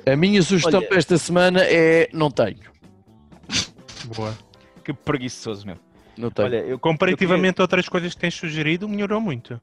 a 0.06 0.16
minha 0.16 0.42
sugestão 0.42 0.80
Olha- 0.80 0.88
para 0.88 0.98
esta 0.98 1.18
semana 1.18 1.62
é 1.64 2.10
não 2.14 2.32
tenho. 2.32 2.60
Boa. 4.16 4.38
Que 4.84 4.94
preguiçoso, 4.94 5.66
meu. 5.66 5.78
Não 6.18 6.32
tenho. 6.32 6.48
Olha, 6.48 6.58
eu, 6.58 6.80
Comparativamente 6.80 7.60
a 7.60 7.64
outras 7.64 7.90
coisas 7.90 8.14
que 8.14 8.22
tens 8.22 8.36
sugerido, 8.36 8.88
melhorou 8.88 9.20
muito. 9.20 9.60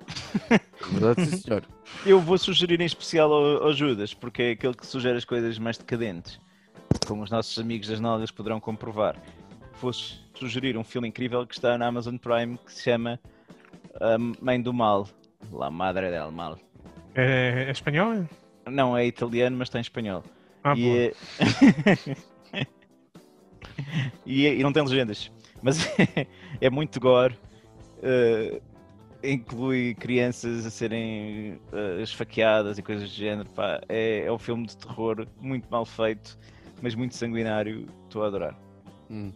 Verdade, 0.90 1.24
sim, 1.26 1.36
senhor. 1.38 1.64
eu 2.04 2.20
vou 2.20 2.36
sugerir 2.36 2.80
em 2.80 2.84
especial 2.84 3.32
ao, 3.32 3.64
ao 3.64 3.72
Judas, 3.72 4.12
porque 4.12 4.42
é 4.42 4.50
aquele 4.50 4.74
que 4.74 4.86
sugere 4.86 5.16
as 5.16 5.24
coisas 5.24 5.58
mais 5.58 5.78
decadentes. 5.78 6.38
Como 7.06 7.22
os 7.22 7.30
nossos 7.30 7.58
amigos 7.58 7.88
das 7.88 8.00
nalgas 8.00 8.30
poderão 8.30 8.60
comprovar. 8.60 9.16
Vou 9.80 9.92
su- 9.92 10.20
sugerir 10.34 10.76
um 10.76 10.84
filme 10.84 11.08
incrível 11.08 11.46
que 11.46 11.54
está 11.54 11.76
na 11.76 11.86
Amazon 11.86 12.16
Prime 12.16 12.58
que 12.64 12.72
se 12.72 12.84
chama 12.84 13.18
A 14.00 14.16
Mãe 14.40 14.60
do 14.60 14.72
Mal. 14.72 15.08
La 15.52 15.70
Madre 15.70 16.10
del 16.10 16.30
Mal. 16.30 16.58
É, 17.14 17.64
é 17.68 17.70
espanhol? 17.70 18.24
Não, 18.70 18.96
é 18.96 19.04
italiano, 19.06 19.56
mas 19.58 19.68
está 19.68 19.78
em 19.78 19.82
espanhol. 19.82 20.22
Ah, 20.64 20.74
e, 20.76 21.08
é... 21.08 21.12
e, 24.24 24.46
e 24.46 24.62
não 24.62 24.72
tem 24.72 24.82
legendas. 24.82 25.30
Mas 25.62 25.78
é 26.60 26.70
muito 26.70 26.98
gore. 27.00 27.36
eh, 28.02 28.60
inclui 29.24 29.94
crianças 29.94 30.66
a 30.66 30.70
serem 30.70 31.60
eh, 31.72 32.02
esfaqueadas 32.02 32.78
e 32.78 32.82
coisas 32.82 33.08
do 33.10 33.14
género. 33.14 33.48
pá. 33.50 33.80
É, 33.88 34.24
é 34.26 34.32
um 34.32 34.38
filme 34.38 34.66
de 34.66 34.76
terror 34.76 35.26
muito 35.40 35.68
mal 35.70 35.84
feito, 35.84 36.38
mas 36.82 36.94
muito 36.94 37.14
sanguinário. 37.14 37.86
Estou 38.04 38.24
a 38.24 38.26
adorar. 38.26 38.58
Hum. 39.10 39.32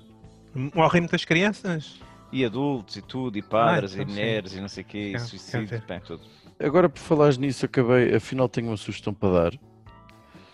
Morrem 0.75 1.03
muitas 1.03 1.25
crianças? 1.25 2.01
E 2.33 2.45
adultos 2.45 2.97
e 2.97 3.03
tudo, 3.03 3.39
e 3.39 3.43
padres 3.43 3.93
então 3.95 4.05
e 4.05 4.09
sim. 4.09 4.13
mulheres 4.13 4.53
e 4.55 4.61
não 4.61 4.69
sei 4.69 4.83
o 4.83 4.87
quê, 4.87 5.13
e 5.15 5.19
suicídio, 5.19 5.83
bem, 5.87 6.01
tudo. 6.01 6.23
Agora, 6.59 6.89
por 6.89 6.99
falares 6.99 7.39
nisso, 7.39 7.65
acabei, 7.67 8.15
afinal 8.15 8.49
tenho 8.49 8.69
uma 8.69 8.77
sugestão 8.77 9.15
para 9.15 9.51
dar. 9.51 9.61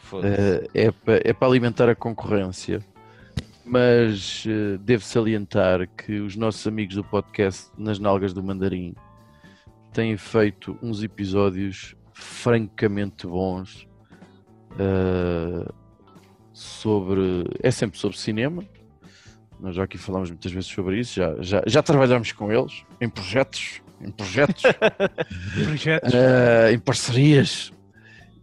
Foda-se. 0.03 0.69
Eh, 0.75 0.87
é, 0.87 0.91
pa- 0.91 1.21
é 1.25 1.33
para 1.33 1.49
alimentar 1.49 1.89
a 1.89 1.95
concorrência, 1.95 2.85
mas 3.65 4.45
eh, 4.47 4.77
devo 4.79 5.03
salientar 5.03 5.89
que 5.97 6.21
os 6.21 6.37
nossos 6.37 6.67
amigos 6.67 6.97
do 6.97 7.05
podcast 7.05 7.71
Nas 7.79 7.99
Nalgas 7.99 8.35
do 8.35 8.43
Mandarim 8.43 8.95
têm 9.93 10.17
feito 10.17 10.77
uns 10.83 11.03
episódios 11.03 11.95
francamente 12.13 13.27
bons 13.27 13.89
eh, 14.79 15.73
sobre. 16.53 17.45
É 17.63 17.71
sempre 17.71 17.99
sobre 17.99 18.19
cinema. 18.19 18.65
Nós 19.61 19.77
já 19.77 19.85
aqui 19.85 19.97
falamos 19.97 20.29
muitas 20.31 20.51
vezes 20.51 20.69
sobre 20.69 20.99
isso, 20.99 21.15
já, 21.15 21.41
já, 21.41 21.63
já 21.67 21.83
trabalhamos 21.83 22.33
com 22.33 22.51
eles 22.53 22.85
em 23.01 23.09
projetos, 23.09 23.81
em 24.01 24.11
projetos 24.11 24.63
Projetos? 25.55 26.13
eh, 26.13 26.73
em 26.73 26.79
parcerias. 26.81 27.73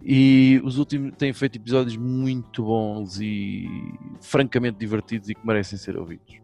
E 0.02 0.62
os 0.64 0.78
últimos 0.78 1.14
têm 1.18 1.34
feito 1.34 1.58
episódios 1.58 1.98
muito 1.98 2.64
bons 2.64 3.20
e 3.20 3.68
francamente 4.22 4.78
divertidos 4.78 5.28
e 5.28 5.36
que 5.36 5.46
merecem 5.46 5.78
ser 5.78 5.98
ouvidos. 5.98 6.40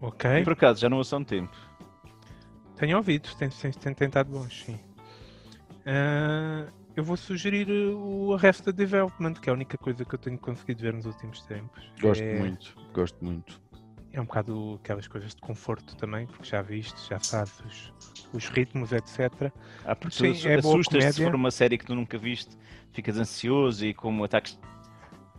ok. 0.00 0.40
E 0.40 0.44
por 0.44 0.54
acaso, 0.54 0.80
já 0.80 0.88
não 0.88 0.96
ouço 0.96 1.14
há 1.14 1.18
um 1.18 1.24
tempo. 1.24 1.54
Tenho 2.76 2.96
ouvido, 2.96 3.28
tem, 3.38 3.50
tem, 3.50 3.70
tem 3.70 3.94
tentado 3.94 4.30
bons, 4.30 4.64
sim. 4.64 4.80
Ah, 5.84 6.66
eu 6.96 7.02
vou 7.04 7.16
sugerir 7.16 7.68
uh, 7.68 7.96
o 7.96 8.34
Arrested 8.34 8.74
Development, 8.76 9.34
que 9.34 9.48
é 9.48 9.52
a 9.52 9.54
única 9.54 9.76
coisa 9.76 10.04
que 10.04 10.14
eu 10.14 10.18
tenho 10.18 10.38
conseguido 10.38 10.82
ver 10.82 10.92
nos 10.94 11.06
últimos 11.06 11.40
tempos. 11.42 11.82
Gosto 12.00 12.22
é, 12.22 12.38
muito, 12.38 12.76
gosto 12.92 13.24
muito. 13.24 13.60
É 14.12 14.20
um 14.20 14.24
bocado 14.24 14.78
aquelas 14.82 15.08
coisas 15.08 15.34
de 15.34 15.40
conforto 15.40 15.96
também, 15.96 16.26
porque 16.26 16.44
já 16.44 16.62
viste, 16.62 17.08
já 17.08 17.18
sabes 17.18 17.58
os, 17.60 17.92
os 18.32 18.48
ritmos, 18.48 18.92
etc. 18.92 19.52
Ah, 19.84 19.96
porque 19.96 20.14
Sim, 20.14 20.32
tu 20.32 20.48
é 20.48 20.60
boa 20.60 20.74
assustas 20.76 21.14
se 21.16 21.22
for 21.24 21.34
uma 21.34 21.50
série 21.50 21.76
que 21.76 21.84
tu 21.84 21.94
nunca 21.94 22.16
viste, 22.16 22.56
ficas 22.92 23.18
ansioso 23.18 23.84
e 23.84 23.92
como 23.92 24.22
ataques. 24.22 24.58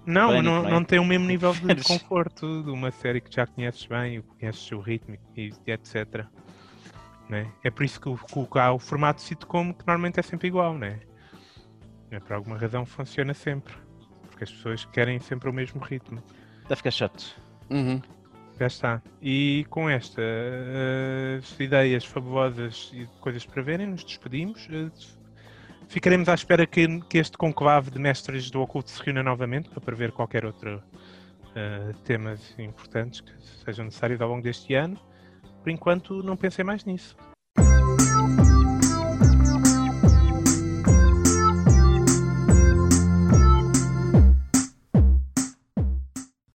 Não, 0.06 0.28
Pânico, 0.28 0.45
não, 0.45 0.62
não 0.62 0.68
é? 0.70 0.72
não 0.72 0.84
tem 0.84 0.99
o 0.99 1.06
mesmo 1.06 1.26
nível 1.26 1.53
de 1.53 1.76
conforto 1.84 2.64
de 2.64 2.70
uma 2.70 2.91
série 2.91 3.22
que 3.22 3.34
já 3.34 3.47
conheces 3.47 3.86
bem, 3.88 4.22
conheces 4.39 4.72
o 4.72 4.80
ritmo 4.80 5.18
e, 5.36 5.51
etc. 5.66 6.26
Né? 7.30 7.49
É 7.64 7.72
por 7.72 7.84
isso 7.84 7.99
que 7.99 8.10
o, 8.10 8.16
que 8.18 8.38
o- 8.38 8.60
há 8.60 8.72
o 8.72 8.78
formato 8.78 9.22
sitcom 9.22 9.74
que 9.74 9.88
normalmente 9.88 10.20
é 10.20 10.24
sempre 10.24 10.47
igual, 10.47 10.78
né? 10.78 10.99
É, 10.99 11.14
por 12.26 12.34
alguma 12.34 12.58
razão 12.58 12.86
funciona 12.86 13.34
sempre. 13.34 13.74
Porque 14.30 14.43
as 14.43 14.51
pessoas 14.51 14.86
querem 14.86 15.20
sempre 15.20 15.49
o 15.49 15.53
mesmo 15.53 15.82
ritmo. 15.82 16.22
Deve 16.64 16.76
ficar 16.76 16.91
chato. 16.91 17.36
Uhum. 17.70 18.01
Já 18.60 18.68
está. 18.68 19.01
E 19.22 19.66
com 19.70 19.89
estas 19.89 20.16
ideias 21.60 22.06
fabulosas 22.06 22.91
e 22.93 23.06
coisas 23.20 23.45
para 23.45 23.62
verem, 23.62 23.88
nos 23.88 24.03
despedimos. 24.03 24.68
Eh, 24.72 24.89
Ficaremos 25.88 26.28
à 26.30 26.34
espera 26.34 26.66
que, 26.66 26.99
que 27.01 27.18
este 27.18 27.38
conclave 27.38 27.91
de 27.91 27.99
mestres 27.99 28.49
do 28.49 28.62
oculto 28.62 28.89
se 28.89 29.01
reúna 29.03 29.22
novamente 29.22 29.70
para 29.70 29.82
prever 29.82 30.12
qualquer 30.12 30.45
outro 30.45 30.82
eh, 31.56 31.93
temas 32.03 32.56
importantes 32.58 33.22
que 33.22 33.32
sejam 33.64 33.86
necessários 33.86 34.20
ao 34.20 34.30
longo 34.30 34.41
deste 34.41 34.74
ano. 34.74 34.99
Por 35.62 35.70
enquanto, 35.70 36.24
não 36.24 36.36
pensei 36.36 36.64
mais 36.64 36.84
nisso. 36.86 37.16